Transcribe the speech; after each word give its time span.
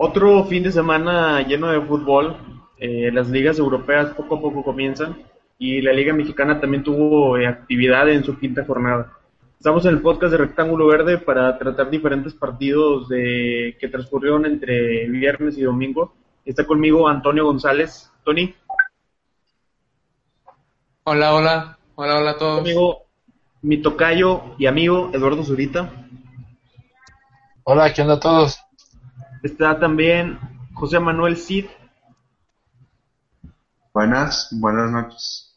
Otro 0.00 0.44
fin 0.44 0.62
de 0.62 0.70
semana 0.70 1.42
lleno 1.42 1.72
de 1.72 1.80
fútbol. 1.80 2.36
Eh, 2.78 3.10
las 3.12 3.28
ligas 3.30 3.58
europeas 3.58 4.14
poco 4.14 4.36
a 4.36 4.40
poco 4.40 4.62
comienzan 4.62 5.24
y 5.58 5.82
la 5.82 5.92
Liga 5.92 6.14
Mexicana 6.14 6.60
también 6.60 6.84
tuvo 6.84 7.36
eh, 7.36 7.48
actividad 7.48 8.08
en 8.08 8.22
su 8.22 8.38
quinta 8.38 8.64
jornada. 8.64 9.12
Estamos 9.58 9.84
en 9.86 9.96
el 9.96 10.00
podcast 10.00 10.30
de 10.30 10.38
Rectángulo 10.38 10.86
Verde 10.86 11.18
para 11.18 11.58
tratar 11.58 11.90
diferentes 11.90 12.32
partidos 12.32 13.08
de, 13.08 13.76
que 13.80 13.88
transcurrieron 13.88 14.46
entre 14.46 15.08
viernes 15.08 15.58
y 15.58 15.62
domingo. 15.62 16.14
Está 16.44 16.64
conmigo 16.64 17.08
Antonio 17.08 17.46
González. 17.46 18.12
Tony. 18.24 18.54
Hola, 21.02 21.34
hola. 21.34 21.78
Hola, 21.96 22.18
hola 22.18 22.30
a 22.30 22.38
todos. 22.38 22.58
Conmigo 22.58 23.06
mi 23.62 23.78
tocayo 23.78 24.54
y 24.58 24.66
amigo 24.66 25.10
Eduardo 25.12 25.42
Zurita. 25.42 25.90
Hola, 27.64 27.92
¿qué 27.92 28.02
onda 28.02 28.14
a 28.14 28.20
todos? 28.20 28.60
Está 29.42 29.78
también 29.78 30.38
José 30.74 30.98
Manuel 30.98 31.36
Cid. 31.36 31.66
Buenas, 33.92 34.48
buenas 34.52 34.90
noches. 34.90 35.56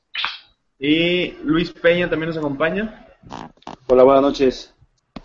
Y 0.79 1.31
Luis 1.43 1.71
Peña 1.71 2.09
también 2.09 2.29
nos 2.29 2.37
acompaña. 2.37 3.07
Hola, 3.87 4.03
buenas 4.03 4.23
noches. 4.23 4.73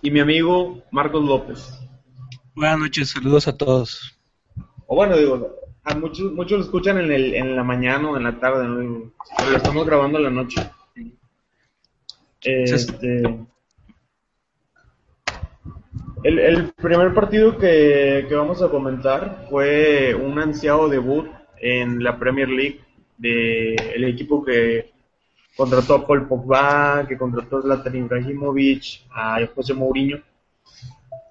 Y 0.03 0.11
mi 0.11 0.21
amigo 0.21 0.83
Marcos 0.91 1.25
López. 1.25 1.79
Buenas 2.55 2.79
noches, 2.79 3.11
saludos 3.11 3.49
a 3.49 3.57
todos. 3.57 4.19
O 4.87 4.97
bueno, 4.97 5.17
digo, 5.17 5.57
a 5.85 5.95
muchos, 5.95 6.33
muchos 6.33 6.59
lo 6.59 6.65
escuchan 6.65 6.99
en, 6.99 7.13
el, 7.13 7.35
en 7.35 7.57
la 7.57 7.63
mañana 7.63 8.11
o 8.11 8.17
en 8.17 8.25
la 8.25 8.39
tarde, 8.39 8.67
pero 9.37 9.51
lo 9.51 9.57
estamos 9.57 9.87
grabando 9.87 10.19
en 10.19 10.25
la 10.25 10.31
noche. 10.31 10.71
Este, 12.41 13.23
el, 16.27 16.73
primer 16.75 17.15
partido 17.15 17.57
que, 17.57 18.27
vamos 18.31 18.61
a 18.61 18.69
comentar 18.69 19.47
fue 19.49 20.15
un 20.15 20.39
ansiado 20.39 20.89
debut 20.89 21.27
en 21.61 22.03
la 22.03 22.19
Premier 22.19 22.49
League 22.49 22.81
del 23.17 23.81
el 23.95 24.05
equipo 24.05 24.45
que 24.45 24.93
contrató 25.57 25.95
a 25.95 26.07
Paul 26.07 26.27
Pogba, 26.27 27.07
que 27.09 27.17
contrató 27.17 27.59
a 27.59 27.63
Zlatan 27.63 27.97
Ibrahimovic, 27.97 29.05
a 29.11 29.39
José 29.55 29.73
Mourinho. 29.73 30.21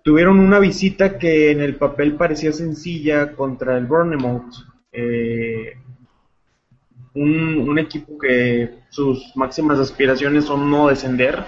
Tuvieron 0.04 0.40
una 0.40 0.60
visita 0.60 1.18
que 1.20 1.52
en 1.52 1.62
el 1.62 1.76
papel 1.76 2.16
parecía 2.16 2.52
sencilla 2.54 3.34
contra 3.34 3.78
el 3.78 3.86
Bournemouth, 3.86 4.54
eh, 4.92 5.78
un 7.16 7.80
equipo 7.80 8.18
que 8.18 8.80
sus 8.90 9.32
máximas 9.36 9.80
aspiraciones 9.80 10.46
son 10.46 10.70
no 10.70 10.90
descender, 10.90 11.44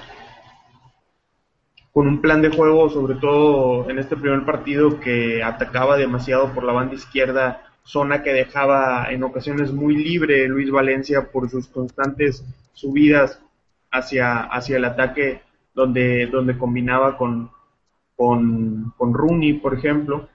con 1.91 2.07
un 2.07 2.21
plan 2.21 2.41
de 2.41 2.49
juego, 2.49 2.89
sobre 2.89 3.15
todo 3.15 3.89
en 3.89 3.99
este 3.99 4.15
primer 4.15 4.45
partido, 4.45 4.99
que 4.99 5.41
atacaba 5.43 5.97
demasiado 5.97 6.53
por 6.53 6.63
la 6.63 6.73
banda 6.73 6.95
izquierda, 6.95 7.63
zona 7.83 8.21
que 8.21 8.33
dejaba 8.33 9.07
en 9.11 9.23
ocasiones 9.23 9.71
muy 9.71 9.95
libre 9.95 10.47
Luis 10.47 10.69
Valencia 10.69 11.31
por 11.31 11.49
sus 11.49 11.67
constantes 11.67 12.43
subidas 12.73 13.41
hacia, 13.91 14.41
hacia 14.43 14.77
el 14.77 14.85
ataque, 14.85 15.41
donde, 15.73 16.27
donde 16.27 16.57
combinaba 16.57 17.17
con, 17.17 17.49
con, 18.15 18.93
con 18.97 19.13
Rooney, 19.13 19.53
por 19.53 19.73
ejemplo. 19.73 20.27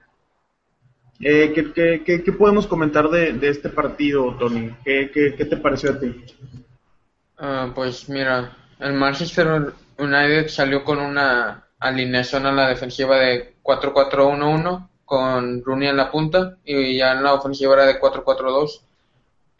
Eh, 1.19 1.51
¿qué, 1.53 1.71
qué, 1.71 2.03
qué, 2.03 2.23
qué 2.23 2.31
podemos 2.31 2.65
comentar 2.67 3.09
de, 3.09 3.33
de, 3.33 3.49
este 3.49 3.69
partido, 3.69 4.35
Tony? 4.35 4.71
¿Qué, 4.83 5.35
te 5.37 5.57
pareció 5.57 5.91
a 5.91 5.99
ti? 5.99 6.25
Uh, 7.39 7.71
pues 7.73 8.09
mira, 8.09 8.57
el 8.79 8.93
Manchester 8.93 9.73
United 9.97 10.47
salió 10.49 10.83
con 10.83 10.99
una 10.99 11.63
alineación 11.79 12.45
a 12.45 12.51
la 12.51 12.69
defensiva 12.69 13.17
de 13.17 13.55
4-4-1-1 13.61 14.89
con 15.05 15.63
Rooney 15.63 15.89
en 15.89 15.97
la 15.97 16.09
punta 16.09 16.57
y 16.63 16.97
ya 16.97 17.11
en 17.11 17.23
la 17.23 17.33
ofensiva 17.33 17.73
era 17.73 17.85
de 17.85 17.99
4-4-2. 17.99 18.81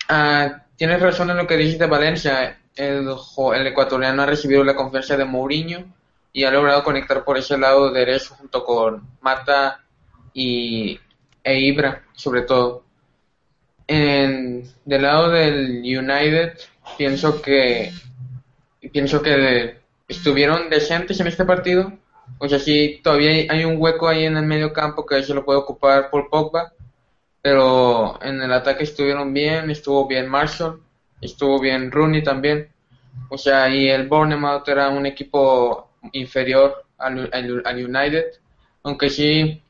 Uh, 0.09 0.61
tienes 0.75 1.01
razón 1.01 1.29
en 1.29 1.37
lo 1.37 1.47
que 1.47 1.57
dices 1.57 1.79
de 1.79 1.87
Valencia. 1.87 2.59
El, 2.75 3.07
el, 3.07 3.67
ecuatoriano 3.67 4.23
ha 4.23 4.25
recibido 4.25 4.63
la 4.63 4.75
confianza 4.75 5.15
de 5.15 5.25
Mourinho 5.25 5.85
y 6.31 6.43
ha 6.43 6.51
logrado 6.51 6.83
conectar 6.83 7.23
por 7.23 7.37
ese 7.37 7.57
lado 7.57 7.91
derecho 7.91 8.35
junto 8.35 8.63
con 8.63 9.07
Mata 9.21 9.83
y 10.33 10.99
e 11.43 11.59
Ibra, 11.59 12.03
sobre 12.13 12.41
todo. 12.41 12.83
En, 13.85 14.67
del 14.85 15.01
lado 15.01 15.29
del 15.29 15.81
United, 15.83 16.57
pienso 16.97 17.41
que 17.41 17.91
pienso 18.89 19.21
que 19.21 19.77
estuvieron 20.07 20.69
decentes 20.69 21.19
en 21.19 21.27
este 21.27 21.45
partido. 21.45 21.93
O 22.39 22.47
sea, 22.47 22.59
sí, 22.59 22.99
todavía 23.03 23.51
hay 23.51 23.65
un 23.65 23.75
hueco 23.79 24.07
ahí 24.07 24.25
en 24.25 24.37
el 24.37 24.45
medio 24.45 24.73
campo 24.73 25.05
que 25.05 25.23
se 25.23 25.33
lo 25.33 25.45
puede 25.45 25.59
ocupar 25.59 26.09
por 26.09 26.29
Pogba. 26.29 26.73
Pero 27.41 28.21
en 28.23 28.41
el 28.41 28.53
ataque 28.53 28.83
estuvieron 28.83 29.33
bien, 29.33 29.69
estuvo 29.69 30.07
bien 30.07 30.29
Marshall, 30.29 30.81
estuvo 31.19 31.59
bien 31.59 31.91
Rooney 31.91 32.23
también. 32.23 32.69
O 33.29 33.37
sea, 33.37 33.69
y 33.69 33.89
el 33.89 34.07
Bournemouth 34.07 34.67
era 34.67 34.89
un 34.89 35.05
equipo 35.05 35.89
inferior 36.13 36.85
al, 36.97 37.29
al, 37.33 37.61
al 37.65 37.85
United. 37.85 38.25
Aunque 38.83 39.09
sí 39.09 39.61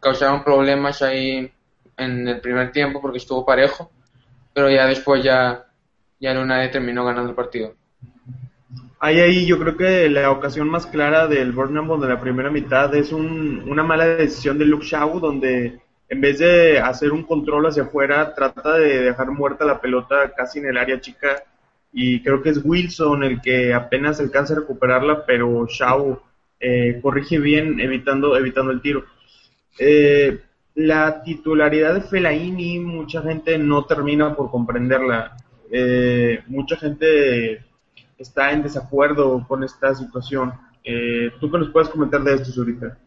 causaron 0.00 0.44
problemas 0.44 1.02
ahí 1.02 1.50
en 1.96 2.28
el 2.28 2.40
primer 2.40 2.70
tiempo 2.72 3.00
porque 3.00 3.18
estuvo 3.18 3.44
parejo. 3.44 3.90
Pero 4.54 4.70
ya 4.70 4.86
después 4.86 5.22
ya, 5.22 5.66
ya 6.20 6.32
el 6.32 6.38
United 6.38 6.70
terminó 6.70 7.04
ganando 7.04 7.30
el 7.30 7.36
partido. 7.36 7.74
Ahí, 9.00 9.20
ahí 9.20 9.46
yo 9.46 9.58
creo 9.58 9.76
que 9.76 10.08
la 10.08 10.30
ocasión 10.30 10.68
más 10.68 10.86
clara 10.86 11.28
del 11.28 11.52
Bournemouth 11.52 12.00
de 12.00 12.08
la 12.08 12.20
primera 12.20 12.50
mitad 12.50 12.92
es 12.94 13.12
un, 13.12 13.62
una 13.68 13.84
mala 13.84 14.06
decisión 14.06 14.58
de 14.58 14.64
Luke 14.64 14.84
Shaw, 14.84 15.20
donde 15.20 15.78
en 16.08 16.20
vez 16.20 16.38
de 16.38 16.78
hacer 16.80 17.12
un 17.12 17.22
control 17.22 17.66
hacia 17.66 17.84
afuera, 17.84 18.34
trata 18.34 18.76
de 18.76 19.02
dejar 19.02 19.30
muerta 19.30 19.64
la 19.64 19.80
pelota 19.80 20.32
casi 20.36 20.58
en 20.58 20.66
el 20.66 20.78
área 20.78 21.00
chica. 21.00 21.42
Y 21.92 22.22
creo 22.22 22.42
que 22.42 22.50
es 22.50 22.60
Wilson 22.64 23.24
el 23.24 23.40
que 23.40 23.74
apenas 23.74 24.20
alcanza 24.20 24.54
a 24.54 24.60
recuperarla, 24.60 25.24
pero 25.26 25.66
Shaw 25.66 26.20
eh, 26.60 26.98
corrige 27.02 27.38
bien 27.38 27.78
evitando, 27.80 28.36
evitando 28.36 28.72
el 28.72 28.80
tiro. 28.80 29.04
Eh, 29.78 30.40
la 30.74 31.22
titularidad 31.22 31.94
de 31.94 32.02
Fellaini, 32.02 32.78
mucha 32.78 33.22
gente 33.22 33.58
no 33.58 33.84
termina 33.84 34.34
por 34.34 34.50
comprenderla. 34.50 35.36
Eh, 35.70 36.40
mucha 36.46 36.76
gente 36.76 37.64
está 38.18 38.52
en 38.52 38.62
desacuerdo 38.62 39.46
con 39.46 39.64
esta 39.64 39.94
situación. 39.94 40.52
Eh, 40.84 41.30
¿Tú 41.40 41.50
qué 41.50 41.58
nos 41.58 41.70
puedes 41.70 41.88
comentar 41.88 42.22
de 42.22 42.34
esto, 42.34 42.50
Zurita? 42.50 42.98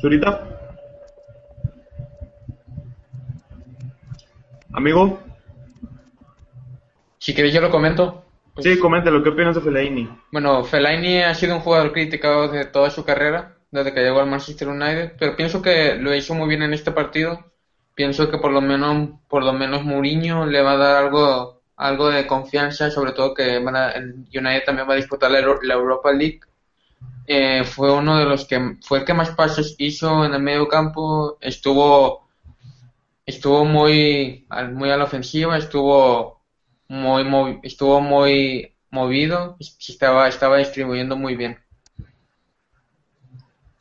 Zurita. 0.00 0.48
Amigo. 4.72 5.20
Si 7.18 7.34
queréis 7.34 7.54
yo 7.54 7.60
lo 7.60 7.70
comento. 7.70 8.24
Pues, 8.54 8.66
sí, 8.66 8.78
coméntalo, 8.78 9.22
¿qué 9.22 9.28
opinas 9.28 9.54
de 9.54 9.60
Fellaini? 9.60 10.08
Bueno, 10.32 10.64
Fellaini 10.64 11.22
ha 11.22 11.34
sido 11.34 11.54
un 11.54 11.62
jugador 11.62 11.92
criticado 11.92 12.48
de 12.48 12.64
toda 12.66 12.90
su 12.90 13.04
carrera, 13.04 13.56
desde 13.70 13.94
que 13.94 14.00
llegó 14.00 14.20
al 14.20 14.28
Manchester 14.28 14.68
United, 14.68 15.12
pero 15.18 15.36
pienso 15.36 15.62
que 15.62 15.94
lo 15.94 16.14
hizo 16.14 16.34
muy 16.34 16.48
bien 16.48 16.62
en 16.62 16.74
este 16.74 16.90
partido. 16.90 17.51
Pienso 17.94 18.30
que 18.30 18.38
por 18.38 18.52
lo 18.52 18.60
menos, 18.60 19.10
por 19.28 19.44
lo 19.44 19.52
menos 19.52 19.84
Mourinho 19.84 20.46
le 20.46 20.62
va 20.62 20.72
a 20.72 20.76
dar 20.76 21.04
algo, 21.04 21.62
algo 21.76 22.08
de 22.08 22.26
confianza, 22.26 22.90
sobre 22.90 23.12
todo 23.12 23.34
que 23.34 23.58
van 23.58 23.76
a, 23.76 23.90
el 23.90 24.26
United 24.34 24.64
también 24.64 24.88
va 24.88 24.94
a 24.94 24.96
disputar 24.96 25.30
la, 25.30 25.40
Europa 25.40 26.12
League. 26.12 26.40
Eh, 27.26 27.64
fue 27.64 27.92
uno 27.92 28.18
de 28.18 28.24
los 28.24 28.46
que 28.46 28.78
fue 28.82 29.00
el 29.00 29.04
que 29.04 29.14
más 29.14 29.30
pases 29.30 29.76
hizo 29.78 30.24
en 30.24 30.34
el 30.34 30.42
medio 30.42 30.68
campo, 30.68 31.38
estuvo 31.40 32.28
estuvo 33.26 33.64
muy 33.64 34.46
muy 34.72 34.90
a 34.90 34.96
la 34.96 35.04
ofensiva, 35.04 35.56
estuvo 35.56 36.40
muy, 36.88 37.24
muy 37.24 37.60
estuvo 37.62 38.00
muy 38.00 38.74
movido, 38.90 39.56
estaba 39.60 40.28
estaba 40.28 40.58
distribuyendo 40.58 41.16
muy 41.16 41.36
bien. 41.36 41.58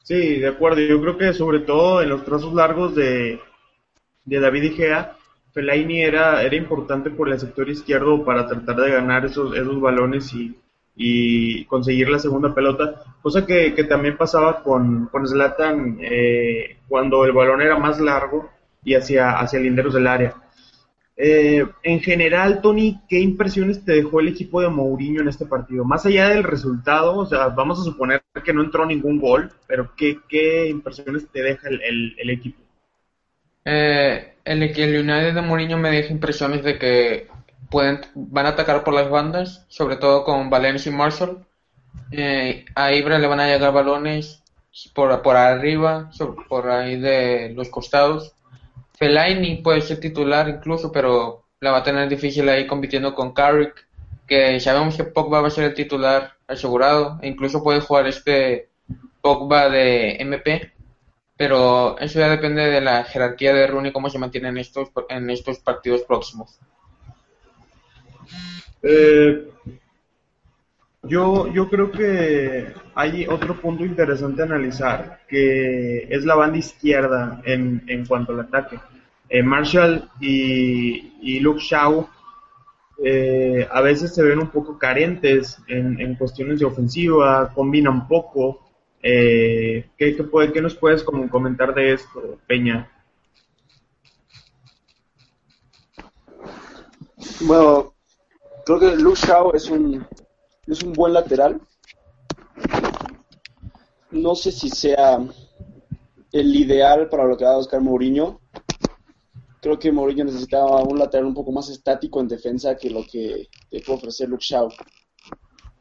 Sí, 0.04 0.40
de 0.40 0.50
acuerdo. 0.50 0.82
Yo 0.82 1.02
creo 1.02 1.18
que 1.18 1.34
sobre 1.34 1.60
todo 1.60 2.02
en 2.02 2.10
los 2.10 2.26
trazos 2.26 2.54
largos 2.54 2.96
de, 2.96 3.40
de 4.26 4.40
David 4.40 4.64
Igea, 4.64 5.18
Fellaini 5.54 6.02
era, 6.02 6.44
era 6.44 6.56
importante 6.56 7.10
por 7.10 7.30
el 7.30 7.40
sector 7.40 7.70
izquierdo 7.70 8.24
para 8.24 8.48
tratar 8.48 8.78
de 8.78 8.92
ganar 8.92 9.26
esos, 9.26 9.56
esos 9.56 9.82
balones 9.82 10.34
y, 10.34 10.56
y 10.96 11.66
conseguir 11.66 12.10
la 12.10 12.20
segunda 12.20 12.54
pelota, 12.54 13.04
cosa 13.22 13.46
que, 13.46 13.74
que 13.74 13.84
también 13.84 14.18
pasaba 14.18 14.64
con, 14.64 15.08
con 15.08 15.28
Zlatan 15.28 15.98
eh, 16.02 16.78
cuando 16.88 17.26
el 17.26 17.34
balón 17.34 17.62
era 17.62 17.78
más 17.78 18.00
largo 18.00 18.50
y 18.84 18.96
hacia, 18.96 19.32
hacia 19.32 19.60
linderos 19.60 19.94
del 19.94 20.08
área. 20.08 20.36
Eh, 21.18 21.66
en 21.84 22.00
general, 22.00 22.62
Tony, 22.62 23.02
¿qué 23.08 23.20
impresiones 23.20 23.84
te 23.84 23.94
dejó 23.94 24.22
el 24.22 24.30
equipo 24.30 24.62
de 24.62 24.70
Mourinho 24.70 25.22
en 25.22 25.28
este 25.28 25.46
partido? 25.46 25.84
Más 25.84 26.06
allá 26.06 26.30
del 26.30 26.44
resultado, 26.44 27.18
o 27.18 27.26
sea, 27.26 27.50
vamos 27.50 27.80
a 27.80 27.84
suponer 27.84 28.24
que 28.44 28.54
no 28.54 28.64
entró 28.64 28.86
ningún 28.86 29.20
gol, 29.20 29.52
pero 29.68 29.92
¿qué, 29.96 30.20
qué 30.28 30.68
impresiones 30.68 31.28
te 31.28 31.44
deja 31.44 31.68
el, 31.70 32.16
el 32.18 32.30
equipo? 32.30 32.62
Eh, 33.66 34.36
el, 34.44 34.64
el 34.64 35.00
United 35.00 35.34
de 35.36 35.42
Mourinho 35.42 35.78
me 35.78 35.92
deja 35.92 36.12
impresiones 36.12 36.64
de 36.64 36.78
que 36.78 37.28
pueden, 37.70 38.02
van 38.16 38.46
a 38.46 38.50
atacar 38.50 38.84
por 38.84 38.94
las 38.94 39.10
bandas, 39.10 39.66
sobre 39.70 39.96
todo 39.98 40.24
con 40.24 40.50
Valencia 40.50 40.92
y 40.92 40.96
Marshall. 40.96 41.46
Eh, 42.12 42.66
a 42.76 42.94
Ibra 42.94 43.20
le 43.20 43.28
van 43.28 43.40
a 43.40 43.48
llegar 43.48 43.74
balones 43.74 44.44
por, 44.94 45.22
por 45.22 45.36
arriba, 45.36 46.10
por 46.48 46.70
ahí 46.70 47.00
de 47.00 47.54
los 47.56 47.70
costados. 47.70 48.34
Fellaini 48.98 49.58
puede 49.58 49.82
ser 49.82 50.00
titular 50.00 50.48
incluso, 50.48 50.92
pero 50.92 51.46
la 51.60 51.72
va 51.72 51.80
a 51.80 51.84
tener 51.84 52.08
difícil 52.10 52.48
ahí 52.50 52.68
compitiendo 52.68 53.16
con 53.16 53.34
Carrick, 53.34 53.88
que 54.28 54.60
sabemos 54.60 54.96
que 54.96 55.04
Pogba 55.04 55.42
va 55.42 55.48
a 55.48 55.52
ser 55.52 55.66
el 55.66 55.74
titular 55.74 56.34
asegurado, 56.48 57.20
e 57.22 57.28
incluso 57.28 57.64
puede 57.64 57.82
jugar 57.82 58.08
este 58.08 58.70
Pogba 59.22 59.70
de 59.70 60.18
MP, 60.22 60.72
pero 61.42 61.98
eso 61.98 62.20
ya 62.20 62.30
depende 62.30 62.62
de 62.62 62.82
la 62.82 63.04
jerarquía 63.04 63.52
de 63.52 63.66
Rooney, 63.66 63.92
cómo 63.92 64.12
se 64.12 64.20
mantiene 64.20 64.50
en 64.50 64.60
estos, 64.60 64.92
en 65.10 65.28
estos 65.32 65.58
partidos 65.58 66.04
próximos. 66.04 66.60
Eh, 68.84 69.50
yo, 71.02 71.52
yo 71.52 71.68
creo 71.68 71.90
que 71.92 72.72
hay 72.94 73.26
otro 73.26 73.60
punto 73.60 73.84
interesante 73.84 74.44
a 74.44 74.46
analizar, 74.46 75.22
que 75.28 76.04
es 76.12 76.24
la 76.26 76.36
banda 76.36 76.60
izquierda 76.60 77.42
en, 77.44 77.84
en 77.88 78.06
cuanto 78.06 78.34
al 78.34 78.42
ataque. 78.42 78.80
Eh, 79.28 79.42
Marshall 79.42 80.12
y, 80.20 81.14
y, 81.24 81.40
Luke 81.40 81.60
Shaw 81.60 82.08
eh, 83.04 83.68
a 83.72 83.82
veces 83.82 84.14
se 84.14 84.22
ven 84.22 84.38
un 84.38 84.52
poco 84.52 84.78
carentes 84.78 85.58
en, 85.68 86.00
en 86.00 86.14
cuestiones 86.14 86.60
de 86.60 86.66
ofensiva, 86.66 87.52
combinan 87.52 88.08
poco. 88.08 88.71
Eh, 89.04 89.90
¿qué, 89.98 90.16
qué, 90.16 90.24
puede, 90.24 90.52
¿Qué 90.52 90.62
nos 90.62 90.76
puedes 90.76 91.04
comentar 91.04 91.74
de 91.74 91.94
esto, 91.94 92.40
Peña? 92.48 92.90
Bueno, 97.42 97.96
creo 98.66 98.80
que 98.80 98.96
Luke 98.96 99.20
Shaw 99.20 99.56
es 99.56 99.70
un, 99.70 100.06
es 100.68 100.84
un 100.84 100.94
buen 100.94 101.14
lateral. 101.14 101.60
No 104.12 104.36
sé 104.36 104.52
si 104.52 104.70
sea 104.70 105.18
el 106.32 106.56
ideal 106.56 107.10
para 107.10 107.26
lo 107.26 107.38
que 107.38 107.46
va 107.46 107.54
a 107.54 107.58
buscar 107.58 107.82
Mourinho. 107.82 108.40
Creo 109.62 109.80
que 109.80 109.92
Mourinho 109.92 110.26
necesitaba 110.26 110.84
un 110.84 111.00
lateral 111.00 111.26
un 111.26 111.34
poco 111.34 111.52
más 111.52 111.70
estático 111.70 112.20
en 112.20 112.28
defensa 112.28 112.76
que 112.76 112.90
lo 112.90 113.04
que 113.04 113.48
te 113.70 113.82
puede 113.82 113.98
ofrecer 113.98 114.30
Luke 114.30 114.44
Shaw. 114.44 114.70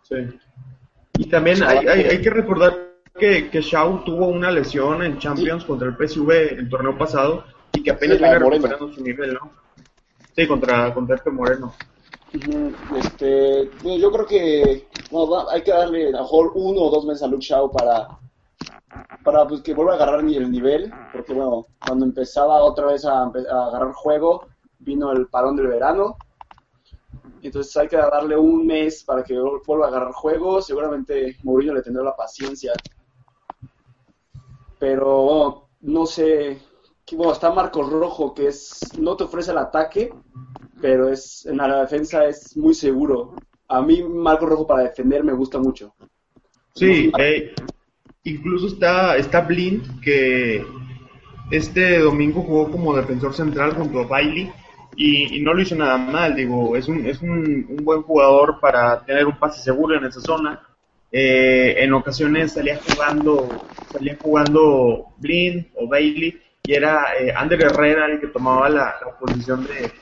Sí. 0.02 0.16
Y 1.18 1.28
también 1.28 1.62
hay, 1.62 1.86
hay, 1.86 2.04
hay 2.04 2.20
que 2.22 2.30
recordar 2.30 2.89
que, 3.20 3.50
que 3.50 3.60
Shaw 3.62 4.04
tuvo 4.04 4.28
una 4.28 4.50
lesión 4.50 5.02
en 5.04 5.18
Champions 5.18 5.64
sí. 5.64 5.68
contra 5.68 5.88
el 5.88 5.96
PSV 5.96 6.54
el 6.58 6.68
torneo 6.68 6.98
pasado 6.98 7.44
y 7.72 7.82
que 7.84 7.92
apenas 7.92 8.18
Sí, 8.18 8.24
viene 8.24 8.38
recuperando 8.40 8.92
su 8.92 9.02
nivel, 9.04 9.34
¿no? 9.34 9.52
Sí, 10.36 10.46
contra, 10.48 10.94
contra 10.94 11.16
este 11.16 11.30
Moreno. 11.30 11.74
Este, 12.90 13.72
yo 13.82 14.10
creo 14.12 14.26
que 14.26 14.88
bueno, 15.10 15.30
va- 15.30 15.52
hay 15.52 15.62
que 15.62 15.70
darle 15.72 16.08
a 16.08 16.10
lo 16.12 16.18
mejor 16.22 16.52
uno 16.54 16.82
o 16.82 16.90
dos 16.90 17.04
meses 17.04 17.22
a 17.22 17.26
Luke 17.28 17.44
Shaw 17.44 17.70
para, 17.72 18.08
para 19.22 19.46
pues, 19.46 19.62
que 19.62 19.74
vuelva 19.74 19.92
a 19.92 19.96
agarrar 19.96 20.20
el 20.20 20.50
nivel, 20.50 20.94
porque 21.10 21.32
bueno, 21.32 21.66
cuando 21.82 22.04
empezaba 22.04 22.62
otra 22.62 22.86
vez 22.86 23.04
a, 23.04 23.22
a 23.22 23.66
agarrar 23.66 23.92
juego, 23.92 24.48
vino 24.78 25.12
el 25.12 25.28
parón 25.28 25.56
del 25.56 25.68
verano, 25.68 26.20
entonces 27.42 27.76
hay 27.76 27.88
que 27.88 27.96
darle 27.96 28.36
un 28.36 28.66
mes 28.66 29.02
para 29.04 29.22
que 29.24 29.34
vuel- 29.34 29.62
vuelva 29.66 29.86
a 29.86 29.88
agarrar 29.88 30.12
juego, 30.12 30.60
seguramente 30.62 31.36
Mourinho 31.42 31.74
le 31.74 31.82
tendrá 31.82 32.02
la 32.04 32.16
paciencia, 32.16 32.72
pero 34.80 35.22
bueno, 35.22 35.68
no 35.82 36.06
sé, 36.06 36.58
bueno, 37.12 37.32
está 37.32 37.52
Marcos 37.52 37.90
Rojo, 37.90 38.34
que 38.34 38.48
es 38.48 38.80
no 38.98 39.14
te 39.14 39.24
ofrece 39.24 39.52
el 39.52 39.58
ataque, 39.58 40.12
pero 40.80 41.08
es 41.08 41.46
en 41.46 41.58
la 41.58 41.82
defensa 41.82 42.24
es 42.26 42.56
muy 42.56 42.74
seguro. 42.74 43.34
A 43.68 43.82
mí 43.82 44.02
Marco 44.02 44.46
Rojo 44.46 44.66
para 44.66 44.84
defender 44.84 45.22
me 45.22 45.34
gusta 45.34 45.58
mucho. 45.58 45.94
Sí, 46.74 47.12
eh, 47.18 47.54
incluso 48.24 48.68
está, 48.68 49.16
está 49.16 49.42
Blind, 49.42 50.00
que 50.00 50.64
este 51.50 51.98
domingo 51.98 52.42
jugó 52.42 52.70
como 52.70 52.96
defensor 52.96 53.34
central 53.34 53.74
junto 53.74 54.00
a 54.00 54.06
Bailey 54.06 54.50
y, 54.96 55.36
y 55.36 55.40
no 55.42 55.52
lo 55.52 55.60
hizo 55.60 55.74
nada 55.74 55.98
mal, 55.98 56.34
digo, 56.34 56.74
es 56.74 56.88
un, 56.88 57.04
es 57.06 57.20
un, 57.20 57.66
un 57.68 57.84
buen 57.84 58.02
jugador 58.02 58.58
para 58.60 59.04
tener 59.04 59.26
un 59.26 59.38
pase 59.38 59.60
seguro 59.60 59.96
en 59.96 60.06
esa 60.06 60.20
zona. 60.20 60.66
Eh, 61.12 61.76
en 61.78 61.92
ocasiones 61.92 62.52
salía 62.52 62.78
jugando, 62.78 63.48
salía 63.92 64.16
jugando 64.20 65.06
Blind 65.18 65.66
o 65.74 65.88
Bailey 65.88 66.40
y 66.62 66.72
era 66.72 67.18
eh, 67.18 67.32
Ander 67.34 67.62
Herrera 67.62 68.06
el 68.06 68.20
que 68.20 68.28
tomaba 68.28 68.68
la, 68.68 68.94
la 69.04 69.18
posición 69.18 69.66
de, 69.66 69.92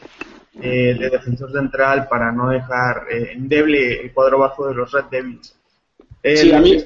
eh, 0.60 0.94
de 0.98 1.08
defensor 1.08 1.50
central 1.52 2.08
para 2.08 2.30
no 2.32 2.50
dejar 2.50 3.06
eh, 3.10 3.32
endeble 3.32 4.02
el 4.02 4.12
cuadro 4.12 4.38
bajo 4.40 4.68
de 4.68 4.74
los 4.74 4.92
Red 4.92 5.04
Devils. 5.10 5.56
Sí, 6.22 6.52
a 6.52 6.60
mí, 6.60 6.84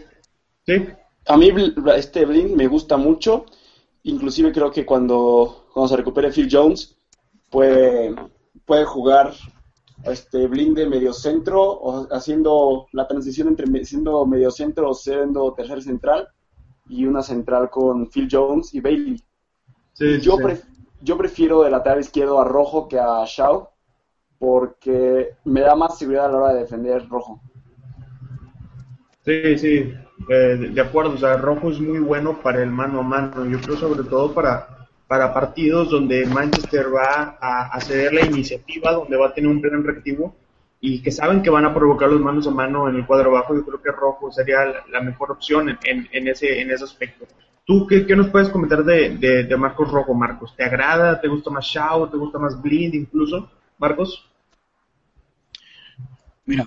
Sí, 0.65 0.87
a 1.27 1.37
mí 1.37 1.53
este 1.97 2.25
Blink 2.25 2.55
me 2.55 2.67
gusta 2.67 2.97
mucho. 2.97 3.47
Inclusive 4.05 4.53
creo 4.53 4.71
que 4.71 4.85
cuando, 4.85 5.69
cuando 5.73 5.89
se 5.89 5.97
recupere 5.97 6.31
Phil 6.31 6.49
Jones 6.51 6.97
puede, 7.51 8.15
puede 8.65 8.85
jugar 8.85 9.33
este 10.05 10.47
Blink 10.49 10.77
de 10.77 10.87
medio 10.89 11.13
centro 11.13 11.63
o 11.63 12.09
haciendo 12.13 12.87
la 12.93 13.07
transición 13.09 13.49
entre 13.49 13.85
siendo 13.85 14.25
medio 14.27 14.51
centro 14.51 14.91
o 14.91 14.95
siendo 14.95 15.55
tercer 15.55 15.83
central 15.83 16.29
y 16.89 17.07
una 17.07 17.23
central 17.23 17.71
con 17.71 18.09
Phil 18.11 18.29
Jones 18.31 18.75
y 18.75 18.81
Bailey. 18.81 19.23
sí, 19.95 20.21
Yo, 20.21 20.37
sí. 20.37 20.43
pref- 20.43 20.65
yo 21.01 21.17
prefiero 21.19 21.63
de 21.63 21.71
lateral 21.71 22.01
izquierdo 22.01 22.41
a 22.41 22.45
Rojo 22.45 22.89
que 22.89 22.99
a 23.01 23.25
Shaw 23.27 23.69
porque 24.39 25.37
me 25.45 25.63
da 25.63 25.75
más 25.77 25.99
seguridad 25.99 26.27
a 26.27 26.33
la 26.33 26.39
hora 26.39 26.55
de 26.55 26.61
defender 26.61 27.09
Rojo. 27.09 27.43
Sí, 29.25 29.57
sí, 29.59 29.93
eh, 30.29 30.35
de 30.73 30.81
acuerdo. 30.81 31.15
O 31.15 31.19
sea, 31.19 31.37
Rojo 31.37 31.71
es 31.71 31.81
muy 31.81 32.01
bueno 32.01 32.41
para 32.43 32.63
el 32.63 32.71
mano 32.71 33.01
a 33.01 33.03
mano. 33.03 33.45
Yo 33.47 33.61
creo 33.63 33.77
sobre 33.77 34.03
todo 34.05 34.35
para, 34.35 34.82
para 35.13 35.35
partidos 35.35 35.91
donde 35.91 36.25
Manchester 36.25 36.87
va 36.87 37.37
a, 37.39 37.79
ceder 37.83 38.15
la 38.15 38.25
iniciativa, 38.25 38.93
donde 38.93 39.15
va 39.15 39.27
a 39.27 39.35
tener 39.35 39.51
un 39.51 39.61
plan 39.61 39.85
reactivo 39.85 40.35
y 40.81 41.03
que 41.03 41.11
saben 41.11 41.43
que 41.43 41.51
van 41.51 41.67
a 41.67 41.75
provocar 41.75 42.09
los 42.09 42.23
manos 42.23 42.47
a 42.47 42.51
mano 42.51 42.89
en 42.89 42.97
el 42.97 43.05
cuadro 43.05 43.31
bajo. 43.31 43.55
Yo 43.55 43.63
creo 43.63 43.83
que 43.83 43.91
Rojo 43.91 44.33
sería 44.33 44.61
la, 44.91 45.03
mejor 45.03 45.33
opción 45.33 45.69
en, 45.85 46.29
ese, 46.29 46.63
en 46.63 46.71
ese 46.71 46.85
aspecto. 46.85 47.27
¿Tú 47.67 47.87
qué, 47.87 48.07
nos 48.17 48.31
puedes 48.31 48.49
comentar 48.49 48.85
de, 48.85 49.55
Marcos 49.59 49.91
Rojo, 49.93 50.15
Marcos? 50.15 50.55
¿Te 50.57 50.65
agrada? 50.65 51.21
¿Te 51.21 51.29
gusta 51.29 51.51
más 51.51 51.67
Shaw? 51.67 52.11
¿Te 52.11 52.17
gusta 52.17 52.39
más 52.39 52.63
Blind 52.63 52.95
incluso? 52.95 53.51
Marcos? 53.77 54.31
Mira, 56.47 56.65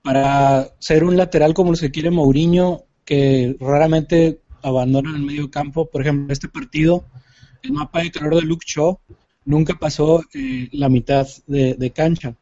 para 0.00 0.68
ser 0.78 1.02
un 1.02 1.16
lateral 1.16 1.54
como 1.54 1.72
los 1.72 1.80
que 1.80 1.90
quiere 1.90 2.12
Mourinho, 2.12 2.84
que 3.04 3.56
raramente 3.58 4.42
abandonan 4.62 5.16
el 5.16 5.22
medio 5.22 5.50
campo, 5.50 5.90
por 5.90 6.02
ejemplo, 6.02 6.32
este 6.32 6.46
partido, 6.46 7.04
el 7.62 7.72
mapa 7.72 8.02
de 8.02 8.10
calor 8.10 8.36
de 8.36 8.42
Luke 8.42 8.64
Shaw 8.66 8.98
nunca 9.44 9.74
pasó 9.74 10.24
eh, 10.34 10.68
la 10.72 10.88
mitad 10.88 11.26
de, 11.46 11.92
cancha. 11.94 12.34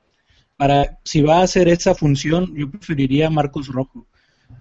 Para, 0.57 0.99
si 1.05 1.23
va 1.23 1.39
a 1.39 1.43
hacer 1.43 1.69
esa 1.69 1.95
función, 1.95 2.55
yo 2.55 2.71
preferiría 2.71 3.29
a 3.29 3.31
Marcos 3.31 3.69
Rojo. 3.69 4.07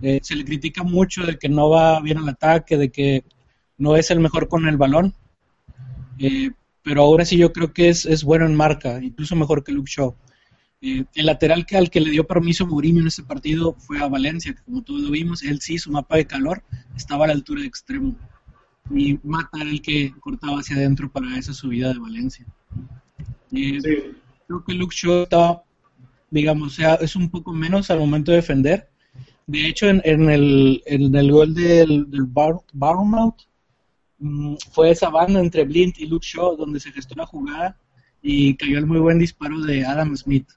Eh, 0.01 0.19
se 0.21 0.35
le 0.35 0.45
critica 0.45 0.83
mucho 0.83 1.25
de 1.25 1.37
que 1.37 1.49
no 1.49 1.69
va 1.69 1.99
bien 2.01 2.19
al 2.19 2.29
ataque, 2.29 2.77
de 2.77 2.89
que 2.91 3.23
no 3.77 3.95
es 3.95 4.11
el 4.11 4.19
mejor 4.19 4.47
con 4.47 4.67
el 4.67 4.77
balón, 4.77 5.13
eh, 6.19 6.51
pero 6.83 7.03
ahora 7.03 7.25
sí 7.25 7.37
yo 7.37 7.51
creo 7.51 7.73
que 7.73 7.89
es, 7.89 8.23
bueno 8.23 8.45
en 8.45 8.55
marca, 8.55 8.99
incluso 9.01 9.35
mejor 9.35 9.63
que 9.63 9.71
Luke 9.71 9.91
Shaw. 9.91 10.15
El 10.79 11.25
lateral 11.25 11.65
que 11.65 11.75
al 11.75 11.89
que 11.89 11.99
le 11.99 12.11
dio 12.11 12.27
permiso 12.27 12.67
Mourinho 12.67 13.01
en 13.01 13.07
este 13.07 13.23
partido 13.23 13.75
fue 13.79 13.99
a 13.99 14.07
Valencia, 14.07 14.53
que 14.53 14.61
como 14.61 14.83
todos 14.83 15.01
lo 15.01 15.09
vimos, 15.09 15.41
él 15.41 15.59
sí, 15.59 15.79
su 15.79 15.91
mapa 15.91 16.17
de 16.17 16.27
calor 16.27 16.63
estaba 16.95 17.25
a 17.25 17.27
la 17.29 17.33
altura 17.33 17.61
de 17.61 17.67
extremo. 17.67 18.15
Y 18.89 19.19
Mata 19.23 19.61
el 19.61 19.81
que 19.81 20.13
cortaba 20.19 20.59
hacia 20.59 20.77
adentro 20.77 21.11
para 21.11 21.37
esa 21.37 21.53
subida 21.53 21.93
de 21.93 21.99
Valencia. 21.99 22.45
Eh, 23.51 23.79
Sí. 23.81 24.17
Creo 24.47 24.63
que 24.63 24.73
Luke 24.73 24.95
Shaw 24.95 25.23
estaba, 25.23 25.61
digamos, 26.31 26.67
o 26.67 26.75
sea, 26.75 26.95
es 26.95 27.17
un 27.17 27.29
poco 27.29 27.51
menos 27.53 27.91
al 27.91 27.99
momento 27.99 28.31
de 28.31 28.37
defender. 28.37 28.89
De 29.45 29.67
hecho, 29.67 29.87
en, 29.87 30.01
en 30.05 30.29
el, 30.29 30.81
en 30.85 31.13
el 31.13 31.31
gol 31.31 31.53
del, 31.53 32.09
del 32.09 32.23
Bar, 32.23 32.55
mm, 34.19 34.55
fue 34.71 34.91
esa 34.91 35.09
banda 35.09 35.41
entre 35.41 35.65
Blind 35.65 35.95
y 35.97 36.05
Luke 36.05 36.25
Shaw 36.25 36.55
donde 36.55 36.79
se 36.79 36.91
gestó 36.93 37.15
la 37.15 37.25
jugada 37.25 37.77
y 38.21 38.55
cayó 38.55 38.77
el 38.77 38.85
muy 38.85 38.99
buen 38.99 39.19
disparo 39.19 39.59
de 39.61 39.85
Adam 39.85 40.15
Smith. 40.15 40.47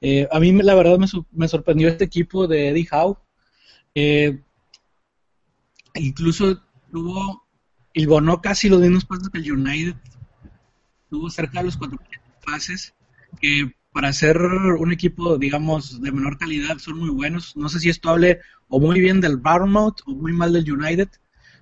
Eh, 0.00 0.28
a 0.30 0.38
mí 0.38 0.52
la 0.52 0.74
verdad 0.74 0.98
me, 1.30 1.48
sorprendió 1.48 1.88
este 1.88 2.04
equipo 2.04 2.46
de 2.46 2.68
Eddie 2.68 2.88
Howe. 2.92 3.16
Eh, 3.94 4.38
incluso 5.94 6.60
tuvo, 6.90 7.43
bonó 8.06 8.40
casi 8.40 8.68
los 8.68 8.80
mismos 8.80 9.04
pases 9.04 9.28
que 9.30 9.38
el 9.38 9.52
United. 9.52 9.94
Tuvo 11.08 11.30
cerca 11.30 11.60
de 11.60 11.66
los 11.66 11.76
400 11.76 12.20
pases, 12.44 12.94
que 13.40 13.72
para 13.92 14.12
ser 14.12 14.36
un 14.38 14.92
equipo, 14.92 15.38
digamos, 15.38 16.00
de 16.02 16.10
menor 16.10 16.36
calidad 16.36 16.78
son 16.78 16.98
muy 16.98 17.10
buenos. 17.10 17.56
No 17.56 17.68
sé 17.68 17.78
si 17.78 17.88
esto 17.88 18.10
hable 18.10 18.40
o 18.68 18.80
muy 18.80 19.00
bien 19.00 19.20
del 19.20 19.36
Bournemouth 19.36 20.00
o 20.06 20.10
muy 20.10 20.32
mal 20.32 20.52
del 20.52 20.70
United, 20.70 21.08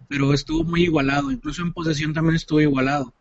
pero 0.09 0.33
estuvo 0.33 0.65
muy 0.65 0.85
igualado. 0.85 1.31
Incluso 1.31 1.61
en 1.61 1.75
posesión 1.75 2.15
también 2.15 2.37
estuvo 2.37 2.63
igualado. 2.63 3.15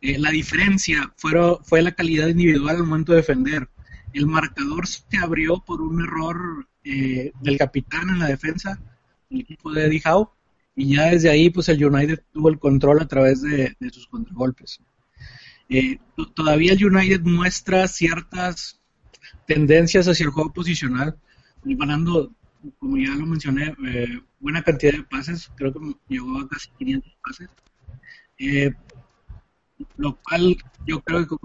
Eh, 0.00 0.18
la 0.18 0.30
diferencia 0.30 1.12
fue, 1.16 1.32
fue 1.64 1.82
la 1.82 1.92
calidad 1.92 2.28
individual 2.28 2.76
al 2.76 2.84
momento 2.84 3.12
de 3.12 3.18
defender. 3.18 3.68
El 4.12 4.26
marcador 4.26 4.86
se 4.86 5.02
abrió 5.16 5.58
por 5.58 5.82
un 5.82 6.02
error 6.02 6.68
eh, 6.84 7.32
del 7.40 7.58
capitán 7.58 8.10
en 8.10 8.20
la 8.20 8.26
defensa, 8.26 8.78
el 9.30 9.40
equipo 9.40 9.72
de 9.72 9.86
Eddie 9.86 10.02
Howe, 10.04 10.30
y 10.76 10.96
ya 10.96 11.10
desde 11.10 11.30
ahí 11.30 11.50
pues 11.50 11.68
el 11.68 11.84
United 11.84 12.22
tuvo 12.32 12.48
el 12.48 12.58
control 12.58 13.00
a 13.00 13.08
través 13.08 13.42
de, 13.42 13.76
sus 13.90 14.06
contragolpes. 14.08 14.80
Eh, 15.68 15.98
todavía 16.34 16.72
el 16.72 16.84
United 16.84 17.22
muestra 17.22 17.88
ciertas 17.88 18.80
tendencias 19.46 20.08
hacia 20.08 20.24
el 20.24 20.30
juego 20.30 20.52
posicional, 20.52 21.16
ganando, 21.64 22.32
como 22.78 22.96
ya 22.96 23.10
lo 23.10 23.26
mencioné, 23.26 23.74
buena 24.40 24.62
cantidad 24.62 24.92
de 24.92 25.04
pases, 25.04 25.50
creo 25.56 25.72
que 25.72 25.80
llegó 26.08 26.38
a 26.38 26.48
casi 26.48 26.68
500 26.78 27.16
pases. 27.22 27.48
Eh, 28.38 28.72
lo 29.96 30.20
cual 30.22 30.56
yo 30.86 31.00
creo 31.00 31.26
que 31.26 31.36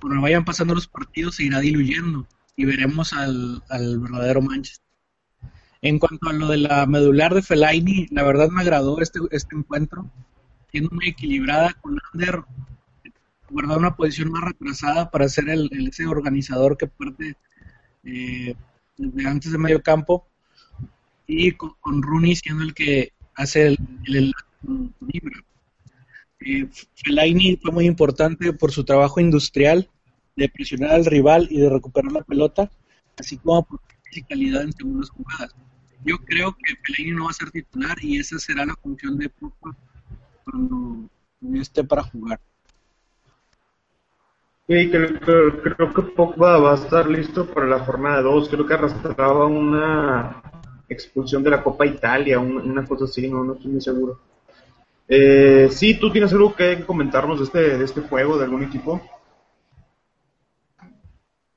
cuando 0.00 0.20
vayan 0.20 0.44
pasando 0.44 0.74
los 0.74 0.86
partidos 0.86 1.36
se 1.36 1.44
irá 1.44 1.60
diluyendo 1.60 2.26
y 2.56 2.64
veremos 2.64 3.12
al, 3.12 3.62
verdadero 3.70 4.42
Manchester. 4.42 4.87
En 5.80 5.98
cuanto 5.98 6.28
a 6.28 6.32
lo 6.32 6.48
de 6.48 6.58
la 6.58 6.86
medular 6.86 7.34
de 7.34 7.42
Fellaini, 7.42 8.08
la 8.10 8.24
verdad 8.24 8.48
me 8.48 8.62
agradó 8.62 9.00
este, 9.00 9.20
este 9.30 9.56
encuentro, 9.56 10.10
siendo 10.72 10.90
muy 10.90 11.08
equilibrada 11.08 11.72
con 11.80 11.98
Ander, 12.12 12.42
guardar 13.48 13.78
una 13.78 13.96
posición 13.96 14.30
más 14.32 14.44
retrasada 14.44 15.10
para 15.10 15.28
ser 15.28 15.48
el, 15.48 15.70
ese 15.88 16.06
organizador 16.06 16.76
que 16.76 16.88
parte 16.88 17.36
eh, 18.04 18.54
desde 18.96 19.28
antes 19.28 19.52
de 19.52 19.58
medio 19.58 19.82
campo. 19.82 20.26
Y 21.26 21.52
con, 21.52 22.02
Rooney 22.02 22.34
siendo 22.36 22.64
el 22.64 22.74
que 22.74 23.12
hace 23.34 23.66
el, 23.68 23.78
el, 24.06 24.32
el 24.66 25.32
eh, 26.40 26.68
Fellaini 26.94 27.56
fue 27.56 27.70
muy 27.70 27.86
importante 27.86 28.52
por 28.52 28.72
su 28.72 28.84
trabajo 28.84 29.20
industrial 29.20 29.88
de 30.36 30.48
presionar 30.48 30.92
al 30.92 31.04
rival 31.04 31.48
y 31.50 31.60
de 31.60 31.68
recuperar 31.68 32.12
la 32.12 32.22
pelota, 32.22 32.70
así 33.18 33.36
como 33.38 33.64
por 33.64 33.80
su 33.80 33.97
calidad 34.28 34.62
en 34.62 34.72
segundas 34.72 35.10
jugadas. 35.10 35.54
Yo 36.04 36.16
creo 36.18 36.52
que 36.52 36.76
Fellaini 36.82 37.16
no 37.16 37.24
va 37.24 37.30
a 37.30 37.34
ser 37.34 37.50
titular 37.50 37.96
y 38.02 38.18
esa 38.18 38.38
será 38.38 38.64
la 38.64 38.74
función 38.76 39.18
de 39.18 39.28
Pogba 39.28 39.76
cuando 40.44 41.08
esté 41.54 41.84
para 41.84 42.02
jugar. 42.04 42.40
Sí, 44.68 44.90
creo, 44.90 45.94
que 45.94 46.02
Pogba 46.02 46.58
va 46.58 46.72
a 46.72 46.74
estar 46.74 47.08
listo 47.08 47.46
para 47.46 47.66
la 47.66 47.78
jornada 47.80 48.20
2. 48.22 48.48
Creo 48.50 48.66
que 48.66 48.74
arrastraba 48.74 49.46
una 49.46 50.42
expulsión 50.88 51.42
de 51.42 51.50
la 51.50 51.62
Copa 51.62 51.86
Italia, 51.86 52.38
una, 52.38 52.62
una 52.62 52.84
cosa 52.84 53.06
así, 53.06 53.28
no, 53.28 53.44
no 53.44 53.54
estoy 53.54 53.72
muy 53.72 53.80
seguro. 53.80 54.20
Eh, 55.08 55.68
sí, 55.70 55.98
¿tú 55.98 56.12
tienes 56.12 56.32
algo 56.32 56.54
que 56.54 56.84
comentarnos 56.84 57.38
de 57.38 57.44
este, 57.44 57.78
de 57.78 57.84
este 57.84 58.02
juego, 58.02 58.36
de 58.36 58.44
algún 58.44 58.62
equipo? 58.62 59.00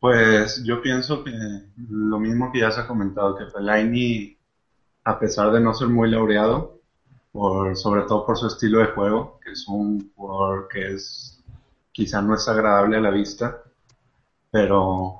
Pues 0.01 0.63
yo 0.63 0.81
pienso 0.81 1.23
que 1.23 1.31
lo 1.77 2.19
mismo 2.19 2.51
que 2.51 2.61
ya 2.61 2.71
se 2.71 2.81
ha 2.81 2.87
comentado, 2.87 3.37
que 3.37 3.45
Fellaini, 3.45 4.35
a 5.03 5.19
pesar 5.19 5.51
de 5.51 5.61
no 5.61 5.75
ser 5.75 5.89
muy 5.89 6.09
laureado, 6.09 6.79
por, 7.31 7.77
sobre 7.77 8.01
todo 8.07 8.25
por 8.25 8.35
su 8.35 8.47
estilo 8.47 8.79
de 8.79 8.87
juego, 8.87 9.39
que 9.43 9.51
es 9.51 9.67
un 9.67 10.11
jugador 10.15 10.67
que 10.69 10.93
es 10.95 11.43
quizá 11.91 12.19
no 12.19 12.33
es 12.33 12.47
agradable 12.47 12.97
a 12.97 13.01
la 13.01 13.11
vista, 13.11 13.61
pero 14.49 15.19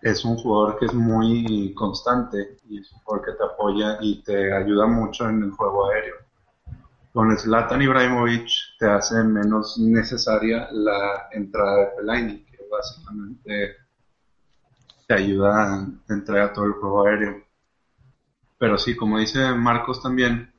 es 0.00 0.24
un 0.24 0.38
jugador 0.38 0.78
que 0.78 0.86
es 0.86 0.94
muy 0.94 1.74
constante 1.74 2.60
y 2.70 2.78
es 2.78 2.90
un 2.92 3.00
jugador 3.00 3.26
que 3.26 3.32
te 3.32 3.44
apoya 3.44 3.98
y 4.00 4.22
te 4.22 4.54
ayuda 4.54 4.86
mucho 4.86 5.28
en 5.28 5.42
el 5.42 5.50
juego 5.50 5.90
aéreo. 5.90 6.14
Con 7.12 7.36
Zlatan 7.36 7.82
Ibrahimovic 7.82 8.48
te 8.78 8.86
hace 8.88 9.22
menos 9.22 9.76
necesaria 9.76 10.66
la 10.72 11.28
entrada 11.30 11.76
de 11.76 11.90
Fellaini, 11.94 12.42
que 12.44 12.56
básicamente 12.70 13.81
te 15.12 15.18
ayuda 15.18 15.74
a 15.74 15.86
entrar 16.08 16.40
a 16.40 16.52
todo 16.54 16.64
el 16.64 16.72
juego 16.72 17.06
aéreo. 17.06 17.44
Pero 18.56 18.78
sí, 18.78 18.96
como 18.96 19.18
dice 19.18 19.52
Marcos 19.52 20.02
también, 20.02 20.50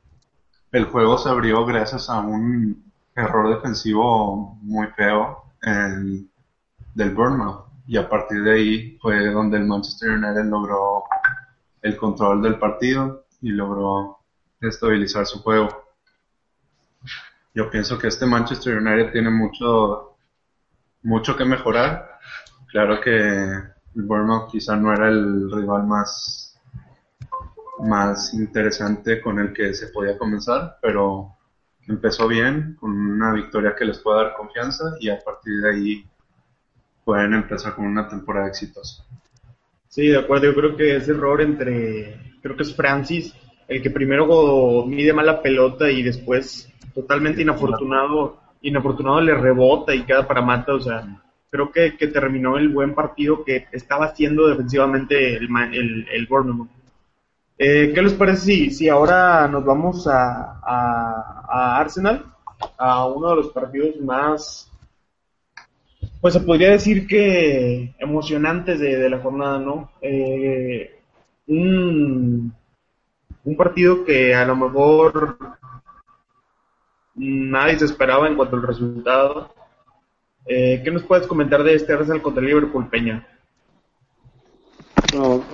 el 0.70 0.84
juego 0.84 1.18
se 1.18 1.28
abrió 1.28 1.64
gracias 1.64 2.08
a 2.08 2.20
un 2.20 2.92
error 3.16 3.52
defensivo 3.52 4.56
muy 4.62 4.86
feo 4.88 5.42
del 5.60 7.14
Bournemouth. 7.14 7.64
Y 7.86 7.96
a 7.96 8.08
partir 8.08 8.44
de 8.44 8.52
ahí 8.52 8.98
fue 9.02 9.28
donde 9.32 9.56
el 9.56 9.64
Manchester 9.64 10.10
United 10.10 10.44
logró 10.44 11.02
el 11.82 11.96
control 11.96 12.40
del 12.40 12.56
partido 12.56 13.24
y 13.40 13.50
logró 13.50 14.18
estabilizar 14.60 15.26
su 15.26 15.42
juego. 15.42 15.68
Yo 17.54 17.70
pienso 17.70 17.98
que 17.98 18.06
este 18.06 18.24
Manchester 18.24 18.78
United 18.78 19.10
tiene 19.10 19.30
mucho, 19.30 20.16
mucho 21.02 21.36
que 21.36 21.44
mejorar. 21.44 22.20
Claro 22.68 23.00
que 23.00 23.73
el 23.96 24.02
Bournemouth 24.02 24.50
quizá 24.50 24.76
no 24.76 24.92
era 24.92 25.08
el 25.08 25.50
rival 25.50 25.86
más, 25.86 26.60
más 27.80 28.34
interesante 28.34 29.20
con 29.20 29.38
el 29.38 29.52
que 29.52 29.74
se 29.74 29.88
podía 29.88 30.18
comenzar, 30.18 30.78
pero 30.82 31.36
empezó 31.86 32.26
bien, 32.28 32.76
con 32.80 32.90
una 32.90 33.32
victoria 33.32 33.74
que 33.76 33.84
les 33.84 33.98
puede 33.98 34.24
dar 34.24 34.34
confianza 34.34 34.94
y 35.00 35.10
a 35.10 35.18
partir 35.18 35.60
de 35.60 35.70
ahí 35.70 36.04
pueden 37.04 37.34
empezar 37.34 37.74
con 37.74 37.86
una 37.86 38.08
temporada 38.08 38.48
exitosa. 38.48 39.04
Sí, 39.88 40.08
de 40.08 40.18
acuerdo, 40.18 40.46
yo 40.46 40.54
creo 40.54 40.76
que 40.76 40.96
ese 40.96 41.12
error 41.12 41.40
entre, 41.40 42.38
creo 42.42 42.56
que 42.56 42.62
es 42.62 42.74
Francis, 42.74 43.34
el 43.68 43.82
que 43.82 43.90
primero 43.90 44.84
mide 44.86 45.12
mal 45.12 45.26
la 45.26 45.40
pelota 45.40 45.90
y 45.90 46.02
después 46.02 46.68
totalmente 46.94 47.42
inafortunado, 47.42 48.40
inafortunado 48.62 49.20
le 49.20 49.34
rebota 49.34 49.94
y 49.94 50.04
queda 50.04 50.26
para 50.26 50.40
mata, 50.40 50.74
o 50.74 50.80
sea, 50.80 51.23
creo 51.54 51.70
que, 51.70 52.08
terminó 52.08 52.56
el 52.58 52.68
buen 52.68 52.96
partido 52.96 53.44
que 53.44 53.68
estaba 53.70 54.06
haciendo 54.06 54.48
defensivamente 54.48 55.36
el, 55.36 55.48
el, 55.72 56.08
el 56.12 56.26
Bournemouth. 56.26 56.68
Eh, 57.56 57.92
¿Qué 57.94 58.02
les 58.02 58.14
parece 58.14 58.40
si, 58.40 58.70
si 58.72 58.88
ahora 58.88 59.46
nos 59.46 59.64
vamos 59.64 60.08
a, 60.08 60.58
a, 60.60 61.78
Arsenal? 61.78 62.24
A 62.76 63.06
uno 63.06 63.30
de 63.30 63.36
los 63.36 63.52
partidos 63.52 64.00
más, 64.00 64.68
pues 66.20 66.34
se 66.34 66.40
podría 66.40 66.70
decir 66.72 67.06
que 67.06 67.94
emocionantes 68.00 68.80
de, 68.80 69.08
la 69.08 69.20
jornada, 69.20 69.60
¿no? 69.60 69.92
Eh, 70.02 70.98
un, 71.46 72.52
un 73.44 73.56
partido 73.56 74.04
que 74.04 74.34
a 74.34 74.44
lo 74.44 74.56
mejor 74.56 75.38
nadie 77.14 77.78
se 77.78 77.84
esperaba 77.84 78.26
en 78.26 78.34
cuanto 78.34 78.56
al 78.56 78.62
resultado. 78.62 79.54
Eh, 80.46 80.82
¿Qué 80.84 80.90
nos 80.90 81.04
puedes 81.04 81.26
comentar 81.26 81.62
de 81.62 81.74
este 81.74 81.92
Arsenal 81.92 82.22
contra 82.22 82.42
Liverpool, 82.42 82.88
Peña? 82.88 83.26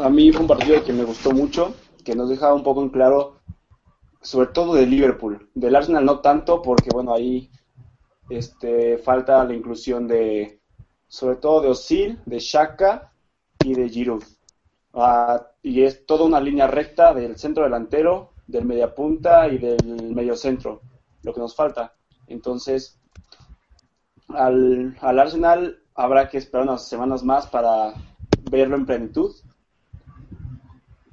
a 0.03 0.09
mí 0.09 0.33
fue 0.33 0.41
un 0.41 0.49
partido 0.49 0.83
que 0.83 0.93
me 0.93 1.05
gustó 1.05 1.33
mucho, 1.33 1.75
que 2.03 2.15
nos 2.15 2.31
dejaba 2.31 2.55
un 2.55 2.63
poco 2.63 2.83
en 2.83 2.89
claro, 2.89 3.41
sobre 4.23 4.49
todo 4.49 4.75
de 4.75 4.87
Liverpool. 4.87 5.51
Del 5.55 5.77
Arsenal 5.77 6.05
no 6.07 6.21
tanto, 6.21 6.63
porque 6.63 6.89
bueno, 6.91 7.13
ahí 7.13 7.51
este, 8.31 8.97
falta 8.97 9.45
la 9.45 9.55
inclusión 9.55 10.09
de, 10.09 10.61
sobre 11.09 11.37
todo 11.37 11.61
de 11.61 11.69
Osil, 11.69 12.19
de 12.25 12.39
Shaka 12.39 13.13
y 13.63 13.75
de 13.75 13.89
Giroud. 13.91 14.25
Ah, 14.95 15.47
y 15.63 15.83
es 15.83 16.07
toda 16.07 16.25
una 16.25 16.41
línea 16.41 16.67
recta 16.67 17.13
del 17.13 17.37
centro 17.37 17.65
delantero, 17.65 18.33
del 18.47 18.65
mediapunta 18.65 19.47
y 19.49 19.59
del 19.59 20.15
medio 20.15 20.37
centro 20.37 20.81
lo 21.23 21.35
que 21.35 21.41
nos 21.41 21.55
falta. 21.55 21.95
Entonces, 22.27 22.99
al, 24.35 24.97
al 25.01 25.19
Arsenal 25.19 25.79
habrá 25.95 26.29
que 26.29 26.39
esperar 26.39 26.67
unas 26.67 26.89
semanas 26.89 27.23
más 27.25 27.47
para 27.47 27.95
verlo 28.51 28.77
en 28.77 28.87
plenitud. 28.87 29.35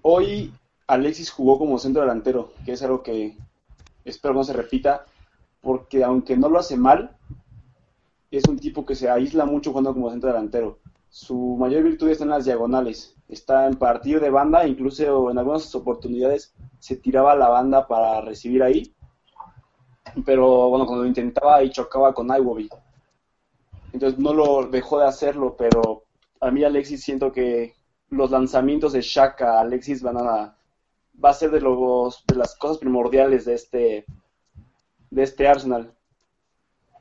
Hoy 0.02 0.54
Alexis 0.88 1.32
jugó 1.32 1.58
como 1.58 1.78
centro 1.78 2.02
delantero, 2.02 2.54
que 2.66 2.74
es 2.74 2.82
algo 2.84 3.04
que 3.04 3.38
espero 4.06 4.34
no 4.34 4.44
se 4.44 4.54
repita, 4.54 5.06
porque 5.62 6.04
aunque 6.04 6.38
no 6.38 6.50
lo 6.50 6.60
hace 6.60 6.78
mal, 6.78 7.18
es 8.32 8.44
un 8.48 8.58
tipo 8.58 8.86
que 8.86 8.96
se 8.96 9.10
aísla 9.10 9.46
mucho 9.46 9.72
jugando 9.72 9.94
como 9.94 10.10
centro 10.10 10.30
delantero. 10.32 10.80
Su 11.10 11.58
mayor 11.60 11.84
virtud 11.84 12.10
está 12.10 12.24
en 12.24 12.30
las 12.32 12.46
diagonales. 12.46 13.16
Está 13.28 13.68
en 13.68 13.76
partido 13.76 14.20
de 14.22 14.30
banda, 14.30 14.68
incluso 14.68 15.30
en 15.30 15.38
algunas 15.38 15.74
oportunidades 15.76 16.54
se 16.80 16.96
tiraba 16.96 17.36
la 17.36 17.50
banda 17.50 17.88
para 17.88 18.22
recibir 18.22 18.64
ahí 18.64 18.94
pero 20.26 20.70
bueno, 20.70 20.86
cuando 20.86 21.04
lo 21.04 21.08
intentaba 21.08 21.64
y 21.64 21.70
chocaba 21.70 22.14
con 22.14 22.28
Iwobi. 22.28 22.70
Entonces 23.94 24.20
no 24.20 24.34
lo 24.34 24.68
dejó 24.68 25.00
de 25.00 25.08
hacerlo, 25.08 25.56
pero 25.58 26.04
a 26.40 26.52
mí 26.52 26.64
Alexis 26.64 27.04
siento 27.04 27.32
que 27.32 27.76
los 28.10 28.32
lanzamientos 28.32 28.94
de 28.94 29.02
Shaka, 29.02 29.60
Alexis 29.60 30.02
van 30.02 30.18
a 30.18 30.58
va 31.24 31.30
a 31.32 31.34
ser 31.34 31.52
de 31.52 31.62
los 31.62 32.24
de 32.28 32.36
las 32.36 32.56
cosas 32.56 32.78
primordiales 32.78 33.46
de 33.46 33.54
este 33.56 34.06
de 35.10 35.24
este 35.24 35.48
Arsenal. 35.48 35.94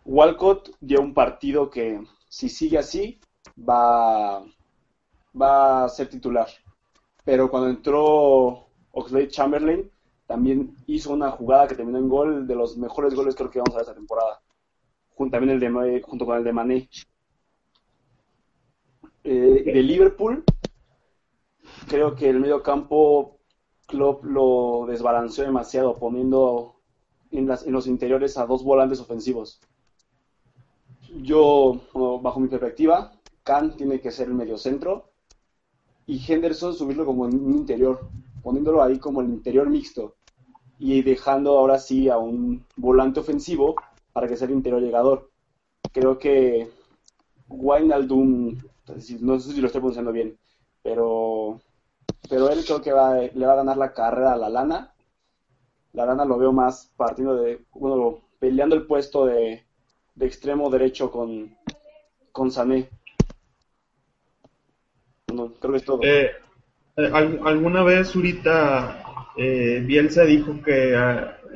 Walcott 0.04 0.70
dio 0.80 1.00
un 1.00 1.14
partido 1.14 1.70
que 1.70 2.00
si 2.28 2.48
sigue 2.48 2.78
así 2.78 3.20
va 3.58 4.42
va 5.40 5.84
a 5.84 5.88
ser 5.88 6.08
titular. 6.08 6.48
Pero 7.24 7.50
cuando 7.50 7.68
entró 7.68 8.68
Oxlade 8.92 9.28
Chamberlain 9.28 9.90
también 10.26 10.76
hizo 10.86 11.12
una 11.12 11.30
jugada 11.30 11.68
que 11.68 11.74
terminó 11.74 11.98
en 11.98 12.08
gol 12.08 12.46
de 12.46 12.54
los 12.54 12.76
mejores 12.76 13.14
goles 13.14 13.34
creo 13.34 13.50
que 13.50 13.58
vamos 13.58 13.74
a 13.74 13.78
ver 13.78 13.82
esta 13.82 13.94
temporada. 13.94 14.40
También 15.16 15.50
el 15.50 15.60
de, 15.60 16.02
junto 16.02 16.26
con 16.26 16.36
el 16.36 16.44
de 16.44 16.52
Mané. 16.52 16.88
Eh, 19.24 19.62
de 19.64 19.82
Liverpool, 19.82 20.44
creo 21.88 22.14
que 22.14 22.28
el 22.28 22.38
medio 22.38 22.62
campo 22.62 23.38
Klopp 23.86 24.24
lo 24.24 24.86
desbalanceó 24.88 25.44
demasiado 25.44 25.96
poniendo 25.96 26.76
en, 27.30 27.46
las, 27.46 27.66
en 27.66 27.72
los 27.72 27.86
interiores 27.86 28.36
a 28.36 28.46
dos 28.46 28.62
volantes 28.62 29.00
ofensivos. 29.00 29.60
Yo, 31.22 31.80
bajo 32.22 32.40
mi 32.40 32.48
perspectiva, 32.48 33.12
Khan 33.42 33.76
tiene 33.76 34.00
que 34.00 34.10
ser 34.10 34.28
el 34.28 34.34
medio 34.34 34.58
centro 34.58 35.12
y 36.06 36.20
Henderson 36.24 36.74
subirlo 36.74 37.06
como 37.06 37.26
en 37.26 37.42
un 37.42 37.54
interior, 37.54 38.08
poniéndolo 38.42 38.82
ahí 38.82 38.98
como 38.98 39.22
el 39.22 39.28
interior 39.28 39.68
mixto 39.68 40.16
y 40.78 41.02
dejando 41.02 41.56
ahora 41.58 41.78
sí 41.78 42.08
a 42.08 42.18
un 42.18 42.64
volante 42.76 43.20
ofensivo 43.20 43.74
para 44.16 44.28
que 44.28 44.36
sea 44.38 44.46
el 44.46 44.54
interior 44.54 44.80
llegador. 44.80 45.28
Creo 45.92 46.18
que 46.18 46.70
Wijnaldum 47.50 48.56
no 49.20 49.38
sé 49.38 49.52
si 49.52 49.60
lo 49.60 49.66
estoy 49.66 49.80
pronunciando 49.82 50.10
bien, 50.10 50.38
pero, 50.82 51.60
pero 52.26 52.48
él 52.48 52.64
creo 52.64 52.80
que 52.80 52.92
le 53.34 53.46
va 53.46 53.52
a 53.52 53.56
ganar 53.56 53.76
la 53.76 53.92
carrera 53.92 54.32
a 54.32 54.38
la 54.38 54.48
lana. 54.48 54.94
La 55.92 56.06
lana 56.06 56.24
lo 56.24 56.38
veo 56.38 56.50
más 56.50 56.94
partiendo 56.96 57.34
de, 57.42 57.60
bueno, 57.72 58.22
peleando 58.38 58.74
el 58.74 58.86
puesto 58.86 59.26
de, 59.26 59.66
extremo 60.18 60.70
derecho 60.70 61.10
con, 61.10 61.54
con 62.32 62.50
Sané. 62.50 62.88
creo 65.26 65.72
que 65.72 65.76
es 65.76 65.84
todo. 65.84 66.00
Eh, 66.02 66.30
¿Alguna 66.96 67.82
vez, 67.82 68.16
ahorita 68.16 69.32
eh, 69.36 69.82
Bielsa 69.84 70.24
dijo 70.24 70.62
que 70.64 70.96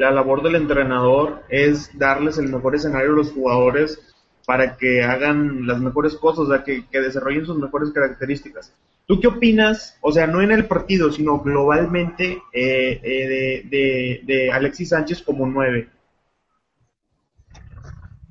la 0.01 0.11
labor 0.11 0.43
del 0.43 0.55
entrenador 0.55 1.43
es 1.51 1.97
darles 1.99 2.39
el 2.39 2.49
mejor 2.49 2.75
escenario 2.75 3.11
a 3.11 3.17
los 3.17 3.33
jugadores 3.33 4.01
para 4.47 4.79
que 4.79 5.03
hagan 5.03 5.67
las 5.67 5.79
mejores 5.79 6.15
cosas, 6.15 6.39
o 6.41 6.49
sea, 6.49 6.65
que, 6.65 6.87
desarrollen 6.91 7.45
sus 7.45 7.59
mejores 7.59 7.91
características. 7.91 8.73
¿Tú 9.07 9.21
qué 9.21 9.27
opinas, 9.27 9.99
o 10.01 10.11
sea, 10.11 10.27
no 10.27 10.41
en 10.41 10.53
el 10.53 10.67
partido, 10.67 11.13
sino 11.13 11.41
globalmente 11.41 12.43
eh, 12.51 13.01
eh, 13.03 14.23
de, 14.25 14.51
Alexis 14.51 14.89
Sánchez 14.89 15.23
como 15.23 15.47
nueve? 15.47 15.91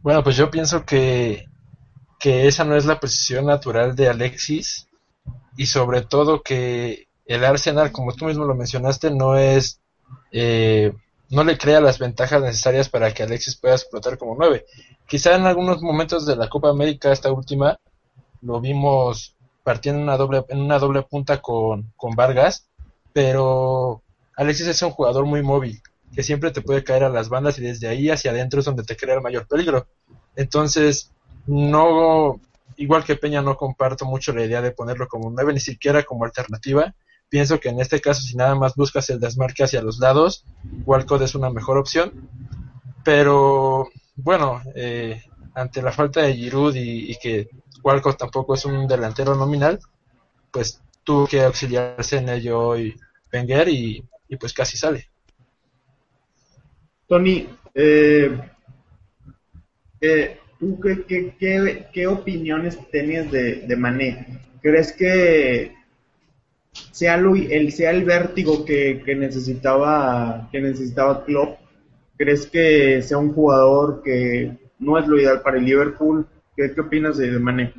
Bueno, 0.01 0.23
pues 0.23 0.38
yo 0.38 0.49
pienso 0.49 0.85
que, 0.85 1.45
que 2.19 2.47
esa 2.47 2.63
no 2.63 2.75
es 2.77 2.85
la 2.85 2.99
posición 2.99 3.45
natural 3.45 3.95
de 3.95 4.09
Alexis 4.09 4.88
y 5.55 5.67
sobre 5.67 6.01
todo 6.01 6.41
que 6.41 7.09
el 7.27 7.45
Arsenal, 7.45 7.91
como 7.91 8.13
tú 8.13 8.25
mismo 8.25 8.45
lo 8.45 8.55
mencionaste, 8.55 9.11
no 9.11 9.38
es 9.38 9.79
eh, 10.31 10.93
no 11.29 11.43
le 11.43 11.57
crea 11.57 11.79
las 11.79 12.00
ventajas 12.00 12.41
necesarias 12.41 12.89
para 12.89 13.13
que 13.13 13.24
Alexis 13.24 13.55
pueda 13.55 13.75
explotar 13.75 14.17
como 14.17 14.36
nueve. 14.38 14.65
Quizá 15.07 15.36
en 15.36 15.45
algunos 15.45 15.81
momentos 15.81 16.25
de 16.25 16.36
la 16.36 16.50
Copa 16.50 16.69
América, 16.69 17.12
esta 17.12 17.31
última, 17.31 17.79
lo 18.41 18.59
vimos 18.59 19.36
partiendo 19.63 20.00
en 20.00 20.03
una 20.03 20.17
doble, 20.17 20.45
en 20.50 20.59
una 20.59 20.79
doble 20.79 21.03
punta 21.03 21.41
con, 21.41 21.93
con 21.95 22.15
Vargas, 22.15 22.67
pero 23.13 24.01
Alexis 24.36 24.67
es 24.67 24.81
un 24.81 24.91
jugador 24.91 25.25
muy 25.25 25.43
móvil, 25.43 25.81
que 26.15 26.24
siempre 26.24 26.51
te 26.51 26.62
puede 26.62 26.83
caer 26.83 27.03
a 27.03 27.09
las 27.09 27.29
bandas 27.29 27.59
y 27.59 27.61
desde 27.61 27.87
ahí 27.87 28.09
hacia 28.09 28.31
adentro 28.31 28.59
es 28.59 28.65
donde 28.65 28.83
te 28.83 28.96
crea 28.96 29.15
el 29.15 29.22
mayor 29.22 29.48
peligro. 29.48 29.87
Entonces, 30.35 31.11
no, 31.46 32.39
igual 32.77 33.03
que 33.03 33.15
Peña, 33.15 33.42
no 33.42 33.55
comparto 33.55 34.05
mucho 34.05 34.33
la 34.33 34.46
idea 34.46 34.61
de 34.61 34.72
ponerlo 34.72 35.07
como 35.07 35.29
nueve, 35.29 35.53
ni 35.53 35.59
siquiera 35.59 36.03
como 36.03 36.25
alternativa 36.25 36.96
Pienso 37.29 37.59
que 37.59 37.70
en 37.70 37.79
este 37.79 38.01
caso, 38.01 38.22
si 38.22 38.35
nada 38.35 38.55
más 38.55 38.75
buscas 38.75 39.09
el 39.11 39.20
desmarque 39.20 39.63
hacia 39.63 39.83
los 39.83 40.00
lados, 40.00 40.46
Walcott 40.85 41.22
es 41.22 41.35
una 41.35 41.51
mejor 41.51 41.77
opción. 41.77 42.27
Pero 43.05 43.87
bueno, 44.15 44.61
eh, 44.75 45.22
ante 45.53 45.81
la 45.81 45.92
falta 45.92 46.22
de 46.22 46.33
Giroud 46.33 46.75
y, 46.75 47.15
que 47.22 47.48
Walcott 47.83 48.18
tampoco 48.18 48.55
es 48.55 48.65
un 48.65 48.87
delantero 48.87 49.35
nominal, 49.35 49.79
pues 50.51 50.81
tuvo 51.03 51.27
que 51.27 51.42
auxiliarse 51.42 52.18
en 52.18 52.29
ello 52.29 52.59
hoy 52.59 52.96
Wenger 53.31 53.70
y, 53.70 54.03
pues 54.39 54.53
casi 54.53 54.75
sale. 54.75 55.09
Tony, 57.07 57.48
eh, 57.75 58.39
eh, 60.01 60.39
¿tú 60.59 60.79
qué, 60.79 61.05
qué, 61.39 61.87
qué, 61.94 62.07
opiniones 62.07 62.77
tenías 62.92 63.31
de, 63.31 63.68
de 63.68 63.75
Mané? 63.75 64.42
¿Crees 64.61 64.94
que 64.94 65.78
sea, 67.00 67.16
el, 67.16 67.72
sea 67.72 67.92
el 67.92 68.03
vértigo 68.03 68.66
que, 68.66 69.01
necesitaba 69.18 70.50
que 70.51 70.59
necesitaba 70.59 71.24
Klopp, 71.24 71.57
¿crees 72.18 72.46
que 72.46 73.01
sea 73.01 73.18
un 73.18 73.33
jugador 73.33 74.01
que 74.03 74.57
no 74.79 75.00
es 75.00 75.07
lo 75.07 75.18
ideal 75.18 75.42
para 75.42 75.57
el 75.57 75.64
Liverpool? 75.64 76.27
¿Qué, 76.57 76.74
qué 76.75 76.81
opinas 76.81 77.18
de, 77.18 77.40
Mané? 77.40 77.74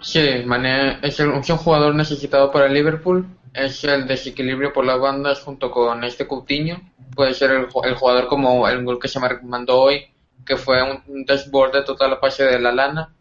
Sí, 0.00 0.42
Mané 0.44 0.98
es, 1.00 1.20
un 1.20 1.42
jugador 1.42 1.94
necesitado 1.94 2.50
para 2.50 2.66
el 2.66 2.74
Liverpool, 2.74 3.24
es 3.54 3.84
el 3.84 4.08
desequilibrio 4.08 4.72
por 4.72 4.84
las 4.84 4.98
bandas 4.98 5.42
junto 5.42 5.70
con 5.70 6.02
este 6.02 6.26
Coutinho, 6.26 6.80
puede 7.14 7.34
ser 7.34 7.52
el, 7.52 7.66
jugador 7.66 8.26
como 8.26 8.66
el 8.66 8.84
gol 8.84 8.98
que 8.98 9.06
se 9.06 9.20
mandó 9.44 9.80
hoy, 9.80 10.06
que 10.44 10.56
fue 10.56 10.82
un, 10.82 11.24
dashboard 11.24 11.72
de 11.72 11.82
toda 11.84 12.08
la 12.08 12.18
pase 12.18 12.42
de 12.42 12.58
la 12.58 12.72
lana. 12.72 13.14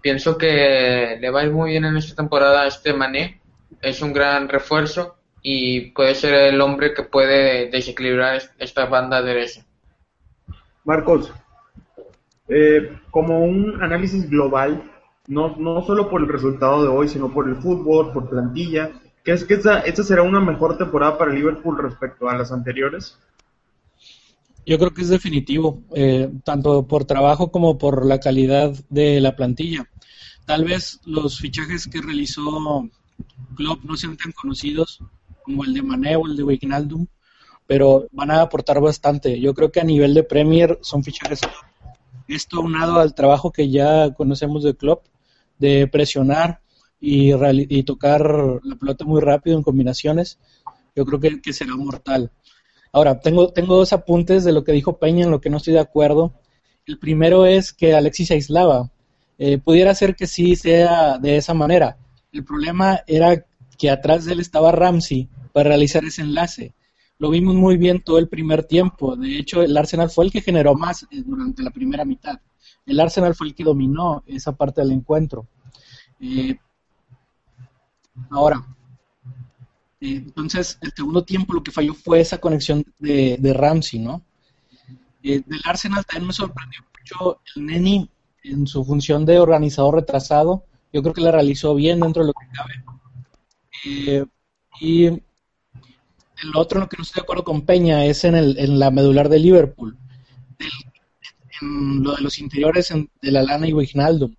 Pienso 0.00 0.38
que 0.38 1.18
le 1.20 1.30
va 1.30 1.42
a 1.42 1.50
muy 1.50 1.72
bien 1.72 1.84
en 1.84 1.98
esta 1.98 2.16
temporada 2.16 2.62
a 2.62 2.68
este 2.68 2.94
Mané, 2.94 3.41
es 3.80 4.02
un 4.02 4.12
gran 4.12 4.48
refuerzo 4.48 5.16
y 5.42 5.92
puede 5.92 6.14
ser 6.14 6.34
el 6.34 6.60
hombre 6.60 6.94
que 6.94 7.02
puede 7.02 7.70
desequilibrar 7.70 8.40
esta 8.58 8.86
banda 8.86 9.22
derecha. 9.22 9.64
Marcos, 10.84 11.32
eh, 12.48 12.98
como 13.10 13.44
un 13.44 13.82
análisis 13.82 14.28
global, 14.28 14.82
no, 15.26 15.56
no 15.56 15.82
solo 15.82 16.10
por 16.10 16.20
el 16.20 16.28
resultado 16.28 16.82
de 16.82 16.88
hoy, 16.88 17.08
sino 17.08 17.32
por 17.32 17.48
el 17.48 17.56
fútbol, 17.56 18.12
por 18.12 18.28
plantilla, 18.28 18.92
¿crees 19.22 19.44
que 19.44 19.54
esta, 19.54 19.80
esta 19.80 20.02
será 20.02 20.22
una 20.22 20.40
mejor 20.40 20.76
temporada 20.76 21.18
para 21.18 21.32
Liverpool 21.32 21.78
respecto 21.78 22.28
a 22.28 22.36
las 22.36 22.52
anteriores? 22.52 23.18
Yo 24.64 24.78
creo 24.78 24.92
que 24.92 25.02
es 25.02 25.08
definitivo, 25.08 25.82
eh, 25.94 26.30
tanto 26.44 26.86
por 26.86 27.04
trabajo 27.04 27.50
como 27.50 27.78
por 27.78 28.06
la 28.06 28.20
calidad 28.20 28.72
de 28.88 29.20
la 29.20 29.34
plantilla. 29.34 29.88
Tal 30.46 30.64
vez 30.64 31.00
los 31.04 31.38
fichajes 31.38 31.88
que 31.88 32.00
realizó 32.00 32.88
Klopp 33.56 33.84
no 33.84 33.96
sean 33.96 34.16
tan 34.16 34.32
conocidos 34.32 35.00
como 35.42 35.64
el 35.64 35.74
de 35.74 35.82
Mané 35.82 36.16
o 36.16 36.26
el 36.26 36.36
de 36.36 36.42
Wijnaldum, 36.42 37.06
pero 37.66 38.06
van 38.12 38.30
a 38.30 38.42
aportar 38.42 38.80
bastante. 38.80 39.40
Yo 39.40 39.54
creo 39.54 39.70
que 39.72 39.80
a 39.80 39.84
nivel 39.84 40.14
de 40.14 40.22
Premier 40.22 40.78
son 40.82 41.02
fichajes. 41.02 41.40
Esto 42.28 42.60
unado 42.60 43.00
al 43.00 43.14
trabajo 43.14 43.50
que 43.50 43.68
ya 43.68 44.12
conocemos 44.14 44.62
de 44.62 44.74
Klopp, 44.74 45.06
de 45.58 45.86
presionar 45.88 46.60
y, 47.00 47.32
y 47.32 47.82
tocar 47.82 48.60
la 48.62 48.76
pelota 48.76 49.04
muy 49.04 49.20
rápido 49.20 49.56
en 49.56 49.62
combinaciones, 49.62 50.38
yo 50.94 51.04
creo 51.04 51.20
que, 51.20 51.40
que, 51.40 51.52
será 51.52 51.74
mortal. 51.76 52.30
Ahora, 52.92 53.20
tengo, 53.20 53.52
tengo 53.52 53.76
dos 53.76 53.92
apuntes 53.92 54.44
de 54.44 54.52
lo 54.52 54.62
que 54.64 54.72
dijo 54.72 54.98
Peña 54.98 55.24
en 55.24 55.30
lo 55.30 55.40
que 55.40 55.50
no 55.50 55.56
estoy 55.56 55.72
de 55.72 55.80
acuerdo. 55.80 56.34
El 56.86 56.98
primero 56.98 57.46
es 57.46 57.72
que 57.72 57.94
Alexis 57.94 58.28
se 58.28 58.34
aislaba. 58.34 58.90
Eh, 59.38 59.58
pudiera 59.58 59.94
ser 59.94 60.14
que 60.14 60.26
sí 60.26 60.54
sea 60.56 61.18
de 61.18 61.36
esa 61.36 61.54
manera, 61.54 61.96
el 62.32 62.44
problema 62.44 63.00
era 63.06 63.44
que 63.78 63.90
atrás 63.90 64.24
de 64.24 64.32
él 64.32 64.40
estaba 64.40 64.72
Ramsey 64.72 65.28
para 65.52 65.68
realizar 65.68 66.04
ese 66.04 66.22
enlace. 66.22 66.74
Lo 67.18 67.30
vimos 67.30 67.54
muy 67.54 67.76
bien 67.76 68.02
todo 68.02 68.18
el 68.18 68.28
primer 68.28 68.64
tiempo. 68.64 69.16
De 69.16 69.38
hecho, 69.38 69.62
el 69.62 69.76
Arsenal 69.76 70.10
fue 70.10 70.24
el 70.24 70.32
que 70.32 70.40
generó 70.40 70.74
más 70.74 71.04
eh, 71.04 71.22
durante 71.24 71.62
la 71.62 71.70
primera 71.70 72.04
mitad. 72.04 72.40
El 72.86 72.98
Arsenal 72.98 73.34
fue 73.34 73.48
el 73.48 73.54
que 73.54 73.64
dominó 73.64 74.24
esa 74.26 74.56
parte 74.56 74.80
del 74.80 74.92
encuentro. 74.92 75.46
Eh, 76.20 76.56
ahora, 78.30 78.64
eh, 80.00 80.16
entonces, 80.16 80.78
el 80.80 80.92
segundo 80.96 81.22
tiempo 81.24 81.52
lo 81.52 81.62
que 81.62 81.70
falló 81.70 81.94
fue 81.94 82.20
esa 82.20 82.38
conexión 82.38 82.84
de, 82.98 83.54
Ramsey, 83.54 84.00
¿no? 84.00 84.22
del 85.22 85.44
Arsenal 85.64 86.04
también 86.04 86.26
me 86.26 86.32
sorprendió 86.32 86.80
mucho 86.98 87.40
el 87.54 87.66
Neni 87.66 88.10
en 88.42 88.66
su 88.66 88.84
función 88.84 89.24
de 89.24 89.38
organizador 89.38 89.94
retrasado 89.94 90.64
yo 90.92 91.02
creo 91.02 91.14
que 91.14 91.20
la 91.20 91.30
realizó 91.30 91.74
bien 91.74 92.00
dentro 92.00 92.22
de 92.22 92.28
lo 92.28 92.34
que 92.34 92.46
cabe. 92.52 92.84
Eh, 93.84 94.24
y 94.80 95.06
el 95.06 96.56
otro 96.56 96.78
en 96.78 96.82
lo 96.82 96.88
que 96.88 96.96
no 96.96 97.02
estoy 97.02 97.20
de 97.20 97.24
acuerdo 97.24 97.44
con 97.44 97.62
Peña 97.62 98.04
es 98.04 98.24
en, 98.24 98.34
el, 98.34 98.58
en 98.58 98.78
la 98.78 98.90
medular 98.90 99.28
de 99.28 99.38
Liverpool. 99.38 99.96
en 101.60 102.02
lo 102.02 102.16
de 102.16 102.22
los 102.22 102.38
interiores 102.38 102.92
de 103.22 103.30
la 103.30 103.42
lana 103.42 103.68
y 103.68 103.72
Wijnaldum. 103.72 104.34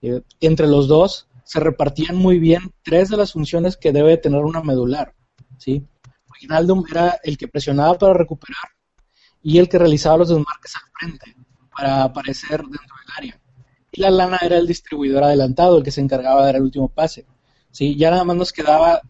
Eh, 0.00 0.22
entre 0.40 0.66
los 0.66 0.88
dos 0.88 1.28
se 1.44 1.60
repartían 1.60 2.16
muy 2.16 2.38
bien 2.38 2.72
tres 2.82 3.08
de 3.08 3.16
las 3.16 3.32
funciones 3.32 3.76
que 3.76 3.92
debe 3.92 4.16
tener 4.16 4.40
una 4.40 4.62
medular. 4.62 5.14
¿sí? 5.58 5.84
Wijnaldum 6.30 6.84
era 6.90 7.18
el 7.22 7.36
que 7.36 7.48
presionaba 7.48 7.98
para 7.98 8.14
recuperar 8.14 8.70
y 9.42 9.58
el 9.58 9.68
que 9.68 9.78
realizaba 9.78 10.18
los 10.18 10.28
desmarques 10.28 10.76
al 10.76 10.82
frente 10.98 11.36
para 11.74 12.04
aparecer 12.04 12.62
dentro 12.62 12.96
del 12.96 13.14
área. 13.16 13.41
Y 13.94 14.00
la 14.00 14.10
lana 14.10 14.38
era 14.40 14.56
el 14.56 14.66
distribuidor 14.66 15.22
adelantado, 15.22 15.76
el 15.76 15.84
que 15.84 15.90
se 15.90 16.00
encargaba 16.00 16.40
de 16.40 16.46
dar 16.46 16.56
el 16.56 16.62
último 16.62 16.88
pase. 16.88 17.26
¿sí? 17.70 17.94
Ya 17.94 18.10
nada 18.10 18.24
más 18.24 18.36
nos 18.36 18.52
quedaba 18.52 19.02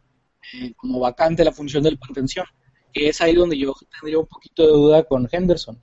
eh, 0.55 0.75
como 0.77 0.99
vacante 0.99 1.45
la 1.45 1.53
función 1.53 1.85
del 1.85 2.01
contención, 2.01 2.45
que 2.93 3.09
es 3.09 3.21
ahí 3.21 3.35
donde 3.35 3.57
yo 3.57 3.75
tendría 4.01 4.19
un 4.19 4.27
poquito 4.27 4.67
de 4.67 4.73
duda 4.73 5.05
con 5.05 5.29
Henderson, 5.31 5.81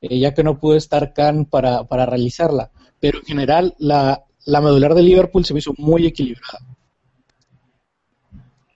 eh, 0.00 0.20
ya 0.20 0.32
que 0.34 0.44
no 0.44 0.60
pudo 0.60 0.76
estar 0.76 1.12
Khan 1.12 1.46
para, 1.46 1.82
para 1.84 2.06
realizarla. 2.06 2.70
Pero 3.00 3.18
en 3.18 3.24
general, 3.24 3.74
la, 3.78 4.24
la 4.46 4.60
medular 4.60 4.94
de 4.94 5.02
Liverpool 5.02 5.44
se 5.44 5.52
me 5.52 5.58
hizo 5.58 5.74
muy 5.76 6.06
equilibrada. 6.06 6.60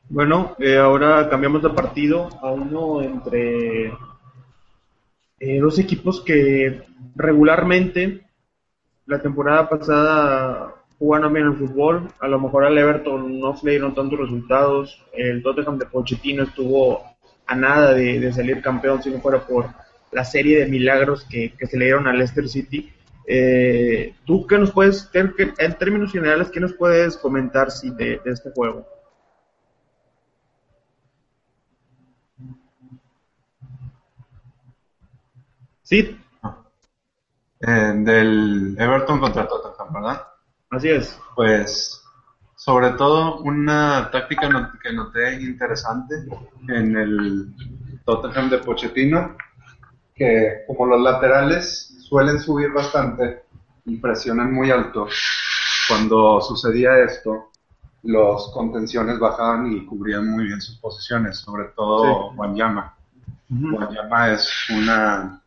Bueno, 0.08 0.56
eh, 0.58 0.76
ahora 0.76 1.30
cambiamos 1.30 1.62
de 1.62 1.70
partido 1.70 2.28
a 2.42 2.50
uno 2.50 3.00
entre 3.00 3.92
dos 5.60 5.78
equipos 5.80 6.20
que 6.20 6.82
regularmente 7.16 8.31
la 9.12 9.20
temporada 9.20 9.68
pasada 9.68 10.74
jugaron 10.98 11.32
bien 11.34 11.46
el 11.46 11.56
fútbol. 11.56 12.08
A 12.18 12.28
lo 12.28 12.40
mejor 12.40 12.64
al 12.64 12.78
Everton 12.78 13.38
no 13.38 13.56
se 13.56 13.66
le 13.66 13.72
dieron 13.72 13.94
tantos 13.94 14.18
resultados. 14.18 15.04
El 15.12 15.42
Tottenham 15.42 15.78
de 15.78 15.86
Pochettino 15.86 16.44
estuvo 16.44 17.02
a 17.46 17.54
nada 17.54 17.92
de, 17.92 18.32
salir 18.32 18.62
campeón 18.62 19.02
si 19.02 19.10
no 19.10 19.20
fuera 19.20 19.46
por 19.46 19.68
la 20.12 20.24
serie 20.24 20.60
de 20.60 20.66
milagros 20.66 21.24
que, 21.24 21.52
se 21.60 21.76
le 21.76 21.86
dieron 21.86 22.06
al 22.06 22.16
Leicester 22.16 22.48
City. 22.48 22.90
Eh, 23.26 24.14
¿Tú 24.24 24.46
qué 24.46 24.58
nos 24.58 24.72
puedes, 24.72 25.10
en 25.12 25.78
términos 25.78 26.10
generales, 26.10 26.50
qué 26.50 26.60
nos 26.60 26.72
puedes 26.72 27.18
comentar 27.18 27.70
si, 27.70 27.90
de, 27.90 28.20
este 28.24 28.50
juego? 28.50 28.86
Sí. 35.82 36.16
Eh, 37.64 37.92
del 37.96 38.76
Everton 38.76 39.20
contra 39.20 39.46
Tottenham, 39.46 39.92
¿verdad? 39.92 40.26
Así 40.70 40.88
es. 40.88 41.16
Pues, 41.36 42.02
sobre 42.56 42.90
todo, 42.90 43.38
una 43.38 44.10
táctica 44.10 44.70
que 44.82 44.92
noté 44.92 45.40
interesante 45.40 46.16
en 46.68 46.96
el 46.96 47.54
Tottenham 48.04 48.50
de 48.50 48.58
Pochettino, 48.58 49.36
que 50.14 50.64
como 50.66 50.86
los 50.86 51.00
laterales 51.00 51.96
suelen 52.00 52.40
subir 52.40 52.72
bastante 52.72 53.44
y 53.84 53.96
presionan 53.96 54.52
muy 54.52 54.70
alto. 54.70 55.06
Cuando 55.88 56.40
sucedía 56.40 56.98
esto, 56.98 57.50
los 58.02 58.50
contenciones 58.52 59.18
bajaban 59.18 59.72
y 59.72 59.86
cubrían 59.86 60.28
muy 60.28 60.46
bien 60.46 60.60
sus 60.60 60.78
posiciones, 60.78 61.38
sobre 61.38 61.66
todo 61.76 62.30
Wanyama. 62.32 62.96
Wanyama 63.50 64.32
es 64.32 64.50
una, 64.70 65.41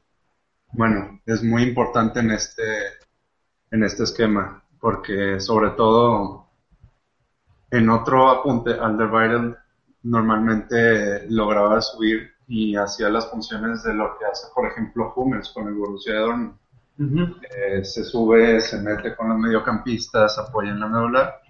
bueno, 0.76 1.22
es 1.26 1.44
muy 1.44 1.64
importante 1.64 2.20
en 2.20 2.32
este, 2.32 2.64
en 3.72 3.84
este 3.84 4.04
esquema, 4.04 4.64
porque 4.80 5.40
sobre 5.40 5.72
todo 5.72 6.48
en 7.72 7.90
otro 7.90 8.30
apunte, 8.30 8.72
Alderweireld 8.74 9.56
normalmente 10.04 11.28
lograba 11.30 11.82
subir 11.82 12.32
y 12.48 12.76
hacía 12.76 13.10
las 13.10 13.30
funciones 13.30 13.84
de 13.84 13.94
lo 13.94 14.18
que 14.18 14.26
hace, 14.26 14.48
por 14.54 14.68
ejemplo, 14.68 15.14
Hummels 15.16 15.50
con 15.50 15.68
el 15.68 15.74
Borussia 15.74 16.20
Dortmund. 16.20 16.54
Eh, 16.98 17.84
se 17.84 18.04
sube, 18.04 18.62
se 18.62 18.80
mete 18.80 19.16
con 19.16 19.30
los 19.30 19.38
mediocampistas, 19.38 20.38
apoya 20.38 20.72
en 20.72 20.80
la 20.80 20.88
medular 20.88 21.42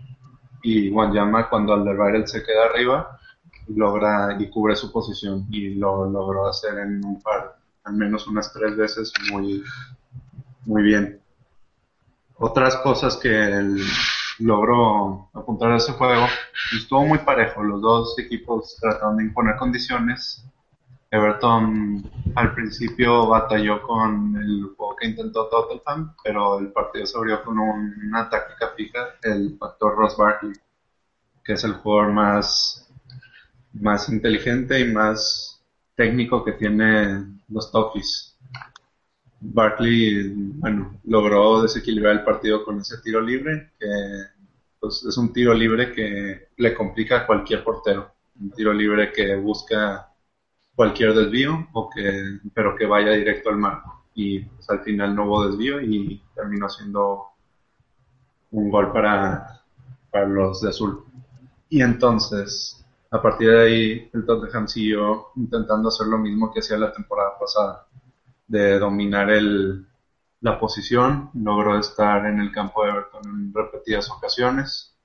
y 0.63 0.89
Wanyama 0.89 1.49
cuando 1.49 1.73
Alderweireld 1.73 2.25
se 2.25 2.43
queda 2.43 2.65
arriba 2.65 3.19
logra 3.67 4.35
y 4.39 4.49
cubre 4.49 4.75
su 4.75 4.91
posición 4.91 5.47
y 5.49 5.75
lo 5.75 6.09
logró 6.09 6.47
hacer 6.47 6.77
en 6.79 7.03
un 7.03 7.21
par, 7.21 7.55
al 7.85 7.93
menos 7.93 8.27
unas 8.27 8.51
tres 8.51 8.75
veces 8.75 9.13
muy, 9.31 9.63
muy 10.65 10.83
bien. 10.83 11.21
Otras 12.37 12.75
cosas 12.77 13.15
que 13.17 13.29
él 13.29 13.81
logró 14.39 15.29
apuntar 15.33 15.71
a 15.71 15.77
ese 15.77 15.93
juego, 15.93 16.25
estuvo 16.75 17.05
muy 17.05 17.19
parejo, 17.19 17.63
los 17.63 17.81
dos 17.81 18.19
equipos 18.19 18.75
trataron 18.81 19.17
de 19.17 19.23
imponer 19.23 19.55
condiciones, 19.55 20.45
Everton 21.11 22.03
al 22.35 22.53
principio 22.53 23.27
batalló 23.27 23.81
con 23.81 24.35
el 24.35 24.73
juego 24.75 24.95
que 24.97 25.07
intentó 25.07 25.47
Tottenham, 25.47 26.13
pero 26.21 26.59
el 26.59 26.73
partido 26.73 27.05
se 27.05 27.17
abrió 27.17 27.43
con 27.43 27.57
una 27.59 28.29
táctica 28.29 28.71
fija, 28.75 28.99
el 29.21 29.57
factor 29.57 29.95
Ross 29.95 30.17
Barkley, 30.17 30.53
que 31.43 31.53
es 31.53 31.63
el 31.63 31.75
jugador 31.75 32.11
más, 32.11 32.89
más 33.71 34.09
inteligente 34.09 34.79
y 34.79 34.91
más 34.91 35.54
técnico 35.95 36.43
que 36.43 36.53
tiene 36.53 37.25
los 37.49 37.71
Toffees. 37.71 38.37
Barkley, 39.39 40.33
bueno, 40.35 40.99
logró 41.05 41.61
desequilibrar 41.61 42.13
el 42.13 42.23
partido 42.23 42.63
con 42.63 42.79
ese 42.79 42.97
tiro 42.99 43.21
libre, 43.21 43.71
que 43.79 43.87
pues, 44.79 45.03
es 45.03 45.17
un 45.17 45.31
tiro 45.33 45.53
libre 45.53 45.91
que 45.91 46.49
le 46.57 46.73
complica 46.73 47.17
a 47.17 47.27
cualquier 47.27 47.63
portero. 47.63 48.11
Un 48.39 48.51
tiro 48.51 48.73
libre 48.73 49.11
que 49.11 49.35
busca 49.35 50.11
cualquier 50.75 51.13
desvío, 51.13 51.67
o 51.73 51.89
que, 51.89 52.39
pero 52.53 52.75
que 52.75 52.85
vaya 52.85 53.11
directo 53.11 53.49
al 53.49 53.57
marco. 53.57 54.05
Y 54.13 54.39
pues, 54.39 54.69
al 54.69 54.81
final 54.81 55.15
no 55.15 55.25
hubo 55.25 55.47
desvío 55.47 55.81
y 55.81 56.21
terminó 56.33 56.69
siendo 56.69 57.27
un 58.51 58.69
gol 58.69 58.91
para, 58.91 59.61
para 60.11 60.27
los 60.27 60.61
de 60.61 60.69
azul. 60.69 61.03
Y 61.69 61.81
entonces, 61.81 62.84
a 63.11 63.21
partir 63.21 63.49
de 63.49 63.63
ahí, 63.63 64.09
el 64.13 64.25
Tottenham 64.25 64.67
siguió 64.67 65.27
intentando 65.35 65.89
hacer 65.89 66.07
lo 66.07 66.17
mismo 66.17 66.51
que 66.51 66.59
hacía 66.59 66.77
la 66.77 66.91
temporada 66.91 67.37
pasada, 67.39 67.87
de 68.47 68.79
dominar 68.79 69.29
el, 69.29 69.87
la 70.41 70.59
posición, 70.59 71.29
logró 71.33 71.77
estar 71.79 72.25
en 72.25 72.39
el 72.39 72.51
campo 72.51 72.83
de 72.83 72.91
Everton 72.91 73.25
en 73.25 73.53
repetidas 73.53 74.09
ocasiones. 74.11 74.95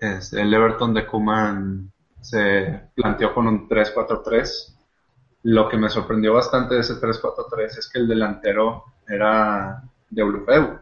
Este, 0.00 0.40
el 0.40 0.52
Everton 0.52 0.94
de 0.94 1.06
Kuman 1.06 1.92
se 2.20 2.90
planteó 2.94 3.34
con 3.34 3.46
un 3.46 3.68
3-4-3. 3.68 4.76
Lo 5.44 5.68
que 5.68 5.76
me 5.76 5.88
sorprendió 5.88 6.34
bastante 6.34 6.74
de 6.74 6.80
ese 6.80 6.94
3-4-3 6.94 7.78
es 7.78 7.90
que 7.92 8.00
el 8.00 8.08
delantero 8.08 8.84
era 9.06 9.82
de 10.10 10.22
Ulufeu. 10.22 10.78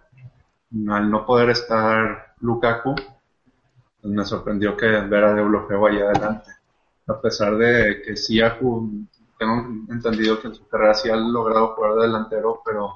Al 0.88 1.10
no 1.10 1.24
poder 1.24 1.50
estar 1.50 2.34
Lukaku, 2.40 2.94
pues 4.00 4.12
me 4.12 4.24
sorprendió 4.24 4.76
que 4.76 4.86
ver 4.86 5.24
a 5.24 5.34
Deulofeu 5.34 5.86
ahí 5.86 5.98
adelante. 5.98 6.50
A 7.06 7.20
pesar 7.20 7.56
de 7.56 8.02
que 8.04 8.16
sí 8.16 8.40
tengo 9.38 9.66
entendido 9.90 10.40
que 10.40 10.48
en 10.48 10.54
su 10.54 10.66
carrera 10.68 10.94
sí 10.94 11.08
ha 11.10 11.16
logrado 11.16 11.74
jugar 11.74 11.94
de 11.94 12.02
delantero, 12.02 12.62
pero 12.64 12.94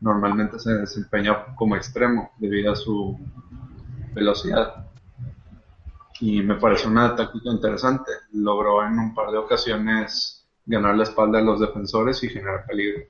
normalmente 0.00 0.58
se 0.58 0.72
desempeña 0.74 1.54
como 1.54 1.76
extremo 1.76 2.32
debido 2.38 2.72
a 2.72 2.76
su 2.76 3.18
velocidad 4.14 4.86
y 6.22 6.40
me 6.40 6.54
parece 6.54 6.86
una 6.86 7.16
táctica 7.16 7.50
interesante. 7.50 8.12
Logró 8.32 8.86
en 8.86 8.96
un 8.96 9.12
par 9.12 9.32
de 9.32 9.38
ocasiones 9.38 10.46
ganar 10.64 10.96
la 10.96 11.02
espalda 11.02 11.38
de 11.38 11.44
los 11.44 11.58
defensores 11.58 12.22
y 12.22 12.28
generar 12.28 12.64
peligro. 12.64 13.06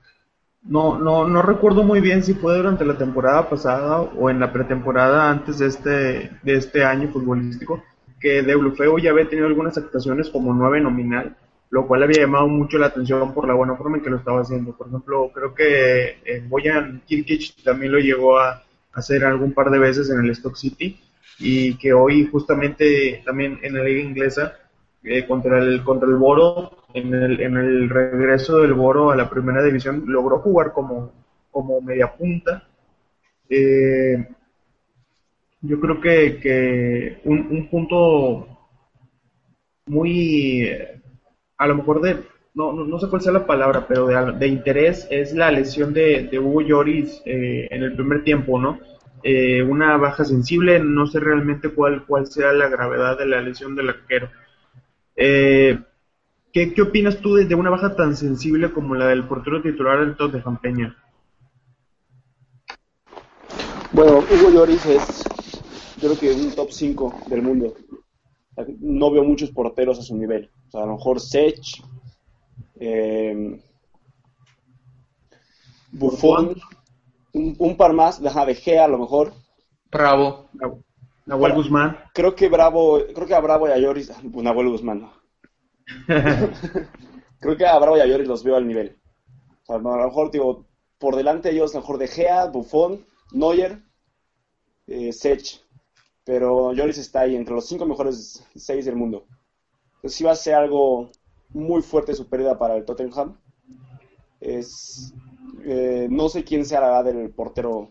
No, 0.65 0.97
no, 0.97 1.27
no 1.27 1.41
recuerdo 1.41 1.83
muy 1.83 1.99
bien 1.99 2.23
si 2.23 2.33
fue 2.33 2.55
durante 2.55 2.85
la 2.85 2.97
temporada 2.97 3.49
pasada 3.49 3.99
o 3.99 4.29
en 4.29 4.39
la 4.39 4.53
pretemporada 4.53 5.29
antes 5.29 5.59
de 5.59 5.67
este, 5.67 6.31
de 6.41 6.53
este 6.55 6.85
año 6.85 7.09
futbolístico, 7.09 7.83
que 8.19 8.41
Deulofeu 8.41 8.97
ya 8.97 9.11
había 9.11 9.27
tenido 9.27 9.47
algunas 9.47 9.77
actuaciones 9.77 10.29
como 10.29 10.53
nueve 10.53 10.79
nominal, 10.79 11.35
lo 11.69 11.85
cual 11.85 12.03
había 12.03 12.21
llamado 12.21 12.47
mucho 12.47 12.77
la 12.77 12.87
atención 12.87 13.33
por 13.33 13.45
la 13.45 13.53
buena 13.55 13.75
forma 13.75 13.97
en 13.97 14.03
que 14.03 14.09
lo 14.09 14.17
estaba 14.17 14.39
haciendo. 14.39 14.71
Por 14.71 14.87
ejemplo, 14.87 15.29
creo 15.33 15.53
que 15.53 16.19
eh, 16.23 16.43
Boyan 16.47 17.01
Kirkic 17.05 17.61
también 17.63 17.91
lo 17.91 17.99
llegó 17.99 18.39
a 18.39 18.63
hacer 18.93 19.25
algún 19.25 19.51
par 19.51 19.69
de 19.69 19.79
veces 19.79 20.09
en 20.09 20.19
el 20.19 20.29
Stock 20.29 20.55
City 20.55 20.97
y 21.39 21.75
que 21.75 21.91
hoy 21.91 22.29
justamente 22.31 23.21
también 23.25 23.59
en 23.63 23.73
la 23.73 23.83
liga 23.83 24.01
inglesa 24.01 24.53
eh, 25.03 25.25
contra 25.27 25.59
el 25.59 25.83
contra 25.83 26.07
el 26.07 26.15
Boro 26.15 26.82
en 26.93 27.13
el, 27.13 27.41
en 27.41 27.57
el 27.57 27.89
regreso 27.89 28.59
del 28.59 28.73
Boro 28.73 29.11
a 29.11 29.15
la 29.15 29.29
primera 29.29 29.63
división 29.63 30.03
logró 30.07 30.39
jugar 30.39 30.71
como 30.73 31.11
como 31.51 31.81
media 31.81 32.11
punta 32.11 32.67
eh, 33.49 34.27
yo 35.61 35.79
creo 35.79 36.01
que, 36.01 36.39
que 36.39 37.21
un, 37.25 37.47
un, 37.51 37.69
punto 37.69 38.47
muy 39.85 40.69
a 41.57 41.67
lo 41.67 41.75
mejor 41.75 42.01
de 42.01 42.17
no, 42.55 42.73
no, 42.73 42.99
sé 42.99 43.07
cuál 43.07 43.21
sea 43.21 43.31
la 43.31 43.45
palabra 43.45 43.85
pero 43.87 44.07
de, 44.07 44.33
de 44.33 44.47
interés 44.47 45.07
es 45.09 45.33
la 45.33 45.51
lesión 45.51 45.93
de, 45.93 46.27
de 46.29 46.39
Hugo 46.39 46.61
Lloris 46.61 47.21
eh, 47.25 47.67
en 47.71 47.83
el 47.83 47.95
primer 47.95 48.23
tiempo 48.23 48.59
no 48.59 48.79
eh, 49.25 49.63
una 49.63 49.95
baja 49.95 50.25
sensible, 50.25 50.79
no 50.79 51.07
sé 51.07 51.21
realmente 51.21 51.69
cuál, 51.69 52.05
cuál 52.05 52.27
sea 52.27 52.51
la 52.51 52.67
gravedad 52.67 53.17
de 53.17 53.25
la 53.25 53.41
lesión 53.41 53.73
del 53.73 53.89
arquero. 53.89 54.29
Eh, 55.15 55.79
¿qué, 56.53 56.73
¿qué, 56.73 56.81
opinas 56.81 57.17
tú 57.17 57.35
de, 57.35 57.55
una 57.55 57.71
baja 57.71 57.95
tan 57.95 58.15
sensible 58.15 58.71
como 58.71 58.95
la 58.95 59.07
del 59.07 59.27
portero 59.27 59.61
titular 59.61 59.99
del 59.99 60.15
Tottenham 60.15 60.59
Peña? 60.61 60.95
Bueno, 63.91 64.19
Hugo 64.19 64.49
Lloris 64.51 64.85
es, 64.85 65.23
creo 65.99 66.17
que 66.17 66.31
un 66.31 66.55
top 66.55 66.71
5 66.71 67.21
del 67.27 67.41
mundo. 67.41 67.75
No 68.79 69.11
veo 69.11 69.23
muchos 69.23 69.51
porteros 69.51 69.99
a 69.99 70.03
su 70.03 70.15
nivel. 70.15 70.49
O 70.67 70.71
sea, 70.71 70.83
a 70.83 70.85
lo 70.85 70.93
mejor 70.93 71.19
Sech, 71.19 71.59
eh, 72.79 73.59
Buffon, 75.91 76.55
un, 77.33 77.55
un 77.57 77.77
par 77.77 77.93
más, 77.93 78.21
deja 78.21 78.45
de 78.45 78.55
Gea 78.55 78.85
a 78.85 78.87
lo 78.87 78.99
mejor. 78.99 79.33
Bravo. 79.91 80.49
Nahuel 81.25 81.53
Guzmán. 81.53 81.97
Creo 82.13 82.35
que 82.35 82.49
Bravo, 82.49 82.99
creo 83.13 83.27
que 83.27 83.35
a 83.35 83.39
Bravo 83.39 83.67
y 83.67 83.71
a 83.71 83.77
Lloris, 83.77 84.11
Nahuel 84.23 84.69
Guzmán, 84.69 85.01
no. 85.01 85.22
creo 87.39 87.57
que 87.57 87.65
a 87.65 87.79
Bravo 87.79 87.97
y 87.97 88.01
a 88.01 88.05
Lloris 88.05 88.27
los 88.27 88.43
veo 88.43 88.55
al 88.55 88.67
nivel. 88.67 88.97
O 89.63 89.65
sea, 89.65 89.75
a 89.75 89.79
lo 89.79 90.05
mejor, 90.05 90.31
digo, 90.31 90.67
por 90.97 91.15
delante 91.15 91.49
de 91.49 91.55
ellos, 91.55 91.73
a 91.73 91.77
lo 91.77 91.81
mejor 91.81 91.97
De 91.97 92.07
Gea, 92.07 92.45
Buffon, 92.47 93.05
Neuer, 93.31 93.83
eh, 94.87 95.11
Sech. 95.11 95.61
Pero 96.23 96.71
Lloris 96.73 96.97
está 96.97 97.21
ahí 97.21 97.35
entre 97.35 97.53
los 97.53 97.67
cinco 97.67 97.85
mejores 97.85 98.45
seis 98.55 98.85
del 98.85 98.95
mundo. 98.95 99.25
Entonces 99.95 100.17
sí 100.17 100.23
va 100.23 100.31
a 100.31 100.35
ser 100.35 100.55
algo 100.55 101.11
muy 101.49 101.81
fuerte 101.81 102.13
su 102.13 102.27
pérdida 102.29 102.57
para 102.57 102.75
el 102.75 102.85
Tottenham. 102.85 103.37
Es, 104.39 105.13
eh, 105.65 106.07
no 106.09 106.29
sé 106.29 106.43
quién 106.43 106.65
sea 106.65 106.81
la 106.81 106.87
edad 106.87 107.05
del 107.05 107.29
portero. 107.31 107.89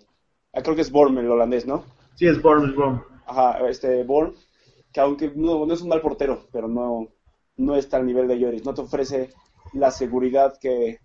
Ah, 0.52 0.62
creo 0.62 0.74
que 0.74 0.82
es 0.82 0.90
Borm, 0.90 1.16
el 1.18 1.30
holandés, 1.30 1.66
¿no? 1.66 1.84
Sí, 2.14 2.26
es 2.26 2.40
Born, 2.40 2.70
es 2.70 2.76
Born. 2.76 3.02
Ajá, 3.26 3.68
este 3.68 4.04
Born, 4.04 4.34
que 4.92 5.00
aunque 5.00 5.32
no, 5.34 5.64
no 5.64 5.72
es 5.72 5.80
un 5.80 5.88
mal 5.88 6.00
portero, 6.00 6.46
pero 6.52 6.68
no, 6.68 7.08
no 7.56 7.76
está 7.76 7.98
al 7.98 8.06
nivel 8.06 8.28
de 8.28 8.38
Lloris. 8.38 8.64
No 8.64 8.74
te 8.74 8.82
ofrece 8.82 9.30
la 9.72 9.90
seguridad 9.90 10.58
que, 10.58 10.98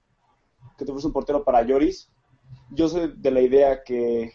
que 0.78 0.86
te 0.86 0.92
ofrece 0.92 1.08
un 1.08 1.14
portero 1.14 1.44
para 1.44 1.64
Lloris. 1.64 2.10
Yo 2.72 2.88
soy 2.88 3.14
de 3.16 3.32
la 3.32 3.42
idea 3.42 3.84
que, 3.84 4.34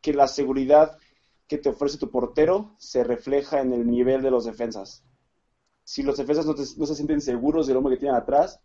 que 0.00 0.12
la 0.12 0.28
seguridad 0.28 0.98
que 1.48 1.58
te 1.58 1.68
ofrece 1.68 1.98
tu 1.98 2.10
portero 2.10 2.74
se 2.78 3.04
refleja 3.04 3.60
en 3.60 3.72
el 3.72 3.86
nivel 3.86 4.22
de 4.22 4.30
los 4.30 4.44
defensas. 4.44 5.04
Si 5.84 6.02
los 6.02 6.16
defensas 6.16 6.46
no, 6.46 6.86
se 6.86 6.94
sienten 6.94 7.20
seguros 7.20 7.66
del 7.66 7.76
hombre 7.76 7.94
que 7.94 8.00
tienen 8.00 8.16
atrás, 8.16 8.60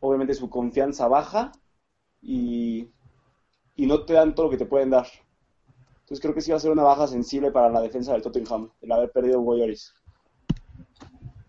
obviamente 0.00 0.34
su 0.34 0.48
confianza 0.48 1.08
baja 1.08 1.50
y, 2.20 2.88
y 3.74 3.86
no 3.86 4.04
te 4.04 4.12
dan 4.14 4.34
todo 4.34 4.46
lo 4.46 4.50
que 4.50 4.58
te 4.58 4.66
pueden 4.66 4.90
dar. 4.90 5.06
Entonces 6.00 6.20
creo 6.20 6.34
que 6.34 6.40
sí 6.40 6.50
va 6.50 6.58
a 6.58 6.60
ser 6.60 6.70
una 6.70 6.84
baja 6.84 7.06
sensible 7.08 7.50
para 7.50 7.70
la 7.70 7.80
defensa 7.80 8.12
del 8.12 8.22
Tottenham, 8.22 8.70
el 8.80 8.92
haber 8.92 9.10
perdido 9.10 9.42
Lloris. 9.42 9.92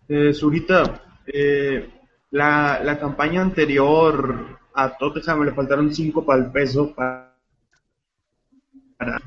Eh, 0.08 0.34
Zurita, 0.34 1.02
eh, 1.28 1.90
la, 2.32 2.82
la 2.84 3.00
campaña 3.00 3.42
anterior 3.42 4.60
a 4.74 4.98
Tottenham 4.98 5.44
le 5.44 5.54
faltaron 5.54 5.94
5 5.94 6.26
para 6.26 6.44
el 6.44 6.52
peso 6.52 6.94
para, 6.96 7.36
para. 8.98 9.20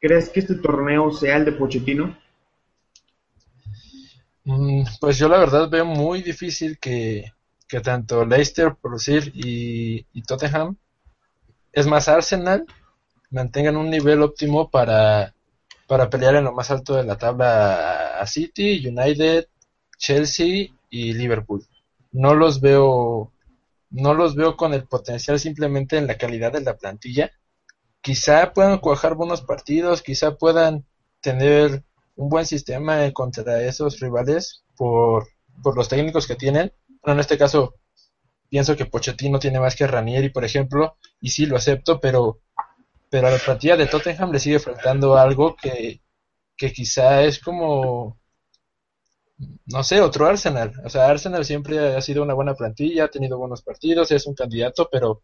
¿Crees 0.00 0.28
que 0.30 0.40
este 0.40 0.56
torneo 0.56 1.12
sea 1.12 1.36
el 1.36 1.44
de 1.44 1.52
Pochettino? 1.52 2.16
Mm, 4.44 4.84
Pues 5.00 5.18
yo 5.18 5.28
la 5.28 5.38
verdad 5.38 5.68
veo 5.70 5.84
muy 5.84 6.22
difícil 6.22 6.78
que, 6.78 7.32
que 7.68 7.80
tanto 7.80 8.24
Leicester, 8.24 8.74
por 8.80 8.98
y, 9.34 10.06
y 10.12 10.22
Tottenham, 10.22 10.76
es 11.72 11.86
más 11.86 12.08
Arsenal, 12.08 12.66
mantengan 13.30 13.76
un 13.76 13.90
nivel 13.90 14.22
óptimo 14.22 14.70
para, 14.70 15.34
para 15.88 16.10
pelear 16.10 16.36
en 16.36 16.44
lo 16.44 16.52
más 16.54 16.70
alto 16.70 16.94
de 16.96 17.04
la 17.04 17.18
tabla 17.18 18.20
a- 18.20 18.26
City, 18.26 18.86
United, 18.86 19.48
Chelsea 19.98 20.68
y 20.90 21.14
Liverpool. 21.14 21.66
No 22.12 22.34
los 22.34 22.60
veo, 22.60 23.32
no 23.90 24.14
los 24.14 24.34
veo 24.36 24.56
con 24.56 24.74
el 24.74 24.84
potencial 24.86 25.38
simplemente 25.40 25.96
en 25.98 26.06
la 26.08 26.18
calidad 26.18 26.52
de 26.52 26.62
la 26.62 26.76
plantilla. 26.76 27.32
Quizá 28.02 28.52
puedan 28.54 28.78
cuajar 28.78 29.14
buenos 29.14 29.42
partidos, 29.42 30.02
quizá 30.02 30.36
puedan 30.36 30.86
tener 31.20 31.84
un 32.16 32.28
buen 32.28 32.46
sistema 32.46 33.10
contra 33.12 33.62
esos 33.62 34.00
rivales 34.00 34.64
por, 34.76 35.26
por 35.62 35.76
los 35.76 35.88
técnicos 35.88 36.26
que 36.26 36.36
tienen. 36.36 36.72
Bueno, 37.02 37.14
en 37.14 37.20
este 37.20 37.38
caso, 37.38 37.74
pienso 38.50 38.76
que 38.76 38.86
Pochettino 38.86 39.38
tiene 39.38 39.60
más 39.60 39.76
que 39.76 39.86
Ranieri, 39.86 40.30
por 40.30 40.44
ejemplo, 40.44 40.96
y 41.20 41.30
sí 41.30 41.46
lo 41.46 41.56
acepto, 41.56 42.00
pero, 42.00 42.40
pero 43.10 43.28
a 43.28 43.30
la 43.30 43.38
plantilla 43.38 43.76
de 43.76 43.86
Tottenham 43.86 44.32
le 44.32 44.40
sigue 44.40 44.58
faltando 44.58 45.16
algo 45.16 45.56
que, 45.56 46.02
que 46.56 46.72
quizá 46.72 47.22
es 47.24 47.38
como, 47.40 48.18
no 49.66 49.82
sé, 49.84 50.00
otro 50.00 50.26
Arsenal. 50.26 50.72
O 50.84 50.88
sea, 50.88 51.08
Arsenal 51.08 51.44
siempre 51.44 51.96
ha 51.96 52.00
sido 52.00 52.22
una 52.22 52.34
buena 52.34 52.54
plantilla, 52.54 53.04
ha 53.04 53.08
tenido 53.10 53.38
buenos 53.38 53.62
partidos, 53.62 54.10
es 54.10 54.26
un 54.26 54.34
candidato, 54.34 54.88
pero, 54.90 55.22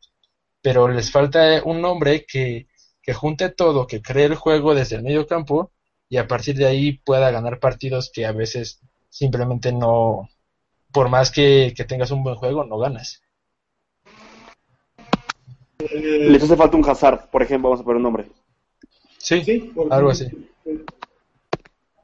pero 0.63 0.89
les 0.89 1.11
falta 1.11 1.63
un 1.65 1.85
hombre 1.85 2.25
que, 2.27 2.69
que 3.03 3.15
junte 3.15 3.51
todo, 3.51 3.87
que 3.87 4.03
cree 4.03 4.27
el 4.27 4.37
juego 4.37 4.75
desde 4.75 4.97
el 4.97 5.03
medio 5.03 5.27
campo 5.27 5.73
y 6.09 6.19
a 6.19 6.29
partir 6.29 6.57
de 6.57 6.67
ahí 6.67 6.99
pueda 6.99 7.31
ganar 7.31 7.61
partidos 7.61 8.11
que 8.13 8.27
a 8.27 8.33
veces 8.33 8.81
simplemente 9.11 9.73
no, 9.73 10.29
por 10.93 11.09
más 11.09 11.31
que, 11.31 11.75
que 11.77 11.85
tengas 11.85 12.11
un 12.11 12.23
buen 12.23 12.37
juego, 12.37 12.65
no 12.65 12.79
ganas. 12.79 13.23
Les 15.91 16.43
hace 16.43 16.57
falta 16.57 16.77
un 16.77 16.89
Hazard, 16.89 17.29
por 17.31 17.43
ejemplo, 17.43 17.69
vamos 17.69 17.83
a 17.83 17.85
poner 17.85 17.97
un 17.97 18.03
nombre. 18.03 18.29
Sí, 19.19 19.43
Sí, 19.45 19.73
algo 19.91 20.11
así. 20.11 20.27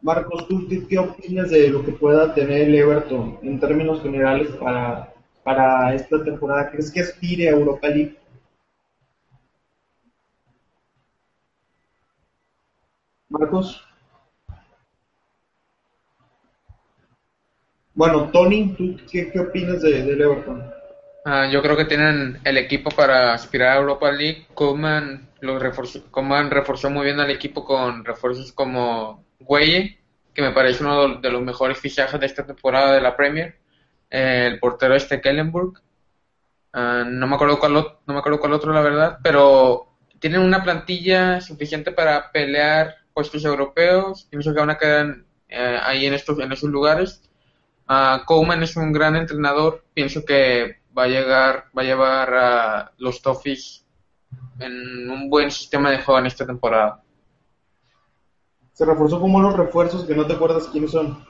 Marcos, 0.02 0.48
¿tú 0.48 0.66
qué, 0.68 0.86
qué 0.86 0.98
opinas 0.98 1.50
de 1.50 1.68
lo 1.68 1.84
que 1.84 1.92
pueda 1.92 2.32
tener 2.34 2.62
el 2.62 2.74
Everton 2.74 3.38
en 3.42 3.60
términos 3.60 4.02
generales 4.02 4.48
para, 4.56 5.12
para 5.42 5.94
esta 5.94 6.22
temporada? 6.24 6.70
¿Crees 6.70 6.90
que 6.90 7.00
aspire 7.00 7.48
a 7.48 7.52
Europa 7.52 7.88
League? 7.88 8.16
Marcos. 13.28 13.86
Bueno, 17.94 18.30
Tony, 18.30 18.74
¿tú 18.76 18.96
qué, 19.10 19.30
qué 19.30 19.40
opinas 19.40 19.82
de, 19.82 20.02
del 20.02 20.20
Everton? 20.22 20.79
Ah, 21.24 21.46
yo 21.50 21.60
creo 21.62 21.76
que 21.76 21.84
tienen 21.84 22.40
el 22.44 22.56
equipo 22.56 22.90
para 22.90 23.34
aspirar 23.34 23.76
a 23.76 23.80
Europa 23.80 24.10
League. 24.10 24.46
Koeman, 24.54 25.28
lo 25.40 25.58
reforzó, 25.58 26.10
Koeman 26.10 26.50
reforzó 26.50 26.88
muy 26.90 27.04
bien 27.04 27.20
al 27.20 27.30
equipo 27.30 27.64
con 27.64 28.04
refuerzos 28.04 28.52
como 28.52 29.24
Gueye, 29.38 29.98
que 30.32 30.42
me 30.42 30.52
parece 30.52 30.82
uno 30.82 31.20
de 31.20 31.30
los 31.30 31.42
mejores 31.42 31.78
fichajes 31.78 32.18
de 32.18 32.26
esta 32.26 32.46
temporada 32.46 32.94
de 32.94 33.02
la 33.02 33.16
Premier. 33.16 33.58
El 34.08 34.58
portero 34.58 34.94
este 34.94 35.20
Kellenburg. 35.20 35.82
Ah, 36.72 37.04
no 37.06 37.26
me 37.26 37.34
acuerdo 37.34 37.58
cuál 37.58 37.74
no 37.74 38.14
me 38.14 38.18
acuerdo 38.18 38.40
cuál 38.40 38.54
otro 38.54 38.72
la 38.72 38.80
verdad, 38.80 39.18
pero 39.22 39.88
tienen 40.20 40.40
una 40.40 40.62
plantilla 40.62 41.40
suficiente 41.40 41.92
para 41.92 42.32
pelear 42.32 42.96
puestos 43.12 43.44
europeos. 43.44 44.26
Pienso 44.30 44.54
que 44.54 44.60
van 44.60 44.70
a 44.70 44.78
quedar 44.78 45.16
eh, 45.48 45.78
ahí 45.82 46.06
en 46.06 46.14
estos 46.14 46.38
en 46.40 46.52
esos 46.52 46.70
lugares. 46.70 47.22
Koeman 48.26 48.62
es 48.62 48.76
un 48.76 48.92
gran 48.92 49.16
entrenador. 49.16 49.84
Pienso 49.94 50.24
que 50.24 50.79
va 50.96 51.04
a 51.04 51.08
llegar, 51.08 51.66
va 51.76 51.82
a 51.82 51.84
llevar 51.84 52.34
a 52.34 52.92
los 52.98 53.22
Toffees 53.22 53.86
en 54.58 55.10
un 55.10 55.30
buen 55.30 55.50
sistema 55.50 55.90
de 55.90 56.02
juego 56.02 56.20
en 56.20 56.26
esta 56.26 56.46
temporada. 56.46 57.02
Se 58.72 58.84
reforzó 58.84 59.20
con 59.20 59.32
buenos 59.32 59.56
refuerzos 59.56 60.04
que 60.04 60.14
no 60.14 60.26
te 60.26 60.34
acuerdas 60.34 60.68
quiénes 60.68 60.92
son. 60.92 61.24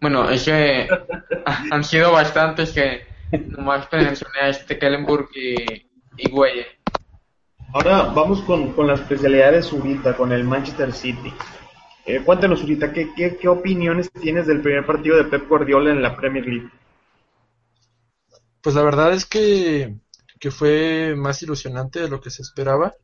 Bueno, 0.00 0.28
es 0.30 0.44
que 0.44 0.88
han 1.70 1.84
sido 1.84 2.12
bastantes 2.12 2.72
que 2.72 3.06
nomás 3.48 3.88
mencioné 3.92 4.40
a 4.40 4.48
este 4.48 4.78
Kellenburg 4.78 5.28
y, 5.34 5.86
y 6.16 6.30
Güelle. 6.30 6.66
Ahora 7.74 8.04
vamos 8.04 8.40
con, 8.42 8.72
con 8.72 8.86
la 8.86 8.94
especialidad 8.94 9.52
de 9.52 9.62
Zurita, 9.62 10.16
con 10.16 10.32
el 10.32 10.44
Manchester 10.44 10.92
City. 10.92 11.32
Eh, 12.06 12.22
cuéntanos, 12.24 12.60
Zurita, 12.60 12.90
¿qué, 12.90 13.10
qué, 13.14 13.36
qué 13.36 13.48
opiniones 13.48 14.10
tienes 14.10 14.46
del 14.46 14.62
primer 14.62 14.86
partido 14.86 15.18
de 15.18 15.24
Pep 15.24 15.46
Guardiola 15.46 15.90
en 15.90 16.00
la 16.00 16.16
Premier 16.16 16.46
League? 16.46 16.70
Pues 18.62 18.74
la 18.74 18.82
verdad 18.82 19.12
es 19.12 19.24
que, 19.24 19.96
que 20.40 20.50
fue 20.50 21.14
más 21.16 21.42
ilusionante 21.42 22.00
de 22.00 22.08
lo 22.08 22.20
que 22.20 22.30
se 22.30 22.42
esperaba. 22.42 22.94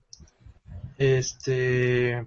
Este 0.98 2.12
eh, 2.16 2.24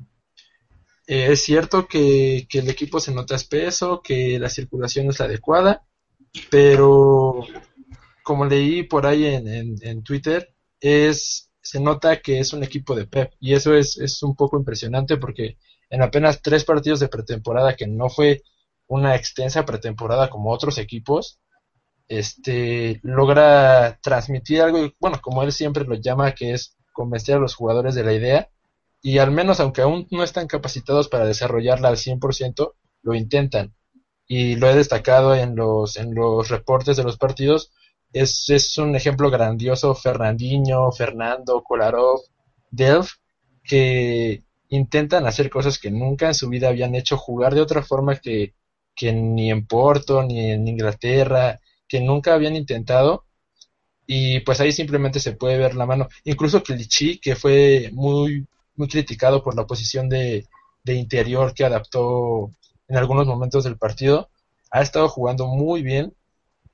es 1.08 1.42
cierto 1.42 1.88
que, 1.88 2.48
que 2.50 2.60
el 2.60 2.70
equipo 2.70 3.00
se 3.00 3.14
nota 3.14 3.36
espeso, 3.36 4.02
que 4.02 4.40
la 4.40 4.50
circulación 4.50 5.08
es 5.08 5.20
la 5.20 5.26
adecuada, 5.26 5.86
pero 6.50 7.46
como 8.24 8.46
leí 8.46 8.84
por 8.84 9.06
ahí 9.06 9.26
en, 9.26 9.48
en, 9.48 9.76
en 9.82 10.04
Twitter, 10.04 10.54
es 10.82 11.48
se 11.68 11.82
nota 11.82 12.22
que 12.22 12.40
es 12.40 12.54
un 12.54 12.64
equipo 12.64 12.96
de 12.96 13.08
Pep 13.08 13.34
y 13.42 13.54
eso 13.54 13.74
es, 13.74 13.98
es 13.98 14.24
un 14.24 14.36
poco 14.36 14.58
impresionante 14.58 15.18
porque 15.18 15.58
en 15.90 16.02
apenas 16.02 16.42
tres 16.42 16.64
partidos 16.64 17.02
de 17.02 17.10
pretemporada 17.10 17.76
que 17.76 17.88
no 17.88 18.10
fue 18.10 18.42
una 18.88 19.16
extensa 19.16 19.66
pretemporada 19.66 20.30
como 20.30 20.52
otros 20.52 20.78
equipos, 20.78 21.40
este 22.08 23.00
logra 23.04 24.00
transmitir 24.02 24.62
algo, 24.62 24.92
bueno, 25.00 25.20
como 25.22 25.44
él 25.44 25.52
siempre 25.52 25.84
lo 25.86 25.96
llama, 25.96 26.34
que 26.34 26.54
es 26.54 26.78
convencer 26.94 27.36
a 27.36 27.40
los 27.40 27.56
jugadores 27.56 27.96
de 27.96 28.04
la 28.04 28.14
idea, 28.14 28.50
y 29.02 29.20
al 29.20 29.32
menos 29.32 29.60
aunque 29.60 29.82
aún 29.82 30.08
no 30.12 30.24
están 30.24 30.48
capacitados 30.48 31.10
para 31.10 31.26
desarrollarla 31.26 31.90
al 31.90 31.98
100%, 31.98 32.74
lo 33.04 33.14
intentan. 33.14 33.74
Y 34.28 34.56
lo 34.56 34.70
he 34.70 34.76
destacado 34.76 35.36
en 35.36 35.56
los, 35.56 35.98
en 35.98 36.14
los 36.14 36.50
reportes 36.50 36.98
de 36.98 37.04
los 37.04 37.18
partidos, 37.18 37.72
es, 38.14 38.50
es 38.50 38.78
un 38.78 38.96
ejemplo 38.96 39.30
grandioso 39.30 39.96
Fernandinho, 39.96 40.92
Fernando, 40.92 41.64
Kolarov, 41.64 42.22
Delf, 42.72 43.12
que 43.64 44.44
intentan 44.70 45.26
hacer 45.26 45.50
cosas 45.50 45.80
que 45.80 45.92
nunca 45.92 46.28
en 46.28 46.34
su 46.34 46.50
vida 46.50 46.70
habían 46.70 46.96
hecho, 46.96 47.18
jugar 47.18 47.54
de 47.54 47.62
otra 47.62 47.84
forma 47.84 48.18
que, 48.18 48.56
que 48.96 49.14
ni 49.14 49.52
en 49.52 49.66
Porto, 49.68 50.24
ni 50.24 50.52
en 50.52 50.68
Inglaterra, 50.68 51.60
que 51.88 52.00
nunca 52.02 52.34
habían 52.34 52.56
intentado. 52.56 53.26
Y 54.06 54.40
pues 54.42 54.60
ahí 54.62 54.72
simplemente 54.72 55.20
se 55.20 55.34
puede 55.34 55.58
ver 55.58 55.76
la 55.76 55.86
mano. 55.86 56.08
Incluso 56.24 56.64
Clichy, 56.64 57.20
que 57.20 57.36
fue 57.36 57.90
muy, 57.94 58.48
muy 58.76 58.88
criticado 58.88 59.44
por 59.44 59.56
la 59.56 59.68
posición 59.68 60.08
de, 60.10 60.48
de 60.84 60.94
interior 60.94 61.54
que 61.54 61.66
adaptó 61.66 62.54
en 62.88 62.98
algunos 62.98 63.28
momentos 63.28 63.64
del 63.66 63.78
partido, 63.78 64.30
ha 64.72 64.82
estado 64.82 65.10
jugando 65.10 65.48
muy 65.48 65.82
bien. 65.82 66.14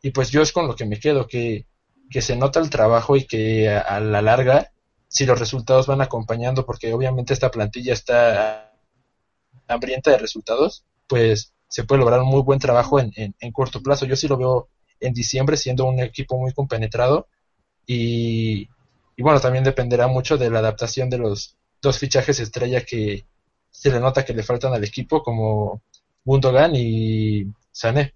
Y 0.02 0.12
pues 0.12 0.32
yo 0.32 0.42
es 0.42 0.52
con 0.52 0.68
lo 0.68 0.76
que 0.76 0.86
me 0.86 1.00
quedo, 1.00 1.28
que, 1.28 1.66
que 2.10 2.22
se 2.22 2.36
nota 2.36 2.60
el 2.60 2.70
trabajo 2.70 3.16
y 3.16 3.26
que 3.26 3.70
a 3.70 4.00
la 4.00 4.22
larga 4.22 4.74
si 5.14 5.28
los 5.28 5.40
resultados 5.40 5.86
van 5.86 6.02
acompañando, 6.02 6.66
porque 6.66 6.92
obviamente 6.92 7.34
esta 7.34 7.52
plantilla 7.52 7.94
está 7.94 8.74
hambrienta 9.68 10.10
de 10.10 10.18
resultados, 10.18 10.86
pues 11.08 11.54
se 11.68 11.84
puede 11.84 12.00
lograr 12.00 12.20
un 12.22 12.30
muy 12.30 12.42
buen 12.42 12.58
trabajo 12.58 13.00
en, 13.00 13.12
en, 13.16 13.52
corto 13.52 13.84
plazo. 13.84 14.08
Yo 14.08 14.16
sí 14.16 14.28
lo 14.28 14.38
veo 14.38 14.70
en 15.04 15.14
diciembre 15.14 15.58
siendo 15.58 15.86
un 15.86 16.00
equipo 16.00 16.38
muy 16.38 16.54
compenetrado 16.54 17.28
y, 17.86 18.68
y, 19.16 19.22
bueno, 19.22 19.40
también 19.40 19.64
dependerá 19.64 20.08
mucho 20.08 20.38
de 20.38 20.50
la 20.50 20.60
adaptación 20.60 21.10
de 21.10 21.18
los 21.18 21.58
dos 21.82 22.00
fichajes 22.00 22.40
estrella 22.40 22.86
que 22.86 23.26
se 23.70 23.92
le 23.92 24.00
nota 24.00 24.24
que 24.24 24.34
le 24.34 24.44
faltan 24.44 24.74
al 24.74 24.84
equipo, 24.84 25.22
como 25.22 25.82
Gundogan 26.24 26.74
y 26.76 27.46
Sané. 27.72 28.14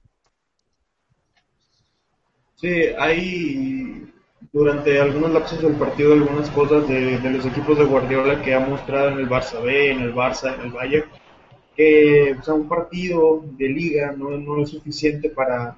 Sí, 2.56 2.86
hay 2.98 4.12
durante 4.54 5.00
algunos 5.00 5.32
lapsos 5.32 5.62
del 5.62 5.74
partido 5.74 6.14
algunas 6.14 6.50
cosas 6.50 6.88
de, 6.88 7.20
los 7.20 7.46
equipos 7.46 7.78
de 7.78 7.86
Guardiola 7.86 8.42
que 8.42 8.54
ha 8.54 8.60
mostrado 8.60 9.10
en 9.10 9.20
el 9.20 9.30
Barça 9.30 9.62
B, 9.62 9.92
en 9.92 10.02
el 10.02 10.16
Barça, 10.16 10.56
en 10.56 10.62
el 10.62 10.72
Bayern, 10.72 11.10
que 11.76 12.36
o 12.40 12.44
sea, 12.44 12.54
un 12.54 12.68
partido 12.68 13.44
de 13.44 13.68
liga 13.68 14.14
no, 14.18 14.32
no 14.32 14.64
es 14.64 14.70
suficiente 14.70 15.30
para, 15.30 15.78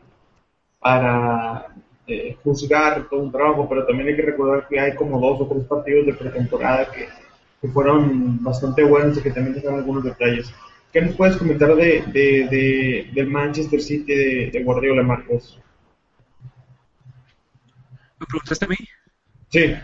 para 0.80 1.68
eh, 2.08 2.38
juzgar 2.44 3.08
todo 3.10 3.22
un 3.22 3.32
trabajo, 3.32 3.68
pero 3.68 3.86
también 3.86 4.10
hay 4.10 4.16
que 4.16 4.22
recordar 4.24 4.68
que 4.68 4.80
hay 4.80 4.96
como 4.96 5.20
dos 5.20 5.42
o 5.42 5.48
tres 5.48 5.66
partidos 5.66 6.06
de 6.06 6.14
pretemporada 6.14 6.92
que, 6.92 7.10
que 7.62 7.68
fueron 7.68 8.44
bastante 8.44 8.84
buenos 8.84 9.18
y 9.18 9.22
que 9.22 9.32
también 9.32 9.56
dejan 9.56 9.76
algunos 9.76 10.04
detalles. 10.04 10.54
¿Qué 10.92 11.02
nos 11.02 11.16
puedes 11.16 11.38
comentar 11.38 11.76
de, 11.76 12.04
de, 12.08 12.48
de 12.50 13.12
del 13.14 13.28
Manchester 13.28 13.82
City 13.82 14.16
de, 14.16 14.50
de 14.52 14.64
Guardiola, 14.64 15.04
Marcos? 15.04 15.60
¿Me 18.20 18.26
preguntaste 18.26 18.66
a 18.66 18.68
mí? 18.68 18.78
Sí. 19.50 19.76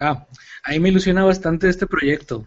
Ah, 0.00 0.26
ahí 0.62 0.80
me 0.80 0.88
ilusiona 0.88 1.24
bastante 1.24 1.68
este 1.68 1.86
proyecto. 1.86 2.46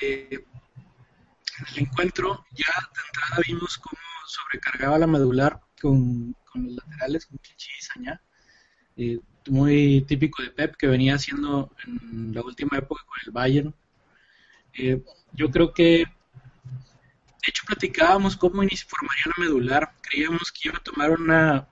Eh, 0.00 0.28
en 0.30 1.66
el 1.74 1.82
encuentro 1.82 2.44
ya 2.52 2.72
de 2.94 3.00
entrada 3.06 3.42
vimos 3.46 3.78
cómo 3.78 4.00
sobrecargaba 4.26 4.98
la 4.98 5.06
medular 5.06 5.60
con, 5.80 6.34
los 6.54 6.72
laterales, 6.74 7.26
con 7.26 7.38
Kichi 7.38 7.70
y 7.78 7.82
Sañá. 7.82 8.22
Eh, 8.96 9.18
muy 9.48 10.02
típico 10.02 10.42
de 10.42 10.50
Pep 10.50 10.76
que 10.76 10.86
venía 10.86 11.14
haciendo 11.14 11.70
en 11.86 12.34
la 12.34 12.42
última 12.42 12.78
época 12.78 13.02
con 13.06 13.18
el 13.24 13.32
Bayern. 13.32 13.74
Eh, 14.74 15.02
yo 15.32 15.50
creo 15.50 15.72
que, 15.72 16.04
de 16.04 17.48
hecho, 17.48 17.64
platicábamos 17.66 18.36
cómo 18.36 18.62
formaría 18.62 19.24
la 19.26 19.44
medular. 19.44 19.94
Creíamos 20.02 20.52
que 20.52 20.68
iba 20.68 20.78
a 20.78 20.82
tomar 20.82 21.10
una, 21.12 21.68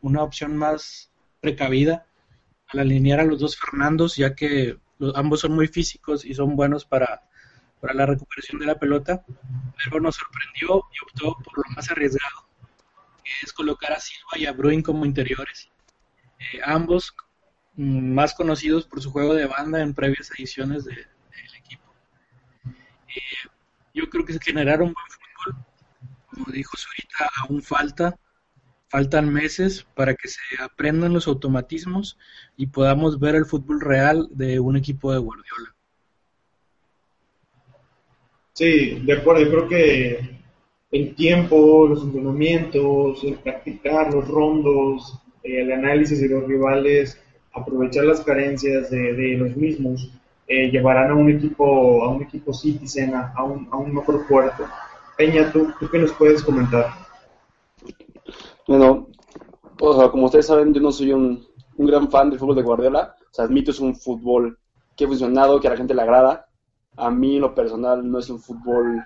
una, 0.00 0.22
opción 0.22 0.56
más 0.56 1.10
precavida 1.40 2.06
al 2.68 2.80
alinear 2.80 3.20
a 3.20 3.24
los 3.24 3.40
dos 3.40 3.58
Fernandos, 3.58 4.16
ya 4.16 4.34
que 4.34 4.78
ambos 5.14 5.40
son 5.40 5.52
muy 5.52 5.66
físicos 5.66 6.24
y 6.24 6.34
son 6.34 6.54
buenos 6.56 6.84
para, 6.84 7.22
para 7.80 7.94
la 7.94 8.06
recuperación 8.06 8.60
de 8.60 8.66
la 8.66 8.78
pelota, 8.78 9.24
pero 9.84 10.00
nos 10.00 10.16
sorprendió 10.16 10.84
y 10.92 11.04
optó 11.04 11.36
por 11.42 11.56
lo 11.56 11.74
más 11.74 11.90
arriesgado, 11.90 12.49
es 13.42 13.52
colocar 13.52 13.92
a 13.92 14.00
Silva 14.00 14.36
y 14.36 14.46
a 14.46 14.52
Bruin 14.52 14.82
como 14.82 15.04
interiores, 15.04 15.70
eh, 16.38 16.60
ambos 16.64 17.14
mm, 17.74 18.12
más 18.14 18.34
conocidos 18.34 18.86
por 18.86 19.02
su 19.02 19.10
juego 19.10 19.34
de 19.34 19.46
banda 19.46 19.80
en 19.80 19.94
previas 19.94 20.30
ediciones 20.36 20.84
del 20.84 21.06
equipo. 21.58 21.94
Eh, 22.66 23.48
yo 23.94 24.08
creo 24.08 24.24
que 24.24 24.32
se 24.32 24.40
generaron 24.40 24.92
buen 24.92 25.06
fútbol, 25.08 25.64
como 26.28 26.52
dijo 26.52 26.76
Zurita, 26.76 27.30
aún 27.42 27.62
falta, 27.62 28.18
Faltan 28.90 29.32
meses 29.32 29.86
para 29.94 30.16
que 30.16 30.26
se 30.26 30.40
aprendan 30.60 31.12
los 31.12 31.28
automatismos 31.28 32.18
y 32.56 32.66
podamos 32.66 33.20
ver 33.20 33.36
el 33.36 33.46
fútbol 33.46 33.80
real 33.80 34.26
de 34.32 34.58
un 34.58 34.76
equipo 34.76 35.12
de 35.12 35.18
Guardiola. 35.20 35.76
Sí, 38.52 38.98
de 39.04 39.12
acuerdo. 39.12 39.44
Yo 39.44 39.50
creo 39.50 39.68
que 39.68 40.39
el 40.90 41.14
tiempo, 41.14 41.86
los 41.86 42.02
entrenamientos, 42.02 43.22
el 43.24 43.34
practicar 43.34 44.12
los 44.12 44.26
rondos, 44.26 45.18
el 45.42 45.72
análisis 45.72 46.20
de 46.20 46.28
los 46.28 46.44
rivales, 46.44 47.20
aprovechar 47.52 48.04
las 48.04 48.20
carencias 48.20 48.90
de, 48.90 49.36
los 49.38 49.56
mismos, 49.56 50.10
eh, 50.46 50.70
llevarán 50.70 51.10
a 51.10 51.14
un 51.14 51.30
equipo, 51.30 52.02
a 52.04 52.08
un 52.08 52.22
equipo 52.22 52.52
citizen 52.52 53.14
a, 53.14 53.42
un, 53.44 53.68
a 53.70 53.76
un 53.76 53.94
mejor 53.94 54.26
puerto. 54.26 54.64
Peña, 55.16 55.50
¿tú, 55.52 55.72
¿tú 55.78 55.88
qué 55.88 55.98
nos 55.98 56.12
puedes 56.12 56.42
comentar? 56.42 56.86
Bueno, 58.66 59.08
como 59.78 60.26
ustedes 60.26 60.46
saben, 60.46 60.74
yo 60.74 60.80
no 60.80 60.92
soy 60.92 61.12
un, 61.12 61.46
gran 61.76 62.10
fan 62.10 62.30
del 62.30 62.38
fútbol 62.38 62.56
de 62.56 62.62
Guardiola. 62.62 63.14
O 63.30 63.34
sea, 63.34 63.46
admito 63.46 63.70
es 63.70 63.80
un 63.80 63.96
fútbol 63.96 64.58
que 64.96 65.04
ha 65.04 65.08
funcionado, 65.08 65.58
que 65.60 65.68
a 65.68 65.70
la 65.70 65.76
gente 65.76 65.94
le 65.94 66.02
agrada. 66.02 66.46
A 66.96 67.10
mí, 67.10 67.38
lo 67.38 67.54
personal, 67.54 68.08
no 68.08 68.18
es 68.18 68.28
un 68.28 68.38
fútbol 68.38 69.02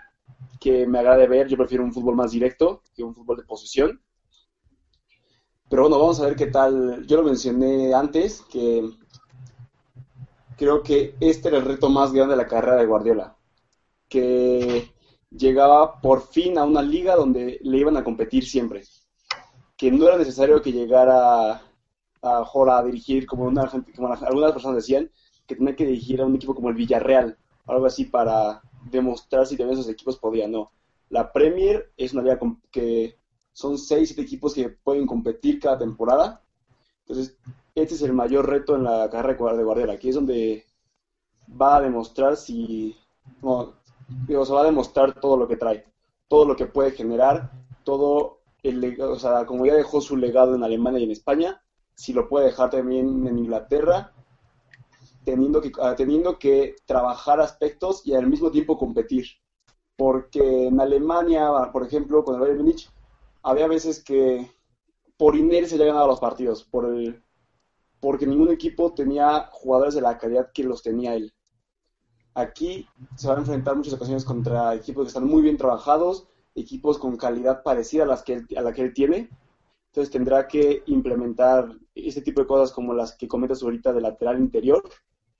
que 0.61 0.87
me 0.87 0.99
agrade 0.99 1.27
ver. 1.27 1.49
Yo 1.49 1.57
prefiero 1.57 1.85
un 1.85 1.93
fútbol 1.93 2.17
más 2.17 2.33
directo 2.33 2.83
que 2.95 3.03
un 3.03 3.15
fútbol 3.15 3.39
de 3.39 3.45
posesión. 3.45 4.01
Pero 5.69 5.83
bueno, 5.83 5.99
vamos 5.99 6.21
a 6.21 6.27
ver 6.27 6.37
qué 6.37 6.47
tal. 6.47 7.07
Yo 7.07 7.17
lo 7.17 7.23
mencioné 7.25 7.95
antes, 7.95 8.43
que 8.43 8.89
creo 10.57 10.83
que 10.83 11.17
este 11.21 11.49
era 11.49 11.59
el 11.59 11.65
reto 11.65 11.89
más 11.89 12.13
grande 12.13 12.37
de 12.37 12.43
la 12.43 12.49
carrera 12.49 12.77
de 12.77 12.87
Guardiola. 12.87 13.37
Que 14.09 14.93
llegaba 15.31 16.01
por 16.01 16.23
fin 16.23 16.59
a 16.59 16.65
una 16.65 16.83
liga 16.83 17.17
donde 17.17 17.59
le 17.63 17.79
iban 17.79 17.97
a 17.97 18.05
competir 18.05 18.47
siempre 18.47 18.83
que 19.77 19.91
no 19.91 20.07
era 20.07 20.17
necesario 20.17 20.63
que 20.63 20.73
llegara 20.73 21.53
a, 21.53 21.63
a, 22.23 22.85
dirigir, 22.85 23.27
como, 23.27 23.45
una, 23.45 23.71
como 23.95 24.13
algunas 24.13 24.53
personas 24.53 24.77
decían, 24.77 25.11
que 25.47 25.57
tenía 25.57 25.77
que 25.77 25.87
dirigir 25.87 26.21
a 26.21 26.27
un 26.27 26.37
equipo 26.37 26.55
como 26.55 26.71
el 26.71 26.75
Villarreal, 26.75 27.37
algo 27.67 27.87
así 27.87 28.05
para 28.05 28.63
demostrar 28.91 29.47
si 29.47 29.57
también 29.57 29.79
esos 29.79 29.91
equipos 29.91 30.19
podían, 30.19 30.53
no. 30.53 30.73
La 31.11 31.33
Premier 31.33 31.93
es 31.97 32.13
una 32.13 32.23
liga 32.23 32.39
que 32.71 33.19
son 33.53 33.79
6, 33.79 34.09
7 34.09 34.23
equipos 34.23 34.55
que 34.55 34.69
pueden 34.69 35.07
competir 35.07 35.61
cada 35.61 35.79
temporada. 35.79 36.43
Entonces, 37.01 37.37
este 37.75 37.95
es 37.95 38.03
el 38.03 38.13
mayor 38.13 38.49
reto 38.49 38.75
en 38.75 38.85
la 38.85 39.09
carrera 39.11 39.57
de 39.57 39.65
Guardiola. 39.65 39.93
Aquí 39.93 40.09
es 40.09 40.15
donde 40.15 40.65
va 41.61 41.77
a 41.77 41.81
demostrar 41.81 42.37
si. 42.37 42.97
Se 44.27 44.37
va 44.37 44.61
a 44.61 44.65
demostrar 44.65 45.19
todo 45.21 45.37
lo 45.37 45.49
que 45.49 45.57
trae, 45.57 45.85
todo 46.29 46.45
lo 46.45 46.57
que 46.57 46.67
puede 46.67 46.91
generar, 46.91 47.51
todo 47.85 48.45
o 49.01 49.19
sea, 49.19 49.45
como 49.45 49.67
ya 49.67 49.75
dejó 49.75 50.01
su 50.01 50.17
legado 50.17 50.55
en 50.55 50.63
Alemania 50.63 51.01
y 51.01 51.05
en 51.05 51.11
España, 51.11 51.63
si 51.95 52.13
lo 52.13 52.29
puede 52.29 52.47
dejar 52.47 52.71
también 52.71 53.27
en 53.27 53.39
Inglaterra, 53.39 54.13
teniendo 55.25 55.61
que, 55.61 55.73
ah, 55.81 55.95
teniendo 55.97 56.39
que 56.39 56.77
trabajar 56.87 57.41
aspectos 57.41 58.07
y 58.07 58.15
al 58.15 58.27
mismo 58.27 58.51
tiempo 58.51 58.79
competir. 58.79 59.27
Porque 59.97 60.67
en 60.67 60.81
Alemania, 60.81 61.51
por 61.73 61.87
ejemplo, 61.87 62.25
con 62.25 62.35
el 62.35 62.41
Bayern 62.41 62.59
Munich, 62.59 62.91
había 63.43 63.69
veces 63.69 64.03
que 64.03 64.51
por 65.17 65.37
inercia 65.37 65.79
ya 65.79 65.85
ganaba 65.85 66.07
los 66.09 66.21
partidos, 66.21 66.65
por 66.65 66.87
el, 66.87 67.23
porque 68.01 68.27
ningún 68.27 68.51
equipo 68.51 68.93
tenía 68.93 69.49
jugadores 69.53 69.95
de 69.95 70.01
la 70.01 70.19
calidad 70.19 70.51
que 70.53 70.65
los 70.65 70.83
tenía 70.83 71.15
él. 71.15 71.33
Aquí 72.35 72.89
se 73.17 73.29
van 73.29 73.37
a 73.37 73.41
enfrentar 73.41 73.77
muchas 73.77 73.95
ocasiones 73.95 74.25
contra 74.25 74.75
equipos 74.75 75.05
que 75.05 75.09
están 75.09 75.27
muy 75.27 75.41
bien 75.43 75.57
trabajados, 75.57 76.27
equipos 76.55 76.99
con 76.99 77.17
calidad 77.17 77.63
parecida 77.63 78.03
a, 78.03 78.07
las 78.07 78.23
que 78.23 78.45
a 78.57 78.61
la 78.61 78.73
que 78.73 78.83
él 78.83 78.93
tiene. 78.93 79.31
Entonces 79.87 80.11
tendrá 80.11 80.49
que 80.49 80.83
implementar 80.87 81.69
este 81.95 82.21
tipo 82.21 82.41
de 82.41 82.49
cosas 82.49 82.73
como 82.73 82.93
las 82.93 83.17
que 83.17 83.29
comentas 83.29 83.63
ahorita 83.63 83.93
de 83.93 84.01
lateral 84.01 84.41
interior, 84.41 84.83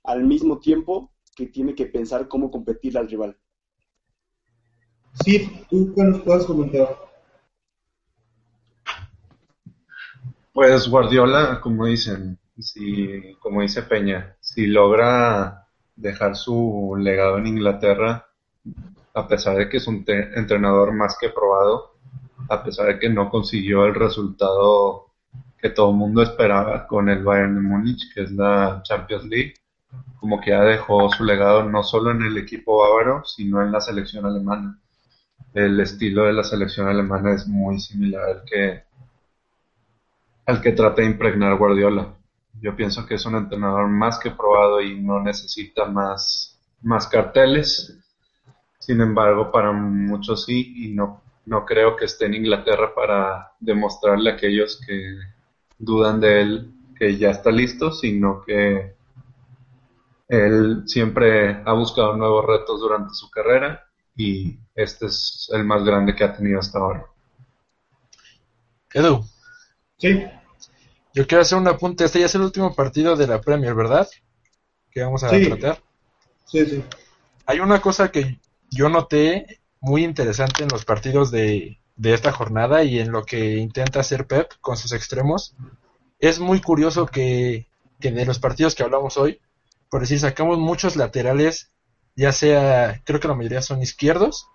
al 0.05 0.23
mismo 0.23 0.59
tiempo 0.59 1.11
que 1.35 1.47
tiene 1.47 1.75
que 1.75 1.85
pensar 1.85 2.27
cómo 2.27 2.49
competir 2.49 2.97
al 2.97 3.09
rival. 3.09 3.37
Sí, 5.23 5.65
¿tú 5.69 5.93
qué 5.95 6.03
nos 6.03 6.21
puedes 6.21 6.45
comentar? 6.45 6.97
Pues 10.53 10.87
Guardiola, 10.87 11.59
como 11.61 11.85
dicen, 11.85 12.39
si, 12.57 13.35
como 13.39 13.61
dice 13.61 13.83
Peña, 13.83 14.37
si 14.39 14.67
logra 14.67 15.67
dejar 15.95 16.35
su 16.35 16.95
legado 16.97 17.37
en 17.37 17.47
Inglaterra, 17.47 18.27
a 19.13 19.27
pesar 19.27 19.57
de 19.57 19.69
que 19.69 19.77
es 19.77 19.87
un 19.87 20.05
entrenador 20.07 20.93
más 20.93 21.17
que 21.19 21.29
probado, 21.29 21.95
a 22.49 22.63
pesar 22.63 22.87
de 22.87 22.99
que 22.99 23.09
no 23.09 23.29
consiguió 23.29 23.85
el 23.85 23.95
resultado 23.95 25.11
que 25.57 25.69
todo 25.69 25.89
el 25.89 25.97
mundo 25.97 26.21
esperaba 26.21 26.85
con 26.87 27.09
el 27.09 27.23
Bayern 27.23 27.55
de 27.55 27.61
Múnich, 27.61 28.13
que 28.13 28.23
es 28.23 28.31
la 28.31 28.81
Champions 28.83 29.25
League, 29.25 29.55
como 30.19 30.41
que 30.41 30.51
ya 30.51 30.61
dejó 30.61 31.09
su 31.09 31.23
legado 31.23 31.63
no 31.63 31.83
solo 31.83 32.11
en 32.11 32.23
el 32.23 32.37
equipo 32.37 32.79
bávaro, 32.79 33.23
sino 33.25 33.61
en 33.61 33.71
la 33.71 33.81
selección 33.81 34.25
alemana. 34.25 34.79
El 35.53 35.79
estilo 35.79 36.23
de 36.23 36.33
la 36.33 36.43
selección 36.43 36.87
alemana 36.87 37.33
es 37.33 37.47
muy 37.47 37.79
similar 37.79 38.23
al 38.23 38.43
que 38.43 38.83
al 40.45 40.61
que 40.61 40.71
trata 40.71 41.01
de 41.01 41.07
impregnar 41.07 41.57
Guardiola. 41.57 42.13
Yo 42.61 42.75
pienso 42.75 43.05
que 43.05 43.15
es 43.15 43.25
un 43.25 43.35
entrenador 43.35 43.87
más 43.87 44.19
que 44.19 44.31
probado 44.31 44.81
y 44.81 45.01
no 45.01 45.21
necesita 45.21 45.85
más, 45.85 46.59
más 46.81 47.07
carteles. 47.07 47.97
Sin 48.79 49.01
embargo, 49.01 49.51
para 49.51 49.71
muchos 49.71 50.45
sí, 50.45 50.85
y 50.85 50.93
no, 50.93 51.21
no 51.45 51.65
creo 51.65 51.95
que 51.95 52.05
esté 52.05 52.25
en 52.25 52.35
Inglaterra 52.35 52.93
para 52.95 53.53
demostrarle 53.59 54.31
a 54.31 54.33
aquellos 54.33 54.79
que 54.85 55.17
dudan 55.77 56.19
de 56.19 56.41
él 56.41 56.71
que 56.97 57.17
ya 57.17 57.31
está 57.31 57.51
listo, 57.51 57.91
sino 57.91 58.41
que 58.41 58.94
él 60.27 60.83
siempre 60.87 61.61
ha 61.65 61.73
buscado 61.73 62.15
nuevos 62.17 62.45
retos 62.45 62.79
durante 62.79 63.13
su 63.13 63.29
carrera 63.29 63.83
y 64.15 64.59
este 64.73 65.07
es 65.07 65.49
el 65.53 65.63
más 65.65 65.83
grande 65.83 66.15
que 66.15 66.23
ha 66.23 66.33
tenido 66.35 66.59
hasta 66.59 66.79
ahora. 66.79 67.05
Edu. 68.93 69.23
Sí. 69.97 70.23
Yo 71.13 71.27
quiero 71.27 71.41
hacer 71.41 71.57
un 71.57 71.67
apunte. 71.67 72.05
Este 72.05 72.19
ya 72.19 72.25
es 72.25 72.35
el 72.35 72.41
último 72.41 72.73
partido 72.75 73.15
de 73.15 73.27
la 73.27 73.41
Premier, 73.41 73.73
¿verdad? 73.73 74.07
Que 74.91 75.03
vamos 75.03 75.23
a 75.23 75.29
Sí. 75.29 75.45
tratar. 75.47 75.81
Sí, 76.45 76.65
sí. 76.65 76.83
Hay 77.45 77.59
una 77.59 77.81
cosa 77.81 78.09
que 78.11 78.39
yo 78.71 78.89
noté 78.89 79.61
muy 79.79 80.03
interesante 80.03 80.63
en 80.63 80.69
los 80.69 80.85
partidos 80.85 81.31
de, 81.31 81.79
de 81.95 82.13
esta 82.13 82.31
jornada 82.31 82.83
y 82.83 82.99
en 82.99 83.11
lo 83.11 83.23
que 83.23 83.57
intenta 83.57 83.99
hacer 83.99 84.27
Pep 84.27 84.51
con 84.61 84.77
sus 84.77 84.91
extremos. 84.93 85.55
Es 86.19 86.39
muy 86.39 86.61
curioso 86.61 87.05
que, 87.05 87.67
que 87.99 88.11
de 88.11 88.25
los 88.25 88.39
partidos 88.39 88.73
que 88.75 88.83
hablamos 88.83 89.17
hoy, 89.17 89.39
por 89.95 90.01
decir, 90.01 90.19
sacamos 90.19 90.57
muchos 90.57 90.97
laterales, 90.97 91.71
ya 92.17 92.33
sea, 92.33 93.01
creo 93.05 93.21
que 93.21 93.29
la 93.29 93.33
mayoría 93.33 93.61
son 93.61 93.81
izquierdos, 93.81 94.49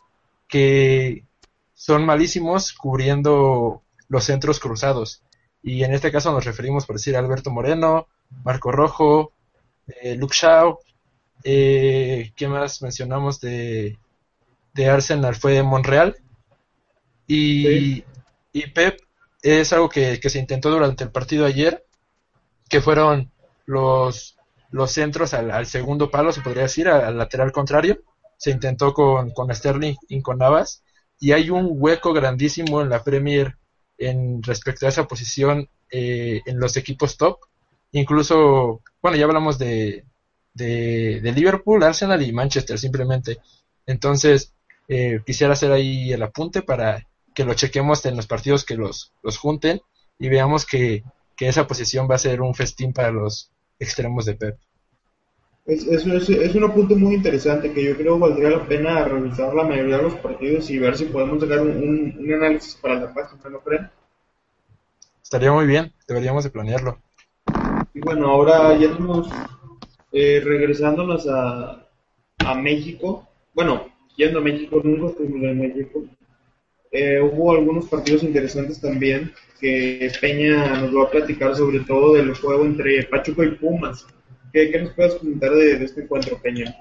que 0.46 1.24
son 1.72 2.04
malísimos 2.04 2.74
cubriendo 2.74 3.82
los 4.08 4.24
centros 4.24 4.60
cruzados. 4.60 5.22
Y 5.62 5.82
en 5.82 5.94
este 5.94 6.12
caso 6.12 6.30
nos 6.30 6.44
referimos, 6.44 6.84
por 6.84 6.96
decir, 6.96 7.16
a 7.16 7.20
Alberto 7.20 7.50
Moreno, 7.50 8.06
Marco 8.44 8.70
Rojo, 8.70 9.32
eh, 9.86 10.14
Luke 10.14 10.36
Shaw, 10.38 10.78
eh, 11.42 12.32
¿qué 12.36 12.46
más 12.46 12.82
mencionamos 12.82 13.40
de, 13.40 13.98
de 14.74 14.90
Arsenal? 14.90 15.36
Fue 15.36 15.62
Monreal. 15.62 16.16
Y, 17.26 17.62
Sí. 17.64 18.04
y 18.52 18.66
Pep 18.66 19.00
es 19.40 19.72
algo 19.72 19.88
que, 19.88 20.20
que 20.20 20.28
se 20.28 20.38
intentó 20.38 20.70
durante 20.70 21.04
el 21.04 21.10
partido 21.10 21.46
ayer, 21.46 21.86
que 22.68 22.82
fueron 22.82 23.32
los, 23.64 24.36
los 24.70 24.92
centros 24.92 25.34
al, 25.34 25.66
segundo 25.66 26.10
palo, 26.10 26.32
se 26.32 26.40
podría 26.40 26.64
decir, 26.64 26.88
al, 26.88 27.04
al 27.04 27.18
lateral 27.18 27.52
contrario. 27.52 28.02
Se 28.36 28.50
intentó 28.50 28.94
con, 28.94 29.30
con 29.30 29.54
Sterling 29.54 29.96
y 30.08 30.22
con 30.22 30.38
Navas. 30.38 30.82
Y 31.18 31.32
hay 31.32 31.50
un 31.50 31.68
hueco 31.72 32.12
grandísimo 32.12 32.80
en 32.80 32.88
la 32.88 33.04
Premier 33.04 33.56
en 33.98 34.42
respecto 34.42 34.86
a 34.86 34.88
esa 34.88 35.06
posición 35.06 35.68
eh, 35.90 36.40
en 36.46 36.58
los 36.58 36.76
equipos 36.76 37.16
top. 37.16 37.38
Incluso, 37.92 38.82
bueno, 39.02 39.16
ya 39.16 39.24
hablamos 39.24 39.58
de, 39.58 40.04
de, 40.54 41.20
de 41.20 41.32
Liverpool, 41.32 41.82
Arsenal 41.82 42.22
y 42.22 42.32
Manchester 42.32 42.78
simplemente. 42.78 43.38
Entonces, 43.86 44.54
eh, 44.88 45.20
quisiera 45.26 45.52
hacer 45.52 45.72
ahí 45.72 46.12
el 46.12 46.22
apunte 46.22 46.62
para 46.62 47.06
que 47.34 47.44
lo 47.44 47.54
chequemos 47.54 48.04
en 48.06 48.16
los 48.16 48.26
partidos 48.26 48.64
que 48.64 48.76
los, 48.76 49.12
los 49.22 49.36
junten 49.36 49.80
y 50.18 50.28
veamos 50.28 50.66
que, 50.66 51.04
que 51.36 51.48
esa 51.48 51.66
posición 51.66 52.08
va 52.10 52.16
a 52.16 52.18
ser 52.18 52.40
un 52.40 52.54
festín 52.54 52.92
para 52.92 53.10
los 53.10 53.50
extremos 53.80 54.26
de 54.26 54.34
Pep. 54.34 54.58
Es, 55.66 55.86
es, 55.86 56.06
es, 56.06 56.28
es 56.28 56.54
un 56.54 56.64
apunte 56.64 56.94
muy 56.94 57.14
interesante 57.14 57.72
que 57.72 57.84
yo 57.84 57.96
creo 57.96 58.18
valdría 58.18 58.50
la 58.50 58.66
pena 58.66 59.04
revisar 59.04 59.54
la 59.54 59.64
mayoría 59.64 59.98
de 59.98 60.02
los 60.04 60.14
partidos 60.16 60.70
y 60.70 60.78
ver 60.78 60.96
si 60.96 61.06
podemos 61.06 61.40
sacar 61.40 61.60
un, 61.60 61.70
un, 61.70 62.16
un 62.18 62.32
análisis 62.32 62.76
para 62.76 63.00
la 63.00 63.12
página, 63.12 63.50
¿no 63.50 63.60
creen? 63.60 63.90
Estaría 65.22 65.52
muy 65.52 65.66
bien, 65.66 65.92
deberíamos 66.08 66.44
de 66.44 66.50
planearlo. 66.50 66.98
Y 67.94 68.00
bueno, 68.00 68.28
ahora 68.28 68.76
yéndonos, 68.76 69.30
eh, 70.12 70.40
regresándonos 70.44 71.28
a, 71.28 71.86
a 72.38 72.54
México, 72.54 73.28
bueno, 73.54 73.86
yendo 74.16 74.40
a 74.40 74.42
México, 74.42 74.80
nunca 74.82 75.12
estuvimos 75.12 75.42
en 75.42 75.58
México, 75.60 76.02
eh, 76.90 77.20
hubo 77.20 77.52
algunos 77.52 77.88
partidos 77.88 78.22
interesantes 78.22 78.80
también 78.80 79.32
que 79.60 80.10
Peña 80.20 80.80
nos 80.80 80.96
va 80.96 81.04
a 81.04 81.10
platicar 81.10 81.54
sobre 81.54 81.80
todo 81.80 82.14
del 82.14 82.34
juego 82.34 82.64
entre 82.64 83.02
Pachuca 83.04 83.44
y 83.44 83.50
Pumas. 83.52 84.06
¿Qué, 84.52 84.70
qué 84.70 84.80
nos 84.82 84.94
puedes 84.94 85.14
comentar 85.16 85.50
de, 85.50 85.76
de 85.76 85.84
este 85.84 86.02
encuentro, 86.02 86.40
Peña? 86.42 86.74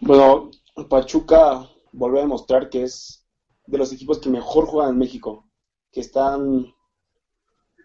Bueno, 0.00 0.50
Pachuca 0.88 1.68
volvió 1.92 2.18
a 2.18 2.22
demostrar 2.22 2.70
que 2.70 2.84
es 2.84 3.26
de 3.66 3.78
los 3.78 3.92
equipos 3.92 4.18
que 4.18 4.30
mejor 4.30 4.66
juegan 4.66 4.92
en 4.92 4.98
México, 4.98 5.44
que 5.92 6.00
están, 6.00 6.72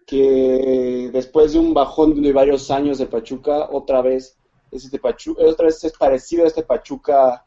que 0.06 1.10
después 1.12 1.52
de 1.52 1.58
un 1.58 1.74
bajón 1.74 2.22
de 2.22 2.32
varios 2.32 2.70
años 2.70 2.98
de 2.98 3.06
Pachuca, 3.06 3.68
otra 3.70 4.00
vez 4.00 4.38
es 4.70 4.84
este 4.84 4.98
Pachuca, 4.98 5.44
otra 5.44 5.66
vez 5.66 5.82
es 5.84 5.92
parecido 5.92 6.44
a 6.44 6.46
este 6.46 6.62
Pachuca 6.62 7.44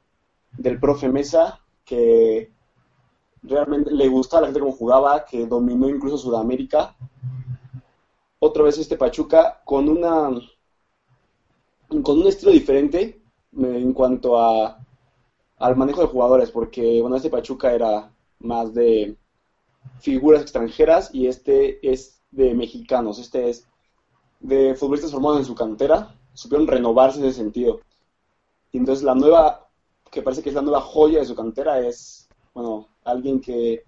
del 0.52 0.80
profe 0.80 1.10
Mesa, 1.10 1.62
que 1.84 2.52
realmente 3.44 3.92
le 3.92 4.08
gustaba 4.08 4.40
a 4.40 4.42
la 4.42 4.48
gente 4.48 4.60
cómo 4.60 4.72
jugaba, 4.72 5.26
que 5.26 5.46
dominó 5.46 5.90
incluso 5.90 6.18
Sudamérica. 6.18 6.96
Otra 8.40 8.64
vez 8.64 8.78
este 8.78 8.98
Pachuca 8.98 9.62
con 9.66 9.90
una 9.90 10.30
con 12.04 12.20
un 12.20 12.28
estilo 12.28 12.52
diferente 12.52 13.22
eh, 13.58 13.80
en 13.82 13.94
cuanto 13.94 14.40
a 14.40 14.78
al 15.58 15.76
manejo 15.76 16.02
de 16.02 16.08
jugadores, 16.08 16.52
porque 16.52 17.02
bueno, 17.02 17.16
este 17.16 17.30
Pachuca 17.30 17.74
era 17.74 18.12
más 18.40 18.74
de 18.74 19.18
figuras 20.00 20.42
extranjeras 20.42 21.10
y 21.14 21.28
este 21.28 21.80
es 21.90 22.22
de 22.32 22.54
mexicanos, 22.54 23.20
este 23.20 23.50
es 23.50 23.68
de 24.40 24.76
futbolistas 24.76 25.12
formados 25.12 25.40
en 25.40 25.46
su 25.46 25.56
cantera, 25.56 26.16
supieron 26.34 26.68
renovarse 26.68 27.20
en 27.20 27.26
ese 27.26 27.38
sentido. 27.38 27.80
Entonces 28.72 29.04
la 29.04 29.16
nueva, 29.16 29.68
que 30.12 30.22
parece 30.22 30.44
que 30.44 30.50
es 30.50 30.56
la 30.56 30.62
nueva 30.62 30.82
joya 30.82 31.20
de 31.20 31.26
su 31.26 31.36
cantera, 31.36 31.80
es, 31.80 32.28
bueno, 32.54 32.88
alguien 33.08 33.40
que, 33.40 33.84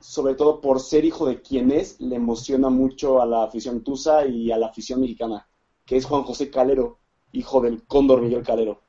sobre 0.00 0.34
todo 0.34 0.60
por 0.60 0.80
ser 0.80 1.04
hijo 1.04 1.26
de 1.26 1.40
quien 1.40 1.70
es, 1.70 2.00
le 2.00 2.16
emociona 2.16 2.70
mucho 2.70 3.22
a 3.22 3.26
la 3.26 3.44
afición 3.44 3.82
tusa 3.82 4.26
y 4.26 4.50
a 4.50 4.58
la 4.58 4.66
afición 4.66 5.00
mexicana, 5.00 5.48
que 5.86 5.96
es 5.96 6.04
Juan 6.04 6.24
José 6.24 6.50
Calero, 6.50 6.98
hijo 7.32 7.60
del 7.60 7.84
cóndor 7.84 8.20
Miguel 8.20 8.42
Calero. 8.42 8.80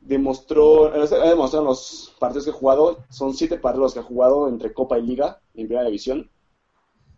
Demostró, 0.00 0.86
ha 0.86 1.28
demostrado 1.28 1.64
en 1.64 1.68
los 1.68 2.14
partidos 2.18 2.44
que 2.44 2.50
ha 2.50 2.54
jugado, 2.54 3.04
son 3.10 3.34
siete 3.34 3.58
partidos 3.58 3.94
que 3.94 4.00
ha 4.00 4.04
jugado 4.04 4.48
entre 4.48 4.72
Copa 4.72 4.98
y 4.98 5.02
Liga 5.02 5.40
en 5.54 5.66
Primera 5.66 5.86
División. 5.86 6.30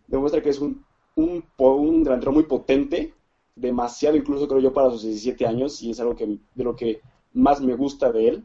Demuestra 0.07 0.43
que 0.43 0.51
es 0.51 0.61
un, 0.61 0.85
un, 1.15 1.45
un 1.59 2.05
delantero 2.05 2.33
muy 2.33 2.45
potente, 2.45 3.15
demasiado 3.55 4.17
incluso 4.17 4.49
creo 4.49 4.61
yo 4.61 4.73
para 4.73 4.91
sus 4.91 5.03
17 5.03 5.47
años, 5.47 5.83
y 5.83 5.91
es 5.91 6.01
algo 6.01 6.17
que, 6.17 6.27
de 6.27 6.65
lo 6.65 6.75
que 6.75 7.01
más 7.33 7.61
me 7.61 7.75
gusta 7.75 8.13
de 8.13 8.29
él. 8.29 8.45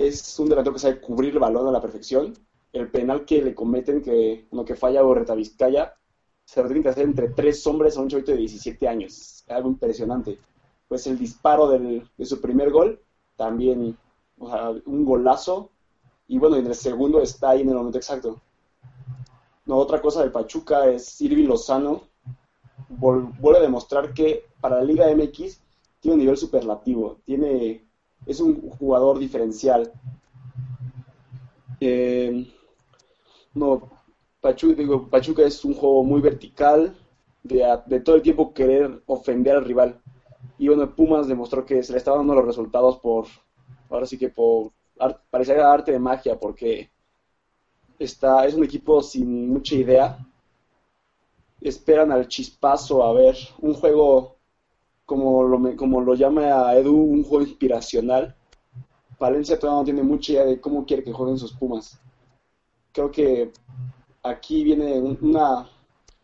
Es 0.00 0.38
un 0.38 0.48
delantero 0.48 0.72
que 0.72 0.80
sabe 0.80 0.98
cubrir 0.98 1.34
el 1.34 1.40
balón 1.40 1.68
a 1.68 1.70
la 1.70 1.82
perfección. 1.82 2.32
El 2.72 2.90
penal 2.90 3.26
que 3.26 3.42
le 3.42 3.54
cometen, 3.54 4.00
que 4.00 4.46
uno 4.50 4.64
que 4.64 4.74
falla 4.74 5.02
Borreta 5.02 5.34
Vizcaya, 5.34 5.94
se 6.42 6.62
lo 6.62 6.68
tienen 6.68 6.82
que 6.82 6.88
hacer 6.88 7.04
entre 7.04 7.28
tres 7.28 7.66
hombres 7.66 7.98
a 7.98 8.00
un 8.00 8.08
chavito 8.08 8.32
de 8.32 8.38
17 8.38 8.88
años. 8.88 9.12
Es 9.12 9.44
algo 9.50 9.68
impresionante. 9.68 10.38
Pues 10.88 11.06
el 11.06 11.18
disparo 11.18 11.68
del, 11.68 12.08
de 12.16 12.24
su 12.24 12.40
primer 12.40 12.70
gol, 12.70 12.98
también 13.36 13.94
o 14.38 14.48
sea, 14.48 14.70
un 14.70 15.04
golazo. 15.04 15.68
Y 16.28 16.38
bueno, 16.38 16.56
en 16.56 16.66
el 16.66 16.74
segundo 16.74 17.20
está 17.20 17.50
ahí 17.50 17.60
en 17.60 17.68
el 17.68 17.74
momento 17.74 17.98
exacto. 17.98 18.40
No, 19.66 19.76
otra 19.76 20.00
cosa 20.00 20.22
del 20.22 20.32
Pachuca 20.32 20.86
es 20.86 21.20
Irving 21.20 21.46
Lozano. 21.46 22.04
Vuelve 22.88 23.58
a 23.58 23.62
demostrar 23.62 24.14
que 24.14 24.46
para 24.62 24.76
la 24.76 24.84
Liga 24.84 25.14
MX 25.14 25.60
tiene 26.00 26.14
un 26.14 26.20
nivel 26.20 26.38
superlativo. 26.38 27.18
Tiene, 27.26 27.84
es 28.26 28.40
un 28.40 28.60
jugador 28.70 29.18
diferencial. 29.18 29.92
Eh, 31.80 32.46
no, 33.54 33.90
Pachuca, 34.40 34.74
digo, 34.74 35.08
Pachuca 35.08 35.42
es 35.42 35.64
un 35.64 35.74
juego 35.74 36.04
muy 36.04 36.20
vertical, 36.20 36.96
de, 37.42 37.64
de, 37.86 38.00
todo 38.00 38.16
el 38.16 38.22
tiempo 38.22 38.52
querer 38.52 39.02
ofender 39.06 39.56
al 39.56 39.64
rival. 39.64 40.00
Y 40.58 40.68
bueno, 40.68 40.94
Pumas 40.94 41.26
demostró 41.26 41.64
que 41.64 41.82
se 41.82 41.92
le 41.92 41.98
estaban 41.98 42.20
dando 42.20 42.34
los 42.34 42.46
resultados 42.46 42.98
por, 42.98 43.26
ahora 43.88 44.06
sí 44.06 44.18
que 44.18 44.28
por, 44.28 44.72
parecía 45.30 45.70
arte 45.70 45.92
de 45.92 45.98
magia, 45.98 46.38
porque 46.38 46.90
está, 47.98 48.46
es 48.46 48.54
un 48.54 48.64
equipo 48.64 49.02
sin 49.02 49.48
mucha 49.48 49.74
idea. 49.74 50.18
Esperan 51.60 52.10
al 52.12 52.28
chispazo 52.28 53.04
a 53.04 53.12
ver 53.12 53.36
un 53.60 53.74
juego, 53.74 54.36
como 55.10 55.42
lo, 55.42 55.74
como 55.74 56.00
lo 56.00 56.14
llama 56.14 56.72
Edu, 56.72 56.94
un 56.94 57.24
juego 57.24 57.44
inspiracional. 57.44 58.32
Valencia 59.18 59.58
todavía 59.58 59.80
no 59.80 59.84
tiene 59.84 60.02
mucha 60.04 60.34
idea 60.34 60.44
de 60.44 60.60
cómo 60.60 60.86
quiere 60.86 61.02
que 61.02 61.12
jueguen 61.12 61.36
sus 61.36 61.52
Pumas. 61.52 62.00
Creo 62.92 63.10
que 63.10 63.50
aquí 64.22 64.62
viene 64.62 65.00
una... 65.00 65.68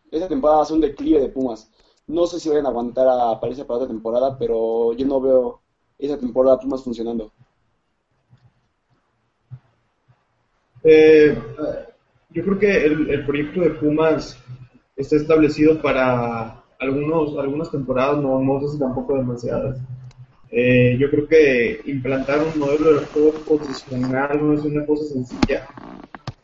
Esta 0.09 0.29
temporada 0.29 0.65
ser 0.65 0.77
un 0.77 0.83
declive 0.83 1.21
de 1.21 1.31
Pumas. 1.31 1.69
No 2.07 2.29
sé 2.29 2.39
si 2.39 2.49
vayan 2.49 2.67
a 2.67 2.69
aguantar 2.69 3.09
a 3.09 3.41
Palencia 3.41 3.67
para 3.67 3.79
otra 3.79 3.89
temporada, 3.89 4.39
pero 4.39 4.93
yo 4.93 5.05
no 5.05 5.21
veo 5.21 5.61
esa 5.99 6.17
temporada 6.17 6.61
Pumas 6.61 6.85
funcionando. 6.85 7.33
Eh, 10.85 11.37
yo 12.31 12.45
creo 12.45 12.59
que 12.61 12.87
el, 12.87 13.11
el 13.11 13.27
proyecto 13.27 13.63
de 13.63 13.71
Pumas 13.71 14.39
está 14.95 15.17
establecido 15.17 15.83
para 15.83 16.63
algunos, 16.79 17.37
algunas 17.39 17.71
temporadas, 17.71 18.19
no, 18.19 18.41
no 18.41 18.61
sé 18.61 18.69
si 18.69 18.79
tampoco 18.79 19.17
demasiadas. 19.17 19.79
Eh, 20.51 20.97
yo 20.99 21.11
creo 21.11 21.27
que 21.27 21.81
implantar 21.87 22.39
un 22.39 22.59
modelo 22.59 23.01
de 23.01 23.07
juego 23.07 23.33
posicional 23.47 24.39
no 24.41 24.55
es 24.55 24.65
una 24.65 24.87
cosa 24.87 25.05
sencilla, 25.05 25.67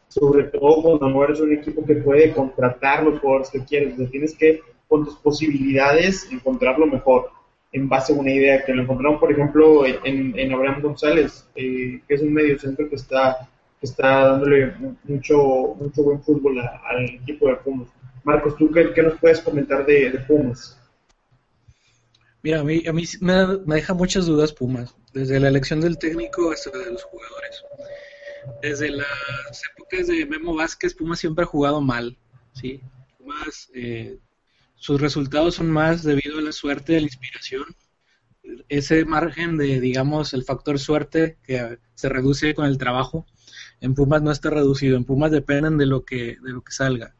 sobre 0.08 0.44
todo 0.44 0.82
cuando 0.82 1.08
no 1.08 1.24
eres 1.24 1.40
un 1.40 1.52
equipo 1.52 1.84
que 1.84 1.94
puede 1.96 2.32
contratar 2.32 3.04
los 3.04 3.20
jugadores 3.20 3.50
que 3.50 3.64
quieres. 3.64 3.98
O 3.98 4.06
tienes 4.06 4.36
que, 4.36 4.60
con 4.88 5.04
tus 5.04 5.16
posibilidades, 5.16 6.30
encontrar 6.30 6.78
lo 6.78 6.86
mejor 6.86 7.30
en 7.72 7.88
base 7.88 8.12
a 8.12 8.16
una 8.16 8.30
idea. 8.30 8.64
Que 8.64 8.74
lo 8.74 8.82
encontraron, 8.82 9.18
por 9.18 9.32
ejemplo, 9.32 9.86
en, 9.86 10.38
en 10.38 10.52
Abraham 10.52 10.82
González, 10.82 11.48
eh, 11.54 12.00
que 12.06 12.14
es 12.14 12.22
un 12.22 12.32
medio 12.32 12.58
centro 12.58 12.88
que 12.88 12.96
está, 12.96 13.48
que 13.80 13.86
está 13.86 14.32
dándole 14.32 14.74
mucho, 15.04 15.74
mucho 15.80 16.02
buen 16.02 16.20
fútbol 16.22 16.60
al 16.60 17.04
equipo 17.04 17.48
de 17.48 17.56
Pumas. 17.56 17.88
Marcos, 18.24 18.56
¿tú 18.56 18.70
qué, 18.70 18.92
qué 18.94 19.02
nos 19.02 19.18
puedes 19.18 19.40
comentar 19.40 19.84
de, 19.84 20.10
Pumas? 20.26 20.78
Mira, 22.42 22.60
a 22.60 22.64
mí, 22.64 22.82
a 22.86 22.92
mí 22.92 23.04
me, 23.20 23.58
me 23.58 23.76
deja 23.76 23.94
muchas 23.94 24.26
dudas 24.26 24.52
Pumas, 24.52 24.94
desde 25.12 25.40
la 25.40 25.48
elección 25.48 25.80
del 25.80 25.98
técnico 25.98 26.50
hasta 26.50 26.76
de 26.76 26.92
los 26.92 27.02
jugadores. 27.04 27.64
Desde 28.60 28.90
las 28.90 29.62
épocas 29.74 30.08
de 30.08 30.26
Memo 30.26 30.54
Vázquez, 30.54 30.94
Pumas 30.94 31.20
siempre 31.20 31.44
ha 31.44 31.48
jugado 31.48 31.80
mal, 31.80 32.16
¿sí? 32.52 32.80
Pumas, 33.18 33.70
eh, 33.74 34.18
sus 34.76 35.00
resultados 35.00 35.54
son 35.54 35.70
más 35.70 36.02
debido 36.02 36.38
a 36.38 36.42
la 36.42 36.52
suerte, 36.52 36.96
a 36.96 37.00
la 37.00 37.06
inspiración. 37.06 37.64
Ese 38.68 39.04
margen 39.04 39.56
de, 39.56 39.80
digamos, 39.80 40.34
el 40.34 40.42
factor 40.42 40.80
suerte 40.80 41.38
que 41.44 41.78
se 41.94 42.08
reduce 42.08 42.54
con 42.54 42.66
el 42.66 42.78
trabajo, 42.78 43.24
en 43.80 43.94
Pumas 43.94 44.22
no 44.22 44.32
está 44.32 44.50
reducido, 44.50 44.96
en 44.96 45.04
Pumas 45.04 45.30
dependen 45.30 45.78
de 45.78 45.86
lo 45.86 46.04
que, 46.04 46.38
de 46.42 46.50
lo 46.50 46.62
que 46.62 46.72
salga. 46.72 47.14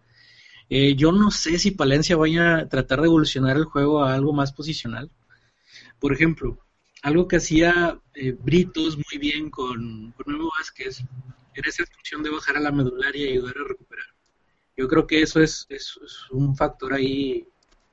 Eh, 0.75 0.95
yo 0.97 1.13
no 1.13 1.31
sé 1.31 1.59
si 1.59 1.73
Palencia 1.73 2.17
vaya 2.17 2.45
a 2.59 2.69
tratar 2.69 3.01
de 3.01 3.07
evolucionar 3.07 3.57
el 3.57 3.65
juego 3.73 4.03
a 4.03 4.15
algo 4.15 4.33
más 4.33 4.53
posicional. 4.53 5.11
Por 6.01 6.13
ejemplo, 6.13 6.59
algo 7.03 7.29
que 7.29 7.37
hacía 7.37 8.01
eh, 8.15 8.33
Britos 8.33 8.97
muy 8.97 9.19
bien 9.21 9.51
con, 9.51 10.13
con 10.17 10.33
Memo 10.33 10.51
Vázquez 10.59 11.03
era 11.55 11.69
esa 11.69 11.85
función 11.87 12.23
de 12.23 12.31
bajar 12.31 12.57
a 12.57 12.61
la 12.61 12.73
medular 12.73 13.15
y 13.15 13.29
ayudar 13.29 13.55
a 13.59 13.69
recuperar. 13.69 14.07
Yo 14.77 14.89
creo 14.89 15.07
que 15.07 15.23
eso 15.23 15.41
es, 15.41 15.67
es- 15.69 15.99
es 16.05 16.15
un 16.31 16.57
factor 16.57 16.95
ahí, 16.95 17.47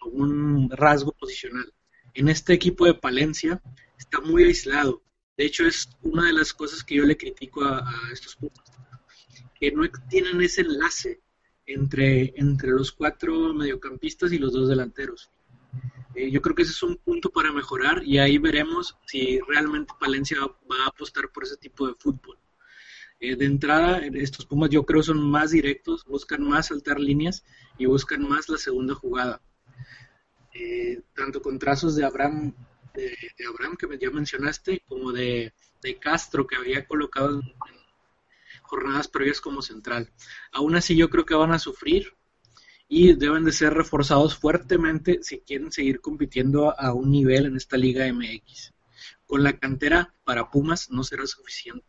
un 0.06 0.70
rasgo 0.72 1.12
posicional. 1.14 1.74
En 2.14 2.30
este 2.30 2.54
equipo 2.54 2.86
de 2.86 2.94
Palencia 2.94 3.62
está 3.98 4.22
muy 4.22 4.44
aislado. 4.46 5.02
De 5.38 5.46
hecho, 5.46 5.66
es 5.66 5.90
una 6.02 6.26
de 6.28 6.34
las 6.34 6.54
cosas 6.54 6.84
que 6.84 6.96
yo 6.96 7.04
le 7.06 7.18
critico 7.18 7.64
a, 7.64 7.80
a 7.80 8.12
estos 8.14 8.36
Pumas, 8.38 8.72
que 9.60 9.72
no 9.72 9.84
tienen 10.10 10.42
ese 10.42 10.62
enlace 10.62 11.20
entre, 11.74 12.34
entre 12.36 12.72
los 12.72 12.92
cuatro 12.92 13.54
mediocampistas 13.54 14.32
y 14.32 14.38
los 14.38 14.54
dos 14.54 14.68
delanteros. 14.70 15.32
Eh, 16.16 16.32
yo 16.32 16.42
creo 16.42 16.56
que 16.56 16.64
ese 16.64 16.72
es 16.72 16.84
un 16.84 16.98
punto 16.98 17.30
para 17.30 17.52
mejorar 17.52 18.04
y 18.04 18.18
ahí 18.18 18.38
veremos 18.38 18.98
si 19.06 19.40
realmente 19.48 19.94
Palencia 20.00 20.40
va, 20.42 20.84
a 20.86 20.88
apostar 20.88 21.30
por 21.32 21.44
ese 21.44 21.58
tipo 21.58 21.88
de 21.88 21.94
fútbol. 21.94 22.38
Eh, 23.20 23.36
de 23.36 23.46
entrada, 23.46 24.00
estos 24.00 24.46
Pumas 24.46 24.70
yo 24.70 24.86
creo 24.86 25.04
son 25.04 25.30
más 25.30 25.52
directos, 25.52 26.06
buscan 26.06 26.42
más 26.44 26.68
saltar 26.68 27.00
líneas 27.00 27.44
y 27.78 27.86
buscan 27.86 28.28
más 28.28 28.50
la 28.50 28.58
segunda 28.58 28.96
jugada. 28.96 29.42
Eh, 30.54 31.02
tanto 31.14 31.42
con 31.42 31.60
trazos 31.60 31.96
de 31.96 32.06
Abraham, 32.06 32.54
que 32.94 34.00
ya 34.00 34.10
mencionaste, 34.10 34.84
como 34.88 35.12
de, 35.12 35.54
de 35.82 36.00
Castro 36.00 36.48
que 36.48 36.56
había 36.56 36.88
colocado 36.88 37.40
en 37.40 37.54
jornadas 38.70 39.08
previas 39.08 39.42
como 39.42 39.62
central. 39.62 40.12
Aún 40.52 40.76
así 40.76 40.96
yo 40.96 41.10
creo 41.10 41.26
que 41.26 41.34
van 41.34 41.52
a 41.52 41.60
sufrir 41.60 42.14
y 42.88 43.14
deben 43.14 43.44
de 43.44 43.52
ser 43.52 43.74
reforzados 43.74 44.38
fuertemente 44.38 45.20
si 45.22 45.40
quieren 45.42 45.72
seguir 45.72 46.02
compitiendo 46.02 46.80
a 46.80 46.94
un 46.94 47.12
nivel 47.12 47.48
en 47.48 47.56
esta 47.56 47.78
Liga 47.78 48.12
MX. 48.12 48.74
Con 49.26 49.44
la 49.44 49.54
cantera 49.54 50.14
para 50.24 50.50
Pumas 50.50 50.90
no 50.92 51.04
será 51.04 51.26
suficiente. 51.26 51.86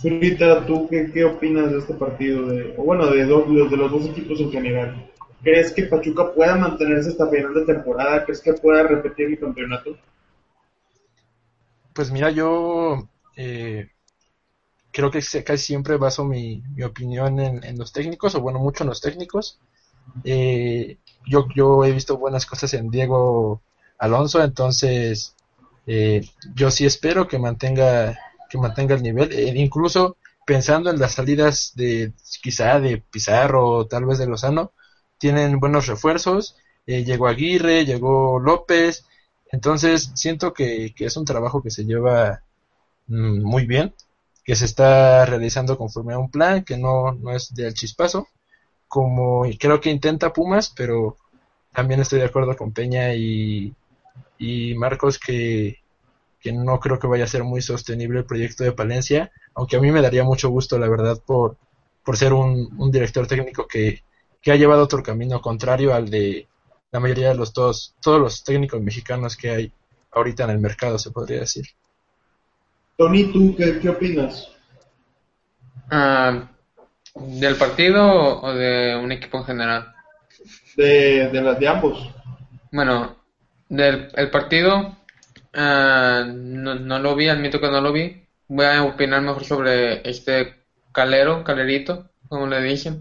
Zurita, 0.00 0.64
¿tú 0.66 0.88
qué, 0.88 1.10
qué 1.12 1.24
opinas 1.24 1.70
de 1.70 1.78
este 1.78 1.94
partido? 1.94 2.46
De, 2.46 2.74
o 2.76 2.84
bueno, 2.84 3.06
de, 3.06 3.24
de 3.24 3.76
los 3.76 3.90
dos 3.90 4.06
equipos 4.06 4.40
en 4.40 4.50
general. 4.50 5.10
¿Crees 5.42 5.72
que 5.72 5.84
Pachuca 5.84 6.32
pueda 6.32 6.56
mantenerse 6.56 7.10
hasta 7.10 7.28
final 7.28 7.54
de 7.54 7.64
temporada? 7.66 8.24
¿Crees 8.24 8.40
que 8.40 8.52
pueda 8.54 8.82
repetir 8.82 9.26
el 9.26 9.38
campeonato? 9.38 9.96
Pues 11.92 12.10
mira, 12.10 12.30
yo 12.30 13.08
eh, 13.36 13.90
creo 14.96 15.10
que 15.10 15.20
casi 15.44 15.64
siempre 15.66 15.98
baso 15.98 16.24
mi, 16.24 16.62
mi 16.74 16.82
opinión 16.82 17.38
en, 17.38 17.62
en 17.64 17.78
los 17.78 17.92
técnicos, 17.92 18.34
o 18.34 18.40
bueno, 18.40 18.58
mucho 18.60 18.82
en 18.84 18.88
los 18.88 19.02
técnicos. 19.02 19.58
Eh, 20.24 20.98
yo, 21.26 21.46
yo 21.54 21.84
he 21.84 21.92
visto 21.92 22.16
buenas 22.16 22.46
cosas 22.46 22.72
en 22.74 22.90
Diego 22.90 23.60
Alonso, 23.98 24.42
entonces 24.42 25.36
eh, 25.86 26.22
yo 26.54 26.70
sí 26.70 26.86
espero 26.86 27.28
que 27.28 27.38
mantenga, 27.38 28.18
que 28.48 28.58
mantenga 28.58 28.94
el 28.94 29.02
nivel, 29.02 29.32
eh, 29.32 29.52
incluso 29.56 30.16
pensando 30.46 30.88
en 30.90 30.98
las 30.98 31.12
salidas 31.12 31.72
de 31.76 32.14
quizá 32.42 32.80
de 32.80 32.98
Pizarro 32.98 33.68
o 33.68 33.86
tal 33.86 34.06
vez 34.06 34.18
de 34.18 34.26
Lozano, 34.26 34.72
tienen 35.18 35.60
buenos 35.60 35.88
refuerzos, 35.88 36.56
eh, 36.86 37.04
llegó 37.04 37.28
Aguirre, 37.28 37.84
llegó 37.84 38.38
López, 38.40 39.04
entonces 39.52 40.10
siento 40.14 40.54
que, 40.54 40.94
que 40.96 41.04
es 41.06 41.16
un 41.18 41.26
trabajo 41.26 41.62
que 41.62 41.70
se 41.70 41.84
lleva 41.84 42.42
mm, 43.08 43.42
muy 43.42 43.66
bien, 43.66 43.94
que 44.46 44.54
se 44.56 44.64
está 44.66 45.26
realizando 45.26 45.76
conforme 45.76 46.14
a 46.14 46.18
un 46.18 46.30
plan, 46.30 46.64
que 46.64 46.78
no, 46.78 47.12
no 47.12 47.32
es 47.32 47.52
del 47.54 47.74
chispazo, 47.74 48.28
como 48.88 49.44
creo 49.58 49.80
que 49.80 49.90
intenta 49.90 50.32
Pumas, 50.32 50.72
pero 50.76 51.16
también 51.74 52.00
estoy 52.00 52.20
de 52.20 52.26
acuerdo 52.26 52.56
con 52.56 52.72
Peña 52.72 53.12
y, 53.14 53.74
y 54.38 54.74
Marcos 54.76 55.18
que, 55.18 55.80
que 56.40 56.52
no 56.52 56.78
creo 56.80 56.98
que 57.00 57.08
vaya 57.08 57.24
a 57.24 57.28
ser 57.28 57.42
muy 57.44 57.60
sostenible 57.60 58.20
el 58.20 58.24
proyecto 58.24 58.62
de 58.62 58.72
Palencia, 58.72 59.32
aunque 59.54 59.76
a 59.76 59.80
mí 59.80 59.90
me 59.90 60.02
daría 60.02 60.22
mucho 60.22 60.48
gusto, 60.48 60.78
la 60.78 60.88
verdad, 60.88 61.20
por, 61.26 61.56
por 62.04 62.16
ser 62.16 62.32
un, 62.32 62.72
un 62.78 62.90
director 62.92 63.26
técnico 63.26 63.66
que, 63.66 64.04
que 64.40 64.52
ha 64.52 64.56
llevado 64.56 64.84
otro 64.84 65.02
camino 65.02 65.40
contrario 65.42 65.92
al 65.92 66.08
de 66.08 66.46
la 66.92 67.00
mayoría 67.00 67.30
de 67.30 67.34
los 67.34 67.52
todos, 67.52 67.96
todos 68.00 68.20
los 68.20 68.44
técnicos 68.44 68.80
mexicanos 68.80 69.36
que 69.36 69.50
hay 69.50 69.72
ahorita 70.12 70.44
en 70.44 70.50
el 70.50 70.58
mercado, 70.60 71.00
se 71.00 71.10
podría 71.10 71.40
decir. 71.40 71.66
Tony, 72.96 73.30
¿tú 73.30 73.54
qué, 73.56 73.78
qué 73.78 73.90
opinas? 73.90 74.50
Ah, 75.90 76.48
¿Del 77.14 77.56
partido 77.56 78.40
o 78.40 78.54
de 78.54 78.96
un 78.96 79.12
equipo 79.12 79.38
en 79.38 79.44
general? 79.44 79.92
De, 80.76 81.28
de, 81.28 81.42
las 81.42 81.58
de 81.58 81.68
ambos. 81.68 82.10
Bueno, 82.72 83.16
del 83.68 84.08
el 84.14 84.30
partido 84.30 84.96
ah, 85.54 86.24
no, 86.26 86.74
no 86.74 86.98
lo 86.98 87.14
vi, 87.14 87.28
admito 87.28 87.60
que 87.60 87.70
no 87.70 87.80
lo 87.80 87.92
vi. 87.92 88.22
Voy 88.48 88.64
a 88.64 88.82
opinar 88.82 89.20
mejor 89.20 89.44
sobre 89.44 90.08
este 90.08 90.54
Calero, 90.92 91.44
Calerito, 91.44 92.10
como 92.28 92.46
le 92.46 92.62
dicen. 92.62 92.98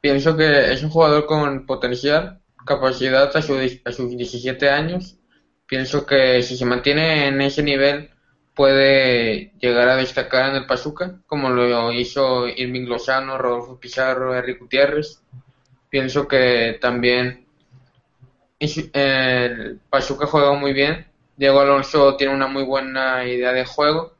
Pienso 0.00 0.36
que 0.36 0.72
es 0.72 0.82
un 0.82 0.90
jugador 0.90 1.26
con 1.26 1.64
potencial, 1.66 2.40
capacidad 2.66 3.36
a, 3.36 3.42
su, 3.42 3.56
a 3.84 3.92
sus 3.92 4.16
17 4.16 4.68
años. 4.68 5.16
Pienso 5.66 6.06
que 6.06 6.42
si 6.42 6.56
se 6.56 6.64
mantiene 6.64 7.28
en 7.28 7.40
ese 7.40 7.62
nivel 7.62 8.10
puede 8.58 9.52
llegar 9.60 9.88
a 9.88 9.94
destacar 9.94 10.50
en 10.50 10.56
el 10.56 10.66
Pachuca, 10.66 11.20
como 11.28 11.48
lo 11.48 11.92
hizo 11.92 12.48
Irving 12.48 12.88
Lozano, 12.88 13.38
Rodolfo 13.38 13.78
Pizarro, 13.78 14.36
Enrique 14.36 14.58
Gutiérrez. 14.58 15.22
Pienso 15.88 16.26
que 16.26 16.76
también 16.80 17.46
el 18.58 19.78
Pachuca 19.88 20.26
juega 20.26 20.54
muy 20.54 20.72
bien. 20.72 21.06
Diego 21.36 21.60
Alonso 21.60 22.16
tiene 22.16 22.34
una 22.34 22.48
muy 22.48 22.64
buena 22.64 23.24
idea 23.24 23.52
de 23.52 23.64
juego. 23.64 24.14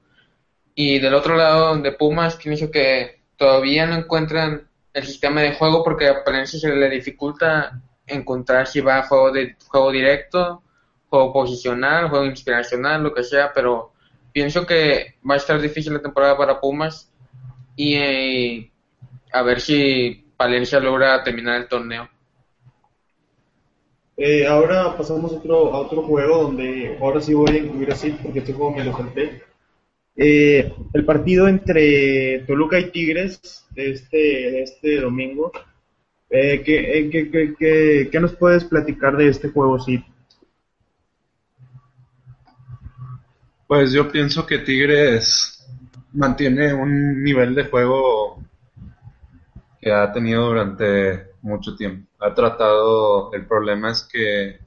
Y 0.72 1.00
del 1.00 1.14
otro 1.14 1.36
lado 1.36 1.76
de 1.76 1.90
Pumas, 1.90 2.36
pienso 2.36 2.70
que 2.70 3.22
todavía 3.36 3.86
no 3.86 3.96
encuentran 3.96 4.68
el 4.92 5.04
sistema 5.04 5.42
de 5.42 5.54
juego 5.54 5.82
porque 5.82 6.06
a 6.06 6.22
Palencia 6.22 6.60
se 6.60 6.72
le 6.72 6.88
dificulta 6.88 7.82
encontrar 8.06 8.68
si 8.68 8.80
va 8.82 8.98
a 8.98 9.02
juego 9.02 9.32
de 9.32 9.56
juego 9.66 9.90
directo, 9.90 10.62
juego 11.08 11.32
posicional, 11.32 12.08
juego 12.08 12.24
inspiracional, 12.24 13.02
lo 13.02 13.12
que 13.12 13.24
sea, 13.24 13.52
pero 13.52 13.94
pienso 14.38 14.64
que 14.64 15.16
va 15.28 15.34
a 15.34 15.38
estar 15.38 15.60
difícil 15.60 15.92
la 15.92 16.00
temporada 16.00 16.36
para 16.36 16.60
Pumas 16.60 17.12
y 17.74 17.94
eh, 17.94 18.70
a 19.32 19.42
ver 19.42 19.60
si 19.60 20.26
Palencia 20.36 20.78
logra 20.78 21.24
terminar 21.24 21.56
el 21.56 21.66
torneo. 21.66 22.08
Eh, 24.16 24.46
ahora 24.46 24.96
pasamos 24.96 25.32
otro, 25.32 25.74
a 25.74 25.80
otro 25.80 26.02
juego 26.02 26.44
donde 26.44 26.96
ahora 27.00 27.20
sí 27.20 27.34
voy 27.34 27.50
a 27.50 27.58
incluir 27.58 27.90
así 27.90 28.16
porque 28.22 28.38
este 28.38 28.52
juego 28.52 28.76
me 28.76 28.84
lo 28.84 28.96
salté. 28.96 29.42
Eh, 30.14 30.72
el 30.92 31.04
partido 31.04 31.48
entre 31.48 32.44
Toluca 32.46 32.78
y 32.78 32.92
Tigres 32.92 33.66
de 33.72 33.90
este, 33.90 34.62
este 34.62 35.00
domingo. 35.00 35.50
Eh, 36.30 36.62
¿qué, 36.64 36.96
eh, 36.96 37.10
qué, 37.10 37.28
qué, 37.28 37.54
qué, 37.58 38.08
qué 38.12 38.20
nos 38.20 38.36
puedes 38.36 38.64
platicar 38.64 39.16
de 39.16 39.30
este 39.30 39.48
juego, 39.48 39.80
Sid? 39.80 40.02
Pues 43.68 43.92
yo 43.92 44.10
pienso 44.10 44.46
que 44.46 44.60
Tigres 44.60 45.62
mantiene 46.14 46.72
un 46.72 47.22
nivel 47.22 47.54
de 47.54 47.66
juego 47.66 48.42
que 49.78 49.92
ha 49.92 50.10
tenido 50.10 50.46
durante 50.46 51.32
mucho 51.42 51.76
tiempo. 51.76 52.08
Ha 52.18 52.32
tratado, 52.32 53.30
el 53.34 53.46
problema 53.46 53.90
es 53.90 54.08
que 54.10 54.58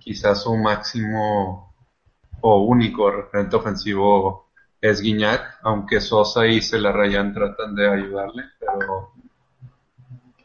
quizás 0.00 0.42
su 0.42 0.56
máximo 0.56 1.72
o 2.40 2.64
único 2.64 3.12
referente 3.12 3.54
ofensivo 3.54 4.48
es 4.80 5.00
Guiñac, 5.00 5.60
aunque 5.62 6.00
Sosa 6.00 6.48
y 6.48 6.60
Celarrayán 6.60 7.32
tratan 7.32 7.76
de 7.76 7.88
ayudarle, 7.88 8.42
pero 8.58 9.12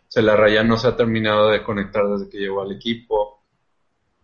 Celarrayán 0.07 0.67
no 0.67 0.77
se 0.77 0.87
ha 0.87 0.95
terminado 0.95 1.49
de 1.49 1.63
conectar 1.63 2.07
desde 2.09 2.29
que 2.29 2.37
llegó 2.37 2.61
al 2.61 2.73
equipo. 2.73 3.41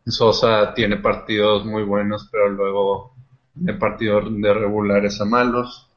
Sosa 0.05 0.75
tiene 0.75 0.97
partidos 0.97 1.65
muy 1.65 1.81
buenos, 1.81 2.29
pero 2.31 2.49
luego 2.49 3.16
de 3.59 3.73
partidos 3.73 4.25
de 4.41 4.53
regulares 4.53 5.19
a 5.21 5.25
malos. 5.25 5.89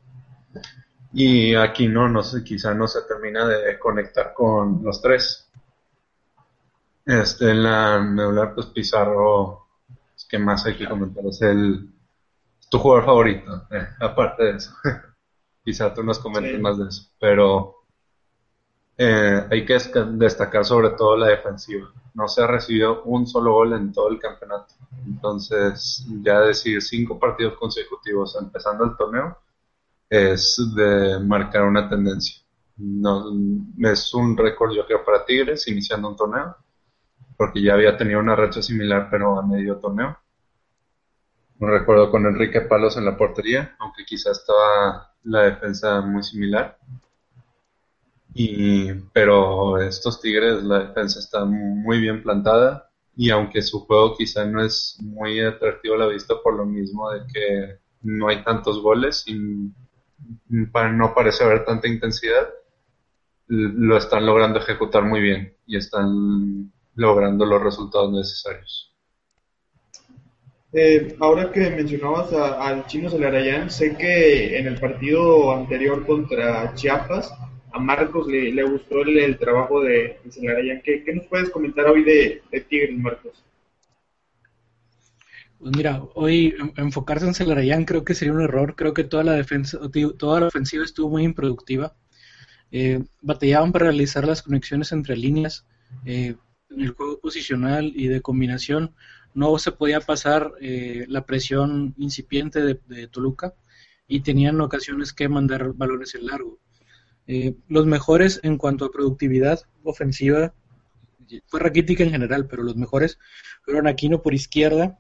Y 1.13 1.55
aquí 1.55 1.89
no, 1.89 2.09
no 2.09 2.23
sé, 2.23 2.45
quizá 2.45 2.73
no 2.75 2.87
se 2.87 3.03
termina 3.03 3.47
de 3.47 3.79
conectar 3.79 4.33
con 4.33 4.83
los 4.83 5.01
tres. 5.03 5.51
Este, 7.05 7.51
en 7.51 7.63
la 7.65 8.01
nebular, 8.05 8.55
pues 8.55 8.67
Pizarro, 8.67 9.67
es 10.17 10.25
que 10.25 10.39
más 10.39 10.65
hay 10.67 10.77
que 10.77 10.89
comentar, 10.89 11.25
es 11.27 11.43
el 11.43 11.89
tu 12.71 12.79
jugador 12.79 13.05
favorito, 13.07 13.67
eh, 13.71 13.89
aparte 14.01 14.45
de 14.45 14.51
eso. 14.57 14.73
quizá 15.65 15.93
tú 15.93 16.03
nos 16.05 16.19
comentes 16.21 16.55
Sí. 16.57 16.63
más 16.63 16.79
de 16.79 16.89
eso, 16.89 17.11
pero 17.19 17.80
eh, 19.03 19.47
hay 19.51 19.65
que 19.65 19.79
destacar 20.13 20.63
sobre 20.63 20.91
todo 20.91 21.17
la 21.17 21.29
defensiva. 21.29 21.91
No 22.13 22.29
se 22.29 22.43
ha 22.43 22.47
recibido 22.47 23.03
un 23.05 23.27
solo 23.27 23.55
gol 23.55 23.73
en 23.73 23.95
todo 23.95 24.11
el 24.11 24.19
campeonato. 24.19 24.75
Entonces, 25.07 26.07
ya 26.23 26.41
decir 26.41 26.83
cinco 26.83 27.19
partidos 27.19 27.55
consecutivos 27.55 28.37
empezando 28.39 28.85
el 28.85 28.95
torneo 28.99 29.39
es 30.11 30.63
de 30.77 31.19
marcar 31.19 31.63
una 31.63 31.89
tendencia. 31.89 32.43
No, 32.77 33.25
es 33.91 34.13
un 34.13 34.37
récord, 34.37 34.73
yo 34.73 34.85
creo, 34.85 35.03
para 35.03 35.25
Tigres 35.25 35.67
iniciando 35.69 36.11
un 36.11 36.17
torneo, 36.17 36.57
porque 37.39 37.63
ya 37.63 37.73
había 37.73 37.97
tenido 37.97 38.21
una 38.21 38.37
racha 38.37 38.63
similar, 38.63 39.09
pero 39.11 39.39
a 39.39 39.47
medio 39.47 39.79
torneo. 39.79 40.19
No 41.59 41.69
recuerdo 41.69 42.11
con 42.11 42.27
Enrique 42.27 42.61
Palos 42.61 42.99
en 42.99 43.07
la 43.07 43.17
portería, 43.17 43.77
aunque 43.79 44.05
quizás 44.05 44.41
estaba 44.41 45.15
la 45.23 45.41
defensa 45.45 46.03
muy 46.03 46.23
similar. 46.23 46.77
Y, 48.35 48.93
pero 49.13 49.79
estos 49.79 50.21
Tigres, 50.21 50.63
la 50.63 50.81
defensa 50.81 51.19
está 51.19 51.45
muy 51.45 52.01
bien 52.01 52.23
plantada 52.23 52.91
y 53.17 53.31
aunque 53.31 53.61
su 53.63 53.81
juego 53.81 54.17
quizá 54.17 54.45
no 54.45 54.63
es 54.65 54.97
muy 55.01 55.41
atractivo 55.41 55.95
a 55.95 55.99
la 55.99 56.07
vista 56.07 56.35
por 56.43 56.55
lo 56.55 56.65
mismo 56.65 57.11
de 57.11 57.21
que 57.33 57.79
no 58.03 58.29
hay 58.29 58.43
tantos 58.45 58.81
goles 58.81 59.25
y 59.27 59.35
no 60.49 61.15
parece 61.15 61.45
haber 61.45 61.65
tanta 61.65 61.89
intensidad, 61.89 62.49
lo 63.49 63.97
están 63.97 64.25
logrando 64.25 64.61
ejecutar 64.61 65.03
muy 65.03 65.21
bien 65.21 65.55
y 65.67 65.77
están 65.77 66.73
logrando 66.95 67.45
los 67.45 67.63
resultados 67.63 68.13
necesarios. 68.13 68.95
Eh, 70.73 71.17
ahora 71.19 71.51
que 71.51 71.69
mencionabas 71.71 72.33
al 72.33 72.87
chino 72.87 73.11
Celarayán, 73.11 73.71
sé 73.71 73.97
que 73.97 74.57
en 74.57 74.69
el 74.69 74.79
partido 74.79 75.53
anterior 75.53 76.07
contra 76.07 76.73
Chiapas, 76.75 77.35
a 77.73 77.79
Marcos 77.79 78.27
le, 78.29 78.53
le 78.53 78.63
gustó 78.63 79.03
el, 79.03 79.19
el 79.19 79.39
trabajo 79.39 79.83
de, 79.83 80.19
de 80.25 80.31
Celarayán. 80.33 80.83
¿Qué, 80.83 81.03
qué 81.05 81.15
nos 81.15 81.27
puedes 81.27 81.51
comentar 81.51 81.87
hoy 81.87 82.03
de, 82.05 82.43
de 82.51 82.61
Tigres, 82.63 82.99
Marcos? 82.99 83.45
Pues 85.59 85.77
mira, 85.77 86.03
hoy 86.15 86.55
en- 86.59 86.73
enfocarse 86.77 87.27
en 87.27 87.35
Celarayán 87.35 87.85
creo 87.85 88.05
que 88.05 88.15
sería 88.15 88.33
un 88.33 88.43
error. 88.43 88.75
Creo 88.77 88.95
que 88.95 89.05
toda 89.05 89.25
la 89.25 89.33
defensa, 89.35 89.79
toda 90.19 90.41
la 90.41 90.47
ofensiva 90.49 90.85
estuvo 90.85 91.11
muy 91.11 91.25
improductiva. 91.25 91.95
Eh, 92.73 93.03
batallaban 93.21 93.73
para 93.73 93.87
realizar 93.87 94.27
las 94.27 94.43
conexiones 94.43 94.93
entre 94.93 95.17
líneas. 95.17 95.67
eh, 96.05 96.35
en 96.71 96.81
el 96.83 96.91
juego 96.91 97.19
posicional 97.21 97.93
y 97.97 98.07
de 98.07 98.21
combinación 98.23 98.95
no 99.35 99.59
se 99.59 99.73
podía 99.73 100.01
pasar 100.01 100.53
eh, 100.61 101.05
la 101.09 101.27
presión 101.27 101.95
incipiente 101.99 102.61
de 102.63 103.07
Toluca 103.09 103.55
y 104.07 104.21
tenían 104.21 104.61
ocasiones 104.61 105.13
que 105.13 105.29
mandar 105.29 105.73
balones 105.73 106.15
en 106.15 106.27
largo. 106.27 106.59
Eh, 107.33 107.55
los 107.69 107.87
mejores 107.87 108.41
en 108.43 108.59
cuanto 108.59 108.85
a 108.85 108.91
productividad 108.91 109.61
ofensiva 109.85 110.53
fue 111.47 111.61
raquítica 111.61 112.03
en 112.03 112.11
general, 112.11 112.49
pero 112.49 112.65
los 112.65 112.75
mejores 112.75 113.21
fueron 113.63 113.87
Aquino 113.87 114.21
por 114.21 114.35
izquierda 114.35 114.99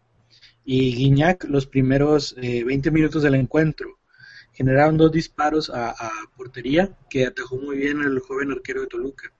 y 0.64 0.94
Guiñac 0.94 1.42
los 1.48 1.66
primeros 1.66 2.36
eh, 2.40 2.62
20 2.62 2.92
minutos 2.92 3.24
del 3.24 3.34
encuentro. 3.34 3.98
Generaron 4.52 4.96
dos 4.96 5.10
disparos 5.10 5.72
a, 5.74 5.92
portería 6.36 6.96
que 7.08 7.26
atajó 7.26 7.56
muy 7.56 7.78
bien 7.78 8.00
el 8.00 8.20
joven 8.20 8.52
arquero 8.52 8.82
de 8.82 8.86
Toluca. 8.86 9.32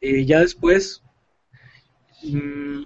Eh, 0.00 0.24
ya 0.24 0.38
después, 0.38 1.02
mm, 2.22 2.84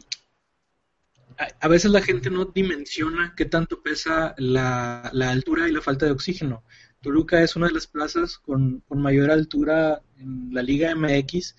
a, 1.61 1.69
veces 1.69 1.91
la 1.91 2.01
gente 2.01 2.31
no 2.31 2.47
dimensiona 2.47 3.35
qué 3.37 3.45
tanto 3.45 3.83
pesa 3.83 4.35
la 4.39 5.11
altura 5.13 5.69
y 5.69 5.73
la 5.73 5.83
falta 5.83 6.07
de 6.07 6.13
oxígeno. 6.13 6.65
Toluca 7.07 7.41
es 7.41 7.55
una 7.55 7.69
de 7.69 7.73
las 7.73 7.87
plazas 7.87 8.37
con, 8.37 8.83
mayor 8.91 9.31
altura 9.31 10.03
en 10.19 10.53
la 10.53 10.61
Liga 10.61 10.93
MX 10.93 11.55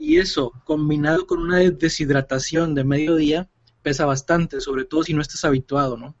y 0.00 0.16
eso, 0.16 0.50
combinado 0.64 1.28
con 1.28 1.38
una 1.38 1.58
deshidratación 1.58 2.74
de 2.74 2.82
mediodía, 2.82 3.48
pesa 3.82 4.04
bastante, 4.04 4.60
sobre 4.60 4.84
todo 4.84 5.04
si 5.04 5.14
no 5.14 5.22
estás 5.22 5.44
habituado, 5.44 5.96
¿no? 5.96 6.16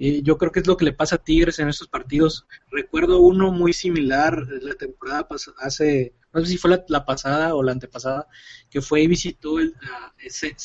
Eh, 0.00 0.20
yo 0.24 0.36
creo 0.36 0.50
que 0.50 0.58
es 0.58 0.66
lo 0.66 0.76
que 0.76 0.84
le 0.84 0.94
pasa 0.94 1.14
a 1.14 1.22
Tigres 1.22 1.60
en 1.60 1.68
estos 1.68 1.86
partidos. 1.86 2.44
Recuerdo 2.72 3.20
uno 3.20 3.52
muy 3.52 3.72
similar 3.72 4.36
la 4.62 4.74
temporada 4.74 5.28
hace, 5.58 6.12
no 6.32 6.40
sé 6.40 6.46
si 6.48 6.58
fue 6.58 6.82
la, 6.88 7.06
pasada 7.06 7.54
o 7.54 7.62
la 7.62 7.70
antepasada, 7.70 8.26
que 8.68 8.82
fue 8.82 9.02
y 9.02 9.06
visitó 9.06 9.60
el 9.60 9.76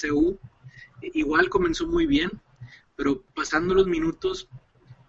CU. 0.09 0.39
Igual 1.03 1.49
comenzó 1.49 1.85
muy 1.85 2.07
bien, 2.07 2.31
pero 2.95 3.23
pasando 3.35 3.75
los 3.75 3.85
minutos 3.85 4.49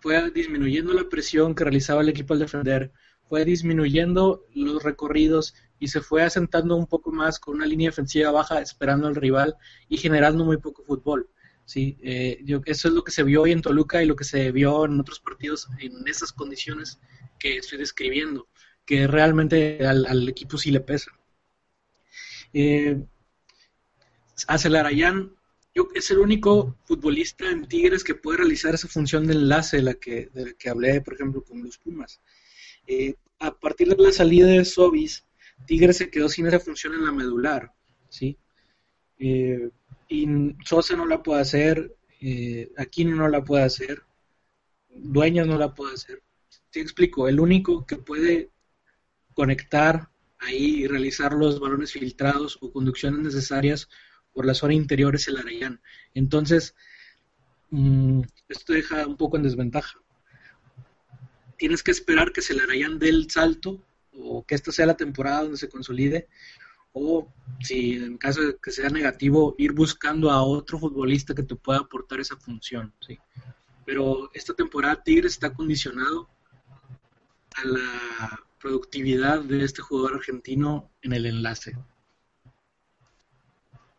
fue 0.02 0.30
disminuyendo 0.32 0.92
la 0.92 1.08
presión 1.08 1.54
que 1.54 1.62
realizaba 1.62 2.02
el 2.02 2.08
equipo 2.08 2.34
al 2.34 2.40
defender, 2.40 2.92
fue 3.28 3.44
disminuyendo 3.44 4.44
los 4.52 4.82
recorridos 4.82 5.54
y 5.78 5.88
se 5.88 6.00
fue 6.00 6.24
asentando 6.24 6.74
un 6.74 6.88
poco 6.88 7.12
más 7.12 7.38
con 7.38 7.54
una 7.54 7.66
línea 7.66 7.90
defensiva 7.90 8.32
baja, 8.32 8.60
esperando 8.60 9.06
al 9.06 9.14
rival 9.14 9.54
y 9.88 9.96
generando 9.98 10.44
muy 10.44 10.56
poco 10.56 10.82
fútbol. 10.82 11.30
Sí, 11.64 11.96
eh, 12.02 12.44
eso 12.66 12.88
es 12.88 12.94
lo 12.94 13.04
que 13.04 13.12
se 13.12 13.22
vio 13.22 13.42
hoy 13.42 13.52
en 13.52 13.62
Toluca 13.62 14.02
y 14.02 14.06
lo 14.06 14.16
que 14.16 14.24
se 14.24 14.50
vio 14.50 14.84
en 14.84 14.98
otros 14.98 15.20
partidos 15.20 15.68
en 15.78 16.06
esas 16.08 16.32
condiciones 16.32 16.98
que 17.38 17.58
estoy 17.58 17.78
describiendo, 17.78 18.48
que 18.84 19.06
realmente 19.06 19.86
al, 19.86 20.04
al 20.06 20.28
equipo 20.28 20.58
sí 20.58 20.72
le 20.72 20.80
pesa. 20.80 21.12
Eh, 22.52 23.00
a 24.48 24.58
yo, 25.74 25.88
es 25.94 26.10
el 26.10 26.18
único 26.18 26.76
futbolista 26.84 27.50
en 27.50 27.66
Tigres 27.66 28.04
que 28.04 28.14
puede 28.14 28.38
realizar 28.38 28.74
esa 28.74 28.88
función 28.88 29.26
de 29.26 29.34
enlace 29.34 29.78
de 29.78 29.82
la 29.82 29.94
que, 29.94 30.28
de 30.32 30.46
la 30.46 30.52
que 30.52 30.68
hablé, 30.68 31.00
por 31.00 31.14
ejemplo, 31.14 31.42
con 31.42 31.62
los 31.62 31.78
Pumas. 31.78 32.20
Eh, 32.86 33.14
a 33.38 33.58
partir 33.58 33.88
de 33.88 34.02
la 34.02 34.12
salida 34.12 34.46
de 34.48 34.64
Sobis, 34.64 35.24
Tigres 35.66 35.96
se 35.96 36.10
quedó 36.10 36.28
sin 36.28 36.46
esa 36.46 36.60
función 36.60 36.94
en 36.94 37.04
la 37.04 37.12
medular, 37.12 37.72
¿sí? 38.08 38.36
Eh, 39.18 39.70
y 40.08 40.26
Sosa 40.64 40.96
no 40.96 41.06
la 41.06 41.22
puede 41.22 41.40
hacer, 41.40 41.96
eh, 42.20 42.70
Aquino 42.76 43.16
no 43.16 43.28
la 43.28 43.42
puede 43.42 43.64
hacer, 43.64 44.02
Dueñas 44.90 45.46
no 45.46 45.56
la 45.56 45.74
puede 45.74 45.94
hacer. 45.94 46.22
Te 46.70 46.80
explico, 46.80 47.28
el 47.28 47.40
único 47.40 47.86
que 47.86 47.96
puede 47.96 48.50
conectar 49.34 50.10
ahí 50.38 50.82
y 50.82 50.86
realizar 50.86 51.32
los 51.32 51.60
balones 51.60 51.92
filtrados 51.92 52.58
o 52.60 52.72
conducciones 52.72 53.20
necesarias 53.20 53.88
por 54.32 54.46
la 54.46 54.54
zona 54.54 54.74
interior 54.74 55.14
es 55.14 55.28
el 55.28 55.36
Arayán. 55.36 55.80
Entonces, 56.14 56.74
mmm, 57.70 58.22
esto 58.48 58.72
deja 58.72 59.06
un 59.06 59.16
poco 59.16 59.36
en 59.36 59.42
desventaja. 59.42 59.98
Tienes 61.56 61.82
que 61.82 61.90
esperar 61.90 62.32
que 62.32 62.42
se 62.42 62.54
le 62.54 62.62
Arayán 62.62 62.98
dé 62.98 63.08
el 63.08 63.30
salto 63.30 63.82
o 64.14 64.44
que 64.44 64.54
esta 64.54 64.72
sea 64.72 64.86
la 64.86 64.96
temporada 64.96 65.42
donde 65.42 65.58
se 65.58 65.68
consolide 65.68 66.28
o 66.92 67.28
si 67.60 67.94
en 67.94 68.18
caso 68.18 68.42
de 68.42 68.56
que 68.62 68.70
sea 68.70 68.90
negativo 68.90 69.54
ir 69.58 69.72
buscando 69.72 70.30
a 70.30 70.42
otro 70.42 70.78
futbolista 70.78 71.34
que 71.34 71.42
te 71.42 71.56
pueda 71.56 71.80
aportar 71.80 72.20
esa 72.20 72.36
función, 72.36 72.92
¿sí? 73.00 73.18
Pero 73.86 74.30
esta 74.34 74.54
temporada 74.54 75.02
Tigres 75.02 75.32
está 75.32 75.52
condicionado 75.52 76.28
a 77.56 77.64
la 77.64 78.40
productividad 78.60 79.40
de 79.42 79.64
este 79.64 79.82
jugador 79.82 80.16
argentino 80.16 80.90
en 81.02 81.12
el 81.14 81.26
enlace. 81.26 81.76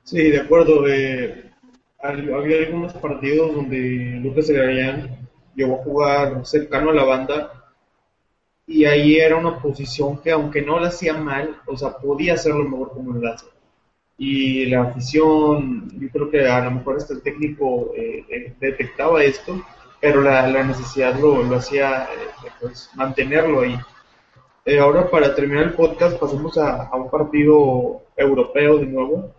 Sí, 0.03 0.31
de 0.31 0.39
acuerdo. 0.39 0.87
Eh, 0.87 1.51
había 1.99 2.57
algunos 2.59 2.93
partidos 2.93 3.55
donde 3.55 4.19
Lucas 4.21 4.47
Celarayán 4.47 5.29
llegó 5.55 5.75
a 5.79 5.83
jugar 5.83 6.45
cercano 6.45 6.89
a 6.89 6.93
la 6.93 7.03
banda 7.03 7.63
y 8.65 8.85
ahí 8.85 9.17
era 9.17 9.35
una 9.35 9.59
posición 9.59 10.17
que 10.21 10.31
aunque 10.31 10.61
no 10.61 10.79
la 10.79 10.87
hacía 10.87 11.13
mal, 11.13 11.57
o 11.67 11.77
sea, 11.77 11.97
podía 11.97 12.33
hacerlo 12.33 12.63
mejor 12.63 12.91
como 12.91 13.13
lo 13.13 13.29
hace. 13.31 13.45
Y 14.17 14.67
la 14.67 14.83
afición, 14.83 15.89
yo 15.99 16.09
creo 16.09 16.29
que 16.29 16.47
a 16.47 16.63
lo 16.65 16.71
mejor 16.71 16.97
hasta 16.97 17.13
el 17.13 17.21
técnico 17.21 17.91
eh, 17.95 18.25
eh, 18.29 18.53
detectaba 18.59 19.23
esto, 19.23 19.61
pero 19.99 20.21
la, 20.21 20.63
necesidad 20.63 21.19
lo, 21.19 21.43
lo 21.43 21.55
hacía 21.57 22.03
eh, 22.03 22.49
pues, 22.59 22.89
mantenerlo 22.95 23.61
ahí. 23.61 23.77
ahora 24.79 25.09
para 25.09 25.35
terminar 25.35 25.65
el 25.65 25.73
podcast 25.73 26.17
pasamos 26.19 26.57
a, 26.57 26.89
un 26.95 27.09
partido 27.09 28.01
europeo 28.15 28.77
de 28.77 28.85
nuevo 28.85 29.31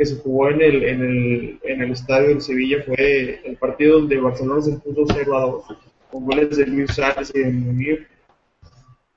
que 0.00 0.06
se 0.06 0.16
jugó 0.16 0.48
en 0.48 0.62
el, 0.62 0.82
en 0.82 1.02
el, 1.02 1.60
en 1.62 1.82
el 1.82 1.90
estadio 1.90 2.34
de 2.34 2.40
Sevilla. 2.40 2.82
Fue 2.86 3.38
el 3.44 3.58
partido 3.58 3.98
donde 3.98 4.16
Barcelona 4.16 4.62
se 4.62 4.72
puso 4.78 5.04
0 5.12 5.36
a 5.36 5.40
2 5.42 5.64
con 6.10 6.24
goles 6.24 6.56
de 6.56 6.66
Luis 6.66 6.90
Suárez 6.90 7.30
y 7.34 7.40
de 7.40 7.50
Munir 7.50 8.08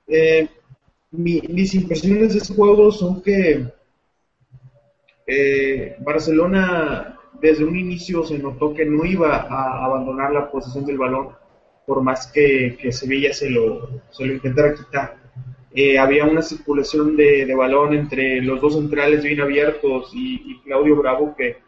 eh, 0.06 0.46
mis 1.10 1.74
impresiones 1.74 2.34
de 2.34 2.38
este 2.40 2.52
juego 2.52 2.92
son 2.92 3.22
que 3.22 3.64
eh, 5.26 5.96
Barcelona 6.00 7.18
desde 7.40 7.64
un 7.64 7.78
inicio 7.78 8.22
se 8.22 8.38
notó 8.38 8.74
que 8.74 8.84
no 8.84 9.06
iba 9.06 9.36
a 9.36 9.86
abandonar 9.86 10.32
la 10.32 10.50
posición 10.50 10.84
del 10.84 10.98
balón 10.98 11.30
por 11.86 12.02
más 12.02 12.26
que, 12.26 12.76
Sevilla 12.92 13.32
se 13.32 13.48
lo, 13.48 14.02
se 14.10 14.26
lo 14.26 14.34
intentara 14.34 14.74
quitar. 14.74 15.23
Eh, 15.74 15.98
había 15.98 16.24
una 16.24 16.42
circulación 16.42 17.16
de, 17.16 17.52
balón 17.54 17.94
entre 17.94 18.40
los 18.40 18.60
dos 18.60 18.74
centrales 18.74 19.24
bien 19.24 19.40
abiertos 19.40 20.10
y, 20.14 20.60
Claudio 20.64 20.96
Bravo 20.96 21.34
que, 21.36 21.58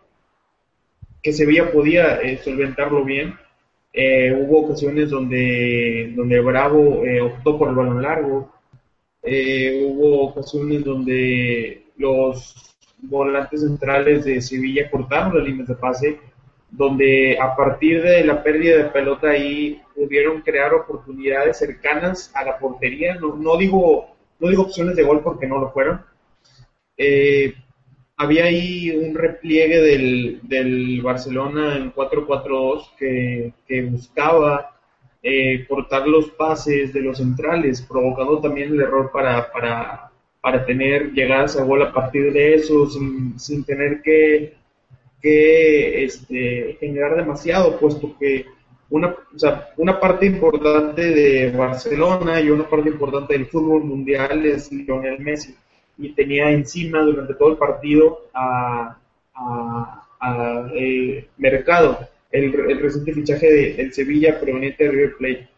que 1.23 1.33
Sevilla 1.33 1.71
podía 1.73 2.21
solventarlo 2.43 3.05
bien 3.05 3.37
eh, 3.99 4.31
hubo 4.39 4.67
ocasiones 4.67 5.09
donde, 5.09 6.13
donde 6.15 6.39
Bravo 6.41 7.03
eh, 7.03 7.23
optó 7.23 7.59
por 7.59 7.71
el 7.71 7.75
balón 7.75 8.03
largo. 8.03 8.53
Eh, 9.23 9.87
hubo 9.89 10.29
ocasiones 10.29 10.85
donde 10.85 11.87
los 11.97 12.77
volantes 12.99 13.63
centrales 13.63 14.27
de 14.27 14.43
Sevilla 14.43 14.91
cortaron 14.91 15.39
las 15.39 15.49
líneas 15.49 15.69
de 15.69 15.75
pase, 15.77 16.21
donde 16.71 17.39
a 17.41 17.55
partir 17.57 18.03
de 18.03 18.25
la 18.25 18.43
pérdida 18.43 18.79
de 18.79 18.91
pelota 18.91 19.31
ahí 19.31 19.81
pudieron 19.95 20.43
crear 20.43 20.75
oportunidades 20.75 21.59
cercanas 21.59 22.31
a 22.35 22.45
la 22.45 22.59
portería. 22.59 23.15
No, 23.15 23.37
no 23.37 23.57
digo, 23.57 24.17
no 24.39 24.49
digo 24.49 24.63
opciones 24.63 24.97
de 24.97 25.03
gol 25.03 25.23
porque 25.23 25.47
no 25.47 25.59
lo 25.59 25.71
fueron. 25.71 26.03
Eh, 26.97 27.55
había 28.17 28.45
ahí 28.45 28.91
un 28.91 29.15
repliegue 29.15 29.81
del, 29.81 30.41
del 30.43 31.03
Barcelona 31.03 31.77
en 31.77 31.93
4-4-2 31.93 32.97
que, 32.99 33.53
que, 33.67 33.83
buscaba 33.83 34.75
eh, 35.23 35.67
cortar 35.69 36.09
los 36.09 36.31
pases 36.31 36.95
de 36.95 37.03
los 37.03 37.19
centrales, 37.19 37.83
provocando 37.83 38.41
también 38.41 38.73
el 38.73 38.81
error 38.81 39.11
para, 39.13 39.53
para, 39.53 40.11
para 40.41 40.65
tener 40.65 41.13
llegadas 41.13 41.59
a 41.59 41.65
gol 41.65 41.83
a 41.83 41.93
partir 41.93 42.33
de 42.33 42.55
eso, 42.55 42.89
sin, 42.89 43.39
sin 43.39 43.65
tener 43.65 44.01
que, 44.01 44.57
que 45.27 46.05
este, 46.05 46.77
generar 46.79 47.17
demasiado, 47.17 47.81
puesto 47.81 48.17
que 48.17 48.47
una, 48.91 49.13
parte 49.99 50.27
importante 50.27 51.03
de 51.03 51.51
Barcelona 51.51 52.41
y 52.41 52.51
una 52.51 52.69
parte 52.69 52.91
importante 52.91 53.33
del 53.33 53.47
fútbol 53.47 53.83
mundial 53.83 54.47
es 54.47 54.71
Lionel 54.71 55.19
Messi 55.19 55.57
y 55.99 56.11
tenía 56.11 56.53
encima 56.53 57.01
durante 57.01 57.35
todo 57.35 57.51
el 57.51 57.57
partido 57.57 58.21
a, 58.35 58.97
eh, 60.73 61.27
Mercado, 61.39 61.99
el, 62.31 62.53
reciente 62.81 63.13
fichaje 63.13 63.75
del 63.75 63.93
Sevilla 63.93 64.39
proveniente 64.39 64.85
de 64.85 64.91
River 64.91 65.17
Plate. 65.19 65.49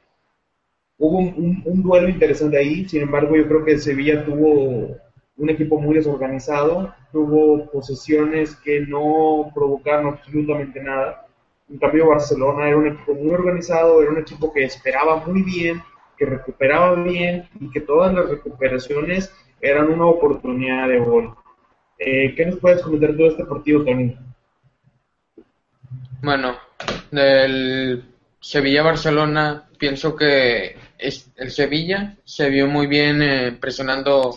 Hubo 0.96 1.18
un, 1.18 1.82
duelo 1.82 2.08
interesante 2.08 2.56
ahí, 2.56 2.88
sin 2.88 3.02
embargo 3.02 3.36
yo 3.36 3.46
creo 3.46 3.66
que 3.66 3.72
el 3.72 3.80
Sevilla 3.80 4.24
tuvo 4.24 4.96
un 5.36 5.50
equipo 5.50 5.78
muy 5.78 5.96
desorganizado, 5.96 6.94
tuvo 7.12 7.70
posesiones 7.70 8.56
que 8.56 8.80
no 8.80 9.50
provocaron 9.54 10.14
absolutamente 10.14 10.82
nada. 10.82 11.26
En 11.70 11.78
cambio 11.78 12.09
Barcelona 12.09 12.68
era 12.68 12.76
un 12.76 12.88
equipo 12.88 13.14
muy 13.14 13.30
organizado, 13.30 14.02
era 14.02 14.11
un 14.11 14.18
equipo 14.18 14.52
que 14.52 14.64
esperaba 14.64 15.24
muy 15.26 15.42
bien, 15.42 15.82
que 16.16 16.26
recuperaba 16.26 16.94
bien 17.02 17.48
y 17.61 17.70
que 17.70 17.80
todas 17.80 18.12
las 18.12 18.28
recuperaciones 18.28 19.32
eran 19.61 19.88
una 19.88 20.06
oportunidad 20.06 20.88
de 20.88 20.98
gol. 20.98 21.34
Eh, 21.98 22.34
¿Qué 22.36 22.46
nos 22.46 22.59
puedes 22.61 22.82
comentar 22.82 23.14
de 23.14 23.26
este 23.26 23.44
partido, 23.44 23.84
Tony? 23.84 24.16
Bueno, 26.22 26.56
del 27.11 28.04
Sevilla-Barcelona, 28.40 29.68
pienso 29.78 30.14
que 30.14 30.76
el 30.98 31.50
Sevilla 31.50 32.16
se 32.24 32.50
vio 32.50 32.66
muy 32.66 32.86
bien 32.86 33.22
eh, 33.22 33.52
presionando, 33.52 34.36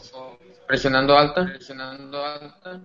presionando 0.71 1.17
alta, 1.17 1.43
presionando 1.47 2.25
alta, 2.25 2.79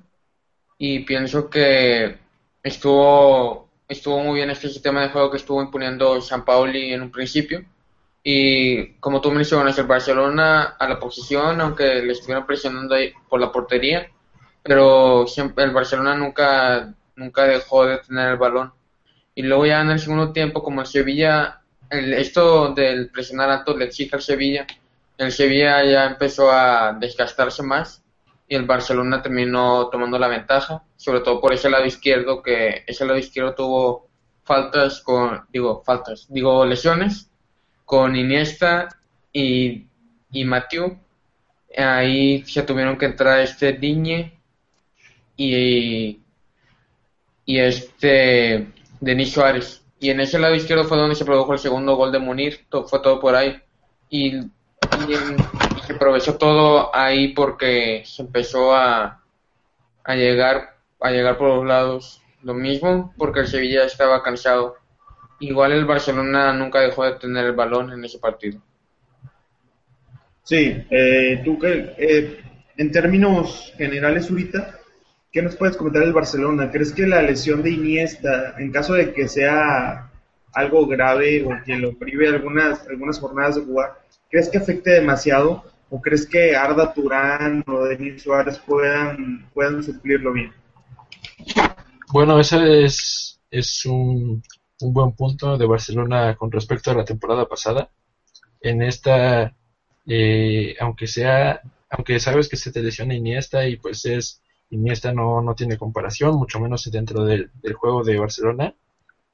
y 0.77 1.05
pienso 1.05 1.49
que 1.49 2.19
estuvo, 2.61 3.71
estuvo 3.87 4.19
muy 4.19 4.35
bien 4.35 4.51
este 4.51 4.69
sistema 4.69 5.03
de 5.03 5.11
juego 5.11 5.31
que 5.31 5.37
estuvo 5.37 5.63
imponiendo 5.63 6.21
San 6.21 6.45
Pauli 6.45 6.93
en 6.93 7.03
un 7.03 7.13
principio. 7.13 7.65
Y 8.25 8.95
como 8.95 9.21
tú 9.21 9.31
mencionas, 9.31 9.79
el 9.79 9.87
Barcelona 9.87 10.75
a 10.77 10.89
la 10.89 10.99
posición, 10.99 11.61
aunque 11.61 12.03
le 12.03 12.11
estuvieron 12.11 12.45
presionando 12.45 12.97
ahí 12.97 13.13
por 13.29 13.39
la 13.39 13.53
portería, 13.53 14.11
pero 14.65 15.29
siempre 15.29 15.63
el 15.63 15.71
Barcelona 15.71 16.17
nunca, 16.17 16.93
nunca 17.15 17.45
dejó 17.45 17.87
de 17.87 17.99
tener 17.99 18.31
el 18.31 18.37
balón. 18.37 18.73
Y 19.37 19.43
luego 19.43 19.65
ya 19.65 19.81
en 19.81 19.91
el 19.91 20.01
segundo 20.01 20.33
tiempo, 20.33 20.61
como 20.61 20.81
el 20.81 20.89
Sevilla, 20.89 21.61
el, 21.89 22.15
esto 22.15 22.75
del 22.75 23.11
presionar 23.11 23.49
alto 23.49 23.77
le 23.77 23.85
exige 23.85 24.17
al 24.17 24.23
Sevilla, 24.23 24.67
el 25.19 25.33
Sevilla 25.33 25.85
ya 25.85 26.07
empezó 26.07 26.51
a 26.51 26.93
desgastarse 26.93 27.63
más 27.63 28.03
y 28.49 28.55
el 28.55 28.65
Barcelona 28.65 29.23
terminó 29.23 29.89
tomando 29.89 30.19
la 30.19 30.29
ventaja, 30.29 30.85
sobre 30.97 31.21
todo 31.21 31.41
por 31.41 31.53
ese 31.53 31.71
lado 31.71 31.85
izquierdo, 31.85 32.43
que 32.43 32.85
ese 32.87 33.05
lado 33.05 33.19
izquierdo 33.19 33.55
tuvo 33.55 34.09
faltas 34.45 35.01
con, 35.01 35.45
digo, 35.53 35.83
faltas, 35.85 36.27
digo, 36.29 36.65
lesiones 36.65 37.31
con 37.85 38.15
Iniesta 38.17 38.89
y, 39.33 39.87
y. 40.31 40.47
Ahí 41.77 42.43
se 42.45 42.63
tuvieron 42.63 42.97
que 42.97 43.07
entrar 43.07 43.41
este 43.41 43.73
Diñe 43.73 44.41
y, 45.37 46.21
y 47.45 47.59
este 47.59 48.73
Denis 49.01 49.33
Suárez. 49.33 49.83
Y 49.99 50.11
en 50.11 50.21
ese 50.21 50.39
lado 50.39 50.55
izquierdo 50.55 50.85
fue 50.85 50.97
donde 50.97 51.17
se 51.17 51.25
produjo 51.25 51.53
el 51.53 51.59
segundo 51.59 51.97
gol 51.97 52.13
de 52.13 52.19
Munir, 52.19 52.67
fue 52.71 53.01
todo 53.01 53.21
por 53.21 53.35
ahí. 53.35 53.61
Y, 54.09 54.41
se 55.87 55.93
aprovechó 55.93 56.37
todo 56.37 56.95
ahí 56.95 57.29
porque 57.35 58.03
se 58.05 58.23
empezó 58.23 58.75
a, 58.75 59.23
a 60.05 60.15
llegar 60.15 60.77
a 61.01 61.11
llegar 61.11 61.37
por 61.39 61.49
los 61.49 61.67
lados. 61.67 62.23
Lo 62.43 62.55
mismo 62.55 63.15
porque 63.17 63.41
el 63.41 63.49
Sevilla 63.49 63.85
estaba 63.85 64.23
cansado 64.23 64.77
igual 65.41 65.73
el 65.73 65.85
Barcelona 65.85 66.53
nunca 66.53 66.81
dejó 66.81 67.05
de 67.05 67.19
tener 67.19 67.47
el 67.47 67.53
balón 67.53 67.93
en 67.93 68.05
ese 68.05 68.19
partido. 68.19 68.61
Sí, 70.43 70.85
eh, 70.91 71.43
tú 71.45 71.59
que 71.59 71.95
eh, 71.99 72.41
en 72.77 72.93
términos 72.93 73.73
generales 73.77 74.31
ahorita, 74.31 74.79
¿qué 75.33 75.43
nos 75.43 75.57
puedes 75.57 75.77
comentar 75.77 76.03
del 76.03 76.13
Barcelona? 76.13 76.71
¿Crees 76.71 76.93
que 76.93 77.07
la 77.07 77.23
lesión 77.23 77.63
de 77.63 77.71
Iniesta, 77.71 78.55
en 78.59 78.71
caso 78.71 78.95
de 78.95 79.13
que 79.13 79.29
sea 79.29 80.11
algo 80.53 80.87
grave 80.87 81.45
o 81.45 81.51
que 81.65 81.77
lo 81.77 81.99
prive 81.99 82.29
algunas, 82.29 82.87
algunas 82.87 83.19
jornadas 83.19 83.57
de 83.57 83.63
jugar, 83.63 83.99
¿crees 84.31 84.49
que 84.49 84.59
afecte 84.59 84.91
demasiado? 84.91 85.65
¿O 85.89 86.01
crees 86.01 86.27
que 86.27 86.57
Arda 86.57 86.93
Turán 86.93 87.63
o 87.67 87.85
Denis 87.85 88.23
Suárez 88.23 88.59
puedan, 88.59 89.49
puedan 89.55 89.83
suplirlo 89.83 90.33
bien? 90.33 90.53
Bueno, 92.13 92.41
ese 92.41 92.85
es, 92.85 93.41
es 93.51 93.87
un, 93.87 94.43
un 94.81 94.93
buen 94.93 95.13
punto 95.13 95.57
de 95.57 95.67
Barcelona 95.67 96.37
con 96.37 96.51
respecto 96.51 96.91
a 96.91 96.95
la 96.95 97.05
temporada 97.05 97.47
pasada. 97.47 97.91
En 98.61 98.83
esta, 98.83 99.55
eh, 100.07 100.77
aunque 100.81 101.07
sea, 101.07 101.61
aunque 101.91 102.21
sabes 102.21 102.49
que 102.49 102.57
se 102.57 102.73
te 102.73 102.83
lesiona 102.83 103.15
Iniesta 103.15 103.67
y 103.69 103.77
pues 103.77 104.05
es, 104.07 104.43
Iniesta 104.71 105.13
no, 105.13 105.41
no 105.43 105.55
tiene 105.55 105.79
comparación, 105.79 106.37
mucho 106.37 106.61
menos 106.61 106.91
dentro 106.91 107.25
del, 107.25 107.51
juego 107.75 108.03
de 108.03 108.19
Barcelona, 108.19 108.75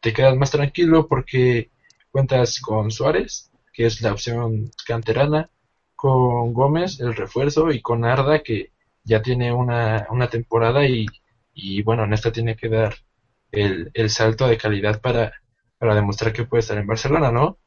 te 0.01 0.13
quedas 0.13 0.37
más 0.37 0.51
tranquilo 0.51 1.07
porque 1.09 1.71
cuentas 2.11 2.61
con 2.61 2.91
Suárez, 2.91 3.51
que 3.73 3.87
es 3.87 4.01
la 4.03 4.13
opción 4.13 4.71
canterana, 4.87 5.51
con 5.97 6.53
Gómez, 6.53 7.01
el 7.01 7.15
refuerzo, 7.15 7.71
y 7.71 7.81
con 7.81 8.05
Arda, 8.05 8.43
que 8.43 8.73
ya 9.05 9.23
tiene 9.23 9.53
una, 9.53 10.07
una 10.11 10.29
temporada 10.29 10.87
y, 10.87 11.07
y 11.55 11.83
bueno, 11.83 12.05
en 12.05 12.13
esta 12.13 12.33
tiene 12.33 12.57
que 12.57 12.69
dar 12.69 12.95
el, 13.53 13.91
el 13.95 14.11
salto 14.11 14.47
de 14.49 14.59
calidad 14.59 15.01
para, 15.01 15.33
para 15.79 15.95
demostrar 15.95 16.33
que 16.33 16.45
puede 16.45 16.61
estar 16.61 16.79
en 16.79 16.87
Barcelona, 16.87 17.31
¿no? 17.33 17.59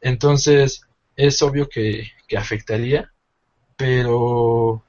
Entonces, 0.00 0.82
es 1.16 1.42
obvio 1.42 1.68
que, 1.68 2.10
que 2.28 2.36
afectaría, 2.36 3.12
pero 3.76 4.82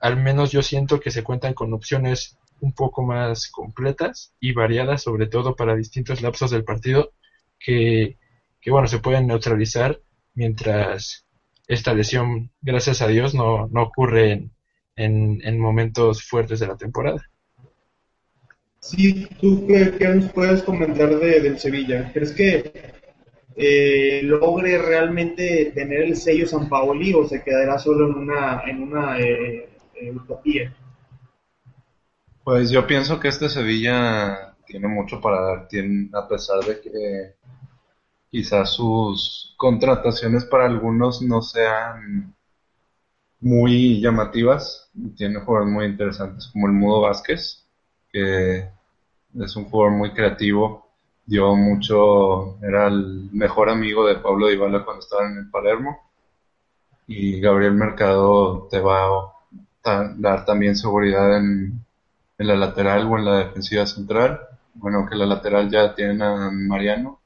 al 0.00 0.16
menos 0.16 0.50
yo 0.52 0.62
siento 0.62 1.00
que 1.00 1.10
se 1.10 1.22
cuentan 1.22 1.54
con 1.54 1.72
opciones 1.72 2.38
un 2.60 2.72
poco 2.72 3.02
más 3.02 3.48
completas 3.50 4.34
y 4.40 4.52
variadas, 4.52 5.02
sobre 5.02 5.26
todo 5.26 5.56
para 5.56 5.76
distintos 5.76 6.22
lapsos 6.22 6.50
del 6.50 6.64
partido, 6.64 7.12
que, 7.58 8.18
que 8.60 8.70
bueno, 8.70 8.88
se 8.88 8.98
pueden 9.00 9.26
neutralizar 9.26 10.00
mientras 10.34 11.26
esta 11.66 11.94
lesión, 11.94 12.50
gracias 12.60 13.02
a 13.02 13.08
Dios, 13.08 13.34
no, 13.34 13.68
no 13.68 13.82
ocurre 13.82 14.32
en, 14.32 14.50
en, 14.96 15.40
en 15.42 15.58
momentos 15.58 16.24
fuertes 16.24 16.60
de 16.60 16.66
la 16.66 16.76
temporada. 16.76 17.22
Sí, 18.80 19.28
¿tú 19.40 19.64
qué, 19.66 19.94
qué 19.96 20.08
nos 20.08 20.32
puedes 20.32 20.62
comentar 20.64 21.08
de, 21.16 21.40
del 21.40 21.58
Sevilla? 21.58 22.10
¿Crees 22.12 22.32
que 22.32 22.72
eh, 23.54 24.20
logre 24.24 24.76
realmente 24.78 25.72
tener 25.74 26.02
el 26.02 26.16
sello 26.16 26.46
San 26.48 26.68
Paoli 26.68 27.14
o 27.14 27.28
se 27.28 27.42
quedará 27.42 27.78
solo 27.78 28.08
en 28.08 28.14
una, 28.14 28.62
en 28.66 28.82
una 28.82 29.20
eh, 29.20 29.68
eh, 29.94 30.10
utopía? 30.10 30.74
Pues 32.42 32.70
yo 32.70 32.84
pienso 32.84 33.20
que 33.20 33.28
este 33.28 33.48
Sevilla 33.48 34.56
tiene 34.66 34.88
mucho 34.88 35.20
para 35.20 35.40
dar, 35.40 35.68
tiene, 35.68 36.10
a 36.12 36.26
pesar 36.26 36.64
de 36.64 36.80
que 36.80 37.34
quizás 38.32 38.70
sus 38.72 39.54
contrataciones 39.58 40.46
para 40.46 40.64
algunos 40.64 41.20
no 41.20 41.42
sean 41.42 42.34
muy 43.40 44.00
llamativas, 44.00 44.90
tiene 45.16 45.40
jugadores 45.40 45.72
muy 45.72 45.84
interesantes 45.86 46.46
como 46.48 46.66
el 46.66 46.72
Mudo 46.72 47.02
Vázquez, 47.02 47.66
que 48.10 48.68
es 49.38 49.56
un 49.56 49.66
jugador 49.66 49.92
muy 49.98 50.12
creativo, 50.12 50.88
dio 51.26 51.54
mucho, 51.54 52.56
era 52.62 52.88
el 52.88 53.28
mejor 53.32 53.68
amigo 53.68 54.06
de 54.06 54.16
Pablo 54.16 54.48
Dybala 54.48 54.84
cuando 54.84 55.02
estaba 55.02 55.28
en 55.28 55.36
el 55.38 55.50
Palermo 55.50 55.98
y 57.06 57.38
Gabriel 57.38 57.74
Mercado 57.74 58.66
te 58.70 58.80
va 58.80 59.08
a 59.84 60.14
dar 60.16 60.46
también 60.46 60.74
seguridad 60.74 61.36
en, 61.36 61.84
en 62.38 62.46
la 62.46 62.56
lateral 62.56 63.06
o 63.06 63.18
en 63.18 63.24
la 63.26 63.38
defensiva 63.38 63.84
central. 63.84 64.40
Bueno, 64.74 65.06
que 65.06 65.16
la 65.16 65.26
lateral 65.26 65.70
ya 65.70 65.94
tiene 65.94 66.24
a 66.24 66.50
Mariano, 66.50 67.20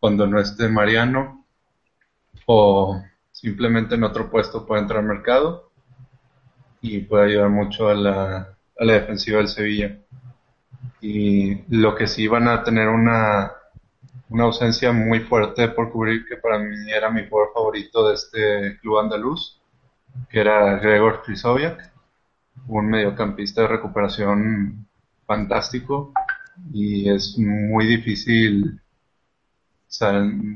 cuando 0.00 0.26
no 0.26 0.40
esté 0.40 0.68
Mariano 0.68 1.44
o 2.46 3.00
simplemente 3.30 3.94
en 3.94 4.04
otro 4.04 4.30
puesto 4.30 4.66
puede 4.66 4.82
entrar 4.82 5.02
Mercado 5.04 5.70
y 6.80 7.00
puede 7.00 7.26
ayudar 7.26 7.50
mucho 7.50 7.88
a 7.88 7.94
la, 7.94 8.56
a 8.78 8.84
la 8.84 8.92
defensiva 8.94 9.38
del 9.38 9.48
Sevilla. 9.48 9.98
Y 11.02 11.62
lo 11.68 11.94
que 11.94 12.06
sí 12.06 12.26
van 12.26 12.48
a 12.48 12.64
tener 12.64 12.88
una, 12.88 13.52
una 14.30 14.44
ausencia 14.44 14.92
muy 14.92 15.20
fuerte 15.20 15.68
por 15.68 15.90
cubrir, 15.90 16.24
que 16.26 16.36
para 16.36 16.58
mí 16.58 16.90
era 16.90 17.10
mi 17.10 17.28
jugador 17.28 17.52
favorito 17.52 18.08
de 18.08 18.14
este 18.14 18.78
club 18.80 18.98
andaluz, 18.98 19.60
que 20.28 20.40
era 20.40 20.76
Gregor 20.78 21.22
Krizoviak, 21.22 21.92
un 22.68 22.88
mediocampista 22.88 23.62
de 23.62 23.68
recuperación 23.68 24.86
fantástico 25.26 26.12
y 26.72 27.08
es 27.08 27.38
muy 27.38 27.86
difícil 27.86 28.80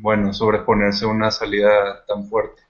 bueno, 0.00 0.32
sobreponerse 0.32 1.04
a 1.04 1.08
una 1.08 1.30
salida 1.30 2.04
tan 2.06 2.26
fuerte. 2.26 2.62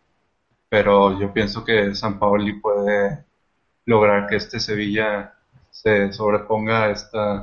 Pero 0.69 1.19
yo 1.21 1.33
pienso 1.33 1.65
que 1.65 1.95
San 1.95 2.19
Paoli 2.19 2.55
puede 2.55 3.25
lograr 3.87 4.27
que 4.27 4.37
este 4.37 4.59
Sevilla 4.59 5.35
se 5.71 6.13
sobreponga 6.13 6.85
a 6.85 6.91
esta, 6.91 7.37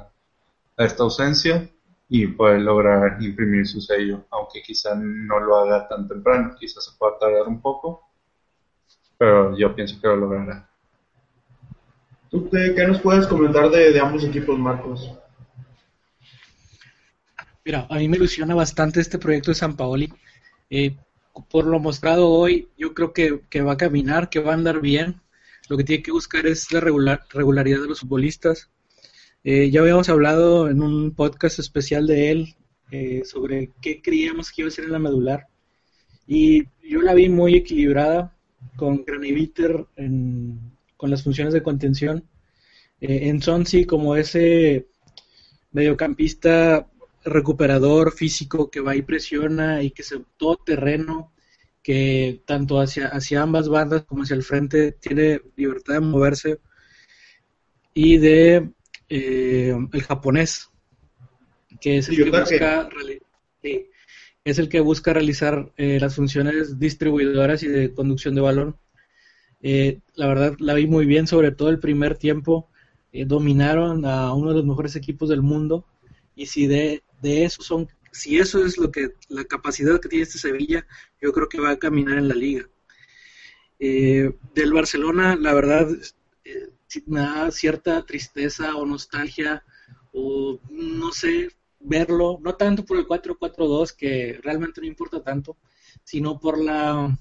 a 0.78 0.84
esta 0.84 1.04
ausencia 1.04 1.70
y 2.10 2.28
puede 2.28 2.60
lograr 2.60 3.22
imprimir 3.22 3.68
su 3.68 3.80
sello, 3.80 4.26
aunque 4.32 4.62
quizá 4.62 4.96
no 4.96 5.40
lo 5.40 5.56
haga 5.58 5.88
tan 5.88 6.08
temprano, 6.08 6.56
quizás 6.60 6.84
se 6.84 6.98
pueda 6.98 7.18
tardar 7.18 7.48
un 7.48 7.62
poco, 7.62 8.10
pero 9.18 9.56
yo 9.56 9.74
pienso 9.74 10.00
que 10.02 10.08
lo 10.08 10.18
logrará. 10.18 10.68
¿Tú 12.30 12.50
qué, 12.50 12.74
nos 12.86 13.00
puedes 13.00 13.28
comentar 13.28 13.70
de 13.70 13.98
ambos 14.00 14.24
equipos, 14.24 14.58
Marcos? 14.58 15.21
Mira, 17.64 17.88
a 17.90 17.98
mí 17.98 18.08
me 18.08 18.18
ilusiona 18.18 18.56
bastante 18.56 19.02
este 19.02 19.20
proyecto 19.20 19.52
de 19.52 19.56
San 19.56 19.76
Paoli. 19.76 20.12
Eh, 20.70 20.96
por 21.50 21.66
lo 21.66 21.80
mostrado 21.80 22.30
hoy, 22.30 22.70
yo 22.78 22.94
creo 22.94 23.14
que, 23.14 23.42
que, 23.50 23.62
va 23.62 23.74
a 23.74 23.78
caminar, 23.78 24.30
que 24.30 24.40
va 24.40 24.52
a 24.52 24.56
andar 24.56 24.82
bien. 24.82 25.22
Lo 25.70 25.78
que 25.78 25.84
tiene 25.84 26.04
que 26.04 26.12
buscar 26.12 26.46
es 26.48 26.72
la 26.72 26.80
regular, 26.80 27.24
regularidad 27.32 27.82
de 27.82 27.88
los 27.88 28.02
futbolistas. 28.02 28.70
Eh, 29.44 29.70
ya 29.72 29.82
habíamos 29.82 30.10
hablado 30.10 30.70
en 30.70 30.82
un 30.82 31.16
podcast 31.16 31.60
especial 31.60 32.06
de 32.06 32.32
él 32.32 32.56
eh, 32.92 33.24
sobre 33.26 33.72
qué 33.82 34.02
creíamos 34.02 34.52
que 34.52 34.62
iba 34.62 34.68
a 34.68 34.72
ser 34.72 34.86
en 34.86 34.92
la 34.92 35.00
medular. 35.00 35.48
Y 36.28 36.66
yo 36.84 37.02
la 37.02 37.14
vi 37.14 37.30
muy 37.30 37.56
equilibrada, 37.56 38.36
con 38.76 39.04
Graniviter 39.06 39.86
con 40.98 41.10
las 41.10 41.24
funciones 41.24 41.54
de 41.54 41.64
contención. 41.64 42.24
Eh, 43.00 43.30
en 43.30 43.42
Sonsi 43.42 43.86
como 43.86 44.16
ese 44.16 44.88
mediocampista 45.72 46.88
recuperador 47.24 48.12
físico 48.12 48.70
que 48.70 48.82
va 48.82 48.96
y 48.96 49.02
presiona 49.02 49.84
y 49.84 49.92
que 49.92 50.04
se 50.04 50.22
todo 50.38 50.58
terreno 50.58 51.34
que 51.84 52.42
tanto 52.46 52.80
hacia, 52.80 53.08
hacia 53.08 53.42
ambas 53.42 53.70
bandas 53.70 54.04
como 54.04 54.24
hacia 54.24 54.36
el 54.36 54.44
frente 54.44 54.92
tiene 54.94 55.42
libertad 55.56 55.96
de 55.96 56.00
moverse. 56.00 56.60
Y 57.94 58.18
de 58.18 58.72
eh, 59.10 59.76
el 59.92 60.04
japonés 60.04 60.72
que 61.80 61.98
es 61.98 62.10
el 62.10 62.16
que 62.24 62.30
busca 62.30 62.90
es 64.44 64.58
el 64.58 64.70
que 64.70 64.80
busca 64.80 65.14
realizar 65.14 65.72
eh, 65.78 66.00
las 66.00 66.16
funciones 66.16 66.80
distribuidoras 66.80 67.62
y 67.64 67.68
de 67.68 67.94
conducción 67.94 68.34
de 68.36 68.42
balón. 68.42 68.78
Eh, 69.62 70.00
la 70.16 70.28
verdad 70.28 70.56
la 70.60 70.74
vi 70.74 70.88
muy 70.88 71.06
bien 71.06 71.28
sobre 71.28 71.52
todo 71.52 71.70
el 71.70 71.80
primer 71.80 72.18
tiempo 72.18 72.68
eh, 73.12 73.26
dominaron 73.26 74.06
a 74.06 74.34
uno 74.34 74.50
de 74.50 74.56
los 74.56 74.66
mejores 74.66 74.96
equipos 74.96 75.30
del 75.30 75.44
mundo 75.44 75.86
y 76.36 76.48
si 76.48 76.66
de 76.66 77.04
de 77.22 77.46
eso 77.46 77.62
son, 77.62 77.88
si 78.12 78.38
eso 78.38 78.66
es 78.66 78.78
lo 78.78 78.92
que 78.92 79.14
la 79.30 79.46
capacidad 79.46 80.00
que 80.00 80.10
tiene 80.10 80.24
este 80.24 80.38
Sevilla, 80.38 80.86
yo 81.22 81.32
creo 81.32 81.48
que 81.48 81.62
va 81.62 81.72
a 81.72 81.80
caminar 81.80 82.18
en 82.18 82.28
la 82.28 82.36
liga. 82.36 82.68
Eh, 83.80 84.32
del 84.54 84.74
Barcelona, 84.74 85.36
la 85.36 85.54
verdad, 85.54 85.88
eh, 86.44 86.70
me 87.08 87.22
da 87.22 87.52
cierta 87.52 88.06
tristeza 88.06 88.76
o 88.76 88.86
nostalgia 88.86 89.64
o 90.12 90.60
no 90.70 91.12
sé, 91.12 91.50
verlo, 91.80 92.40
no 92.42 92.56
tanto 92.56 92.86
por 92.86 92.98
el 92.98 93.08
4-4-2, 93.08 93.96
que 93.96 94.40
realmente 94.44 94.82
no 94.82 94.88
importa 94.88 95.24
tanto, 95.24 95.58
sino 96.04 96.40
por 96.40 96.60
la, 96.60 97.18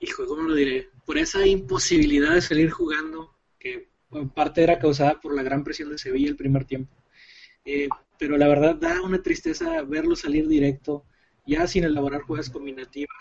hijo, 0.00 0.26
¿cómo 0.26 0.42
lo 0.42 0.54
diré? 0.54 0.88
Por 1.04 1.18
esa 1.18 1.46
imposibilidad 1.46 2.34
de 2.34 2.40
salir 2.40 2.70
jugando, 2.70 3.36
que 3.58 3.90
en 4.12 4.28
parte 4.30 4.62
era 4.62 4.78
causada 4.78 5.20
por 5.20 5.34
la 5.34 5.42
gran 5.42 5.62
presión 5.62 5.90
de 5.90 5.98
Sevilla 5.98 6.28
el 6.28 6.36
primer 6.36 6.64
tiempo. 6.64 6.99
Eh, 7.64 7.88
pero 8.18 8.36
la 8.36 8.48
verdad 8.48 8.76
da 8.76 9.02
una 9.02 9.22
tristeza 9.22 9.82
verlo 9.82 10.16
salir 10.16 10.46
directo, 10.46 11.04
ya 11.46 11.66
sin 11.66 11.84
elaborar 11.84 12.22
jugadas 12.22 12.50
combinativas 12.50 13.16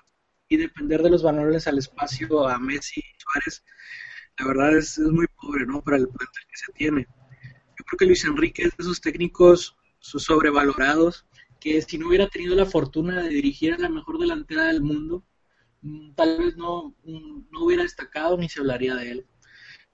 y 0.47 0.57
depender 0.57 1.01
de 1.01 1.09
los 1.09 1.23
valores 1.23 1.67
al 1.67 1.77
espacio 1.77 2.47
a 2.47 2.59
Messi 2.59 2.99
y 2.99 3.21
Suárez. 3.21 3.63
La 4.39 4.47
verdad 4.47 4.77
es, 4.77 4.97
es 4.97 5.07
muy 5.07 5.27
pobre, 5.41 5.65
¿no? 5.65 5.81
Para 5.81 5.97
el 5.97 6.07
plantel 6.07 6.43
que 6.49 6.57
se 6.57 6.71
tiene. 6.73 7.07
Yo 7.77 7.85
creo 7.85 7.97
que 7.97 8.05
Luis 8.05 8.25
Enrique 8.25 8.63
es 8.63 8.69
de 8.75 8.83
esos 8.83 9.01
técnicos 9.01 9.77
sobrevalorados 9.99 11.25
que 11.59 11.81
si 11.81 11.97
no 11.97 12.07
hubiera 12.07 12.27
tenido 12.27 12.55
la 12.55 12.65
fortuna 12.65 13.21
de 13.21 13.29
dirigir 13.29 13.73
a 13.73 13.77
la 13.77 13.89
mejor 13.89 14.17
delantera 14.17 14.65
del 14.65 14.81
mundo, 14.81 15.25
mm, 15.81 16.13
tal 16.13 16.37
vez 16.37 16.55
no, 16.55 16.95
mm, 17.03 17.51
no 17.51 17.63
hubiera 17.63 17.83
destacado 17.83 18.37
ni 18.37 18.47
se 18.47 18.61
hablaría 18.61 18.95
de 18.95 19.11
él. 19.11 19.25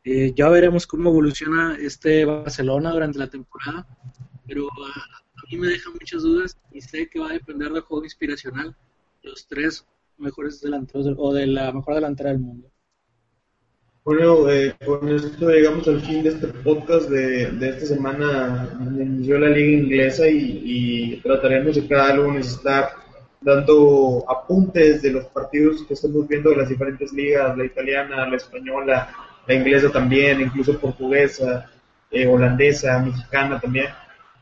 Eh, 0.04 0.34
ya 0.36 0.50
veremos 0.50 0.86
cómo 0.86 1.10
evoluciona 1.10 1.76
este 1.80 2.26
Barcelona 2.26 2.92
durante 2.92 3.18
la 3.18 3.30
temporada 3.30 3.88
pero 4.48 4.68
a, 4.68 5.42
mí 5.52 5.58
me 5.58 5.68
deja 5.68 5.90
muchas 5.92 6.24
dudas 6.24 6.58
y 6.72 6.82
sé 6.82 7.08
que 7.08 7.20
va 7.20 7.30
a 7.30 7.34
depender 7.34 7.72
del 7.72 7.82
juego 7.82 8.04
inspiracional 8.04 8.76
los 9.24 9.48
tres 9.48 9.86
mejores 10.18 10.62
delanteros 10.62 11.16
o 11.18 11.34
de 11.34 11.48
la 11.48 11.72
mejor 11.72 11.96
delantera 11.96 12.30
del 12.30 12.40
mundo. 12.40 12.70
Bueno, 14.04 14.50
eh, 14.52 14.76
con 14.86 15.10
esto 15.10 15.50
llegamos 15.50 15.88
al 15.88 16.00
fin 16.02 16.22
de 16.22 16.30
este 16.30 16.48
podcast 16.48 17.10
de, 17.10 17.52
de 17.52 17.70
esta 17.70 17.88
semana 17.88 18.70
donde 18.80 19.04
inició 19.04 19.40
la 19.40 19.50
liga 19.50 19.82
inglesa 19.82 20.28
y, 20.28 20.62
y, 20.64 21.22
trataremos 21.22 21.76
de 21.76 21.88
cada 21.88 22.14
lunes 22.16 22.48
estar 22.50 22.92
dando 23.42 24.24
apuntes 24.30 25.02
de 25.02 25.12
los 25.12 25.26
partidos 25.26 25.84
que 25.88 25.96
estamos 25.96 26.28
viendo 26.28 26.52
de 26.52 26.58
las 26.58 26.70
diferentes 26.70 27.12
ligas, 27.14 27.58
la 27.58 27.66
italiana, 27.66 28.28
la 28.28 28.36
española, 28.36 29.10
la 29.48 29.54
inglesa 29.54 29.92
también, 29.92 30.42
incluso 30.42 30.80
portuguesa, 30.80 31.70
eh, 32.12 32.28
holandesa, 32.28 33.00
mexicana 33.00 33.60
también. 33.60 33.88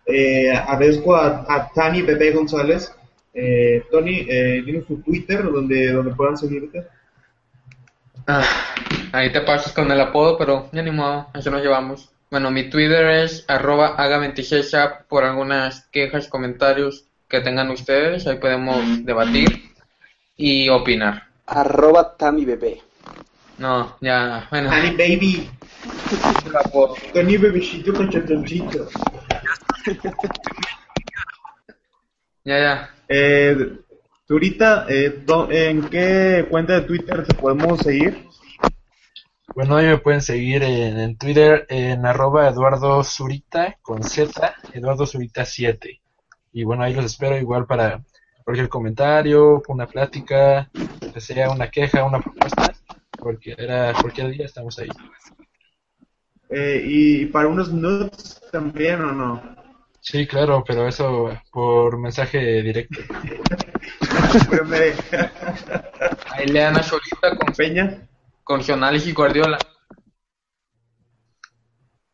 Eh, 0.06 0.52
agradezco 0.52 1.16
a, 1.16 1.46
a 1.48 1.72
Tani 1.74 2.04
Pepe 2.04 2.32
González. 2.32 2.94
Eh, 3.34 3.84
Tony, 3.90 4.26
eh, 4.28 4.62
tienes 4.64 4.86
tu 4.86 5.02
Twitter 5.02 5.44
donde, 5.44 5.92
donde 5.92 6.14
puedan 6.14 6.38
seguirte. 6.38 6.86
Ah, 8.28 8.46
ahí 9.12 9.32
te 9.32 9.42
pasas 9.42 9.74
con 9.74 9.92
el 9.92 10.00
apodo, 10.00 10.38
pero 10.38 10.70
ya 10.72 10.82
ni 10.82 10.92
modo, 10.92 11.28
eso 11.34 11.50
nos 11.50 11.62
llevamos. 11.62 12.10
Bueno, 12.30 12.52
mi 12.52 12.70
Twitter 12.70 13.06
es 13.24 13.46
arroba 13.48 13.98
haga26 13.98 15.06
por 15.08 15.24
algunas 15.24 15.88
quejas, 15.92 16.28
comentarios 16.28 17.06
que 17.28 17.42
tengan 17.42 17.70
ustedes, 17.72 18.28
ahí 18.28 18.38
podemos 18.38 19.06
debatir 19.06 19.64
y 20.38 20.70
opinar. 20.70 21.24
Arroba 21.48 22.16
Tami 22.16 22.46
Bebé. 22.46 22.82
No, 23.58 23.98
ya, 24.02 24.48
bueno. 24.50 24.70
Tani 24.70 24.92
Baby. 24.92 25.50
Tony 27.14 27.38
Bebecito 27.38 27.94
con 27.94 28.10
chatoncito. 28.10 28.88
Ya, 32.46 32.58
ya. 32.60 32.90
Eh, 33.08 33.78
Zurita, 34.28 34.86
eh, 34.90 35.22
do- 35.26 35.50
¿en 35.52 35.90
qué 35.90 36.46
cuenta 36.50 36.74
de 36.74 36.82
Twitter 36.82 37.26
te 37.26 37.34
podemos 37.36 37.80
seguir? 37.80 38.26
Bueno, 39.56 39.76
ahí 39.78 39.86
me 39.88 39.98
pueden 40.00 40.22
seguir 40.22 40.64
en, 40.64 41.00
en 41.00 41.18
Twitter 41.18 41.66
en 41.70 42.06
arroba 42.06 42.50
Eduardo 42.50 43.04
Zurita 43.04 43.78
con 43.82 44.04
Z, 44.04 44.56
Eduardo 44.74 45.06
Zurita 45.06 45.46
7. 45.46 46.02
Y 46.52 46.64
bueno, 46.64 46.84
ahí 46.84 46.94
los 46.94 47.06
espero 47.06 47.38
igual 47.38 47.66
para 47.66 48.04
cualquier 48.44 48.68
comentario, 48.68 49.62
una 49.68 49.88
plática, 49.88 50.70
que 51.14 51.22
sea 51.22 51.50
una 51.52 51.70
queja, 51.70 52.04
una 52.04 52.20
propuesta. 52.20 52.74
Cualquiera, 53.20 53.94
cualquier 54.02 54.32
día 54.32 54.46
estamos 54.46 54.78
ahí. 54.80 54.90
Eh, 56.50 56.84
y 56.86 57.26
para 57.28 57.48
unos 57.48 57.72
nudes 57.72 58.42
también 58.52 59.02
o 59.02 59.12
no? 59.14 59.63
Sí, 60.06 60.28
claro, 60.28 60.64
pero 60.68 60.86
eso 60.86 61.30
por 61.50 61.98
mensaje 61.98 62.62
directo. 62.62 63.00
Pero 64.50 64.66
me- 64.66 64.94
Ahí 66.32 66.48
le 66.48 66.60
dan 66.60 66.76
a 66.78 66.82
Cholita 66.82 67.38
con, 67.38 67.54
Peña, 67.56 68.06
con 68.44 68.62
Gionales 68.62 69.08
y 69.08 69.14
Guardiola. 69.14 69.58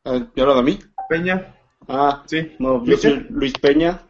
Ah, 0.05 0.19
¿Me 0.35 0.41
hablan 0.41 0.57
a 0.59 0.61
mí? 0.61 0.79
Peña, 1.09 1.55
Ah, 1.87 2.23
sí. 2.27 2.55
no, 2.59 2.85
yo 2.85 2.95
soy 2.95 3.25
Luis 3.31 3.53
Peña. 3.53 4.03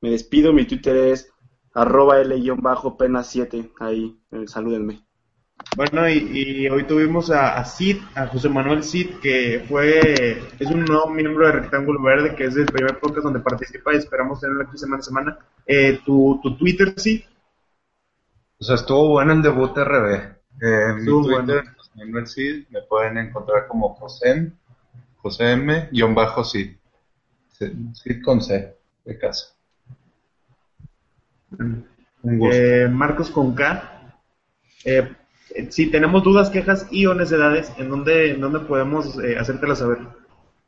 Me 0.00 0.10
despido. 0.10 0.52
Mi 0.54 0.64
Twitter 0.64 0.96
es 0.96 1.30
arroba 1.74 2.20
L-pena7. 2.20 3.72
Ahí, 3.78 4.18
eh, 4.30 4.44
salúdenme. 4.46 5.06
Bueno, 5.76 6.08
y, 6.08 6.14
y 6.64 6.68
hoy 6.68 6.84
tuvimos 6.84 7.30
a, 7.30 7.58
a 7.58 7.64
Cid, 7.64 7.98
a 8.14 8.26
José 8.26 8.48
Manuel 8.48 8.82
Cid, 8.82 9.16
que 9.20 9.64
fue, 9.68 10.40
es 10.58 10.70
un 10.70 10.84
nuevo 10.84 11.08
miembro 11.10 11.46
de 11.46 11.52
Rectángulo 11.52 12.02
Verde, 12.02 12.34
que 12.34 12.44
es 12.44 12.56
el 12.56 12.66
primer 12.66 12.98
podcast 12.98 13.24
donde 13.24 13.40
participa 13.40 13.92
y 13.92 13.98
esperamos 13.98 14.40
tenerlo 14.40 14.64
aquí 14.64 14.78
semana 14.78 15.00
a 15.00 15.02
semana. 15.04 15.38
Eh, 15.66 16.00
tu, 16.04 16.40
tu 16.42 16.56
Twitter, 16.56 16.94
Cid, 16.98 17.22
O 18.58 18.64
sea, 18.64 18.76
estuvo 18.76 19.08
bueno 19.10 19.32
el 19.32 19.42
debut 19.42 19.74
de 19.74 19.84
RB. 19.84 20.14
Eh, 20.60 20.94
mi 20.94 21.00
Estuvo 21.00 21.22
Twitter, 21.26 21.44
bueno. 21.62 21.70
José 21.76 21.90
Manuel 21.96 22.26
Cid, 22.26 22.66
me 22.70 22.82
pueden 22.82 23.18
encontrar 23.18 23.66
como 23.68 23.94
José, 23.94 24.52
José 25.18 25.52
M, 25.52 25.88
guion 25.92 26.14
bajo 26.14 26.44
Cid. 26.44 26.76
Cid 27.50 28.22
con 28.24 28.40
C, 28.40 28.76
de 29.04 29.18
casa. 29.18 29.54
Un 31.50 32.38
gusto. 32.38 32.56
eh, 32.56 32.88
Marcos 32.88 33.30
con 33.30 33.54
K. 33.54 33.94
Eh, 34.84 35.08
si 35.70 35.90
tenemos 35.90 36.22
dudas, 36.24 36.50
quejas 36.50 36.86
y 36.90 37.06
o 37.06 37.14
necesidades, 37.14 37.72
¿en 37.78 37.88
dónde, 37.90 38.30
en 38.32 38.40
dónde 38.40 38.60
podemos 38.60 39.18
eh, 39.22 39.36
hacértelas 39.38 39.78
saber? 39.78 39.98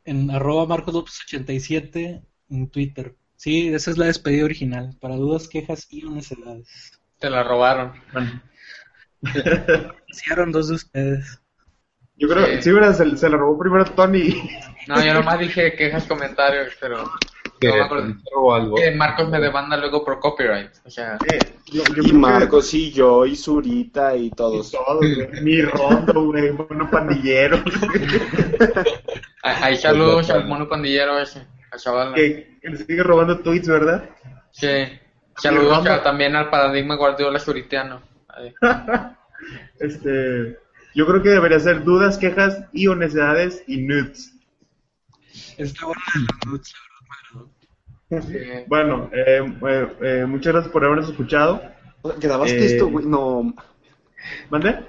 En 0.05 0.29
arroba 0.31 0.65
Marcos 0.65 0.93
López 0.93 1.19
87 1.27 2.21
en 2.49 2.69
Twitter. 2.69 3.15
Sí, 3.35 3.69
esa 3.73 3.91
es 3.91 3.97
la 3.97 4.05
despedida 4.05 4.45
original. 4.45 4.95
Para 4.99 5.15
dudas, 5.15 5.47
quejas 5.47 5.87
y 5.89 6.03
o 6.05 6.11
necesidades. 6.11 6.99
Te 7.19 7.29
la 7.29 7.43
robaron. 7.43 7.93
Bueno, 8.13 8.41
Hicieron 10.07 10.51
dos 10.51 10.69
de 10.69 10.75
ustedes. 10.75 11.39
yo 12.17 12.27
creo, 12.27 12.45
Sí. 12.47 12.61
sí, 12.63 12.71
¿verdad? 12.71 12.95
Se, 12.95 13.17
se 13.17 13.29
la 13.29 13.37
robó 13.37 13.57
primero 13.59 13.85
Tony. 13.85 14.35
No, 14.87 15.03
yo 15.03 15.13
nomás 15.15 15.39
dije 15.39 15.73
quejas, 15.75 16.05
comentarios, 16.05 16.73
pero 16.79 17.03
¿Qué? 17.61 17.67
no 17.69 17.75
me 17.75 17.81
acuerdo. 17.83 18.15
¿O 18.35 18.53
algo? 18.53 18.75
que 18.75 18.91
Marcos 18.91 19.29
me 19.29 19.39
demanda 19.39 19.77
luego 19.77 20.03
por 20.03 20.19
copyright. 20.19 20.71
O 20.83 20.89
sea, 20.89 21.17
Eh, 21.31 21.39
yo- 21.67 21.83
yo 21.95 22.01
Y 22.03 22.07
que- 22.07 22.13
Marcos, 22.13 22.73
y 22.73 22.91
yo, 22.91 23.25
y 23.25 23.35
Zurita, 23.35 24.15
y 24.17 24.25
y 24.25 24.29
todos. 24.31 24.71
todos, 24.71 24.99
güey. 24.99 25.29
Mi 25.43 25.61
rondo, 25.61 26.25
güey, 26.25 26.49
bueno 26.51 26.89
pandillero. 26.91 27.63
ahí 29.43 29.77
saludos 29.77 30.29
al 30.29 30.47
mono 30.47 30.67
pandillero 30.67 31.19
ese, 31.19 31.45
al 31.71 31.79
chaval. 31.79 32.13
que, 32.13 32.57
que 32.61 32.69
le 32.69 32.77
sigue 32.77 33.03
robando 33.03 33.39
tweets, 33.39 33.67
¿verdad? 33.67 34.09
Sí. 34.51 34.67
Saludos 35.37 35.85
a- 35.87 36.03
también 36.03 36.35
al 36.35 36.49
paradigma 36.49 36.95
guardiola 36.95 37.39
suritiano. 37.39 38.01
Ahí. 38.27 38.53
Este, 39.79 40.59
yo 40.93 41.07
creo 41.07 41.23
que 41.23 41.29
debería 41.29 41.59
ser 41.59 41.83
dudas, 41.83 42.19
quejas 42.19 42.63
y 42.73 42.85
o 42.85 42.95
necesidades 42.95 43.63
y 43.65 43.77
nudes. 43.77 44.33
Está 45.57 45.87
buena 45.87 46.01
de 46.13 46.19
los 46.21 46.45
nudes, 46.45 46.73
la 46.73 46.79
verdad. 46.79 46.90
Sí. 46.90 46.90
Bueno, 48.67 49.09
eh, 49.13 49.39
eh, 49.67 49.87
eh, 50.01 50.25
muchas 50.27 50.53
gracias 50.53 50.71
por 50.73 50.83
habernos 50.83 51.09
escuchado. 51.09 51.61
¿Grabaste 52.19 52.57
Eh, 52.59 52.65
esto, 52.65 52.87
güey? 52.87 53.05
No. 53.05 53.53
¿Mande? 54.49 54.85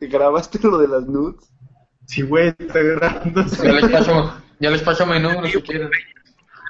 ¿Grabaste 0.00 0.58
lo 0.62 0.78
de 0.78 0.88
las 0.88 1.06
nudes? 1.06 1.50
Sí, 2.06 2.22
güey, 2.22 2.48
está 2.58 2.80
grabando. 2.80 3.44
Yo 3.62 3.72
les 3.72 3.88
paso, 3.90 4.34
yo 4.60 4.70
les 4.70 4.82
paso 4.82 5.06
mi 5.06 5.18
número 5.20 5.46
si 5.46 5.60
quieren. 5.62 5.90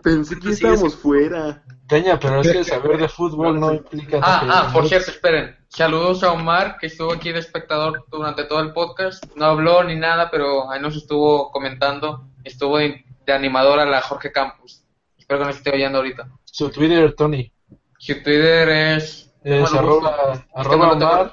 Pensé 0.02 0.38
que 0.38 0.50
estábamos 0.50 0.94
fuera. 0.96 1.62
Peña, 1.88 2.18
pero 2.18 2.40
es 2.40 2.50
que 2.50 2.64
saber 2.64 2.98
de 2.98 3.08
fútbol 3.08 3.60
no 3.60 3.72
implica 3.74 4.18
Ah, 4.22 4.40
que- 4.42 4.46
ah, 4.50 4.70
por 4.72 4.88
cierto, 4.88 5.10
esperen. 5.10 5.56
Saludos 5.68 6.22
a 6.24 6.32
Omar, 6.32 6.78
que 6.78 6.86
estuvo 6.86 7.12
aquí 7.12 7.30
de 7.32 7.38
espectador 7.38 8.04
durante 8.10 8.44
todo 8.44 8.60
el 8.60 8.72
podcast. 8.72 9.24
No 9.36 9.44
habló 9.46 9.84
ni 9.84 9.94
nada, 9.96 10.30
pero 10.30 10.70
ahí 10.70 10.80
nos 10.80 10.96
estuvo 10.96 11.50
comentando. 11.52 12.28
Estuvo 12.44 12.78
de, 12.78 13.04
de 13.24 13.32
animador 13.32 13.78
a 13.78 13.84
la 13.86 14.00
Jorge 14.00 14.32
Campos. 14.32 14.84
Espero 15.26 15.40
que 15.40 15.46
nos 15.46 15.56
esté 15.56 15.72
oyendo 15.72 15.98
ahorita. 15.98 16.28
Su 16.44 16.70
Twitter, 16.70 17.12
Tony, 17.14 17.52
Su 17.98 18.22
Twitter 18.22 18.68
es... 18.68 19.34
arroba, 19.74 20.44
Omar, 20.52 21.32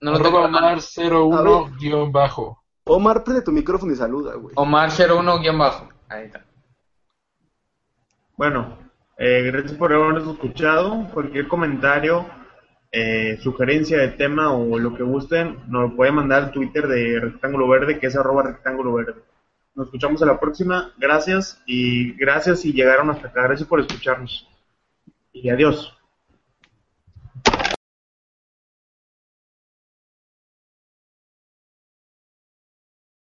no 0.00 0.14
arroba. 0.14 0.46
Omar 0.46 0.78
01 0.96 1.76
guion 1.78 2.10
bajo. 2.10 2.64
Omar, 2.84 3.24
prende 3.24 3.42
tu 3.42 3.52
micrófono 3.52 3.92
y 3.92 3.96
saluda, 3.96 4.34
güey. 4.34 4.54
Omar 4.56 4.88
01 4.88 5.40
guion 5.40 5.58
bajo. 5.58 5.90
Ahí 6.08 6.24
está. 6.24 6.42
Bueno, 8.38 8.78
eh, 9.18 9.42
gracias 9.52 9.74
por 9.74 9.92
habernos 9.92 10.26
escuchado. 10.26 11.06
Cualquier 11.12 11.48
comentario, 11.48 12.24
eh, 12.90 13.38
sugerencia 13.42 13.98
de 13.98 14.08
tema 14.08 14.54
o 14.54 14.78
lo 14.78 14.94
que 14.94 15.02
gusten, 15.02 15.58
nos 15.68 15.90
lo 15.90 15.96
pueden 15.96 16.14
mandar 16.14 16.44
al 16.44 16.50
Twitter 16.50 16.88
de 16.88 17.20
Rectángulo 17.20 17.68
Verde, 17.68 17.98
que 17.98 18.06
es 18.06 18.16
arroba 18.16 18.44
Rectángulo 18.44 18.94
Verde. 18.94 19.16
Nos 19.78 19.86
escuchamos 19.86 20.20
a 20.22 20.26
la 20.26 20.40
próxima. 20.40 20.92
Gracias 20.98 21.62
y 21.64 22.12
gracias 22.14 22.62
si 22.62 22.72
llegaron 22.72 23.10
hasta 23.10 23.28
acá. 23.28 23.44
Gracias 23.44 23.68
por 23.68 23.78
escucharnos. 23.78 24.44
Y 25.32 25.48
adiós. 25.50 25.96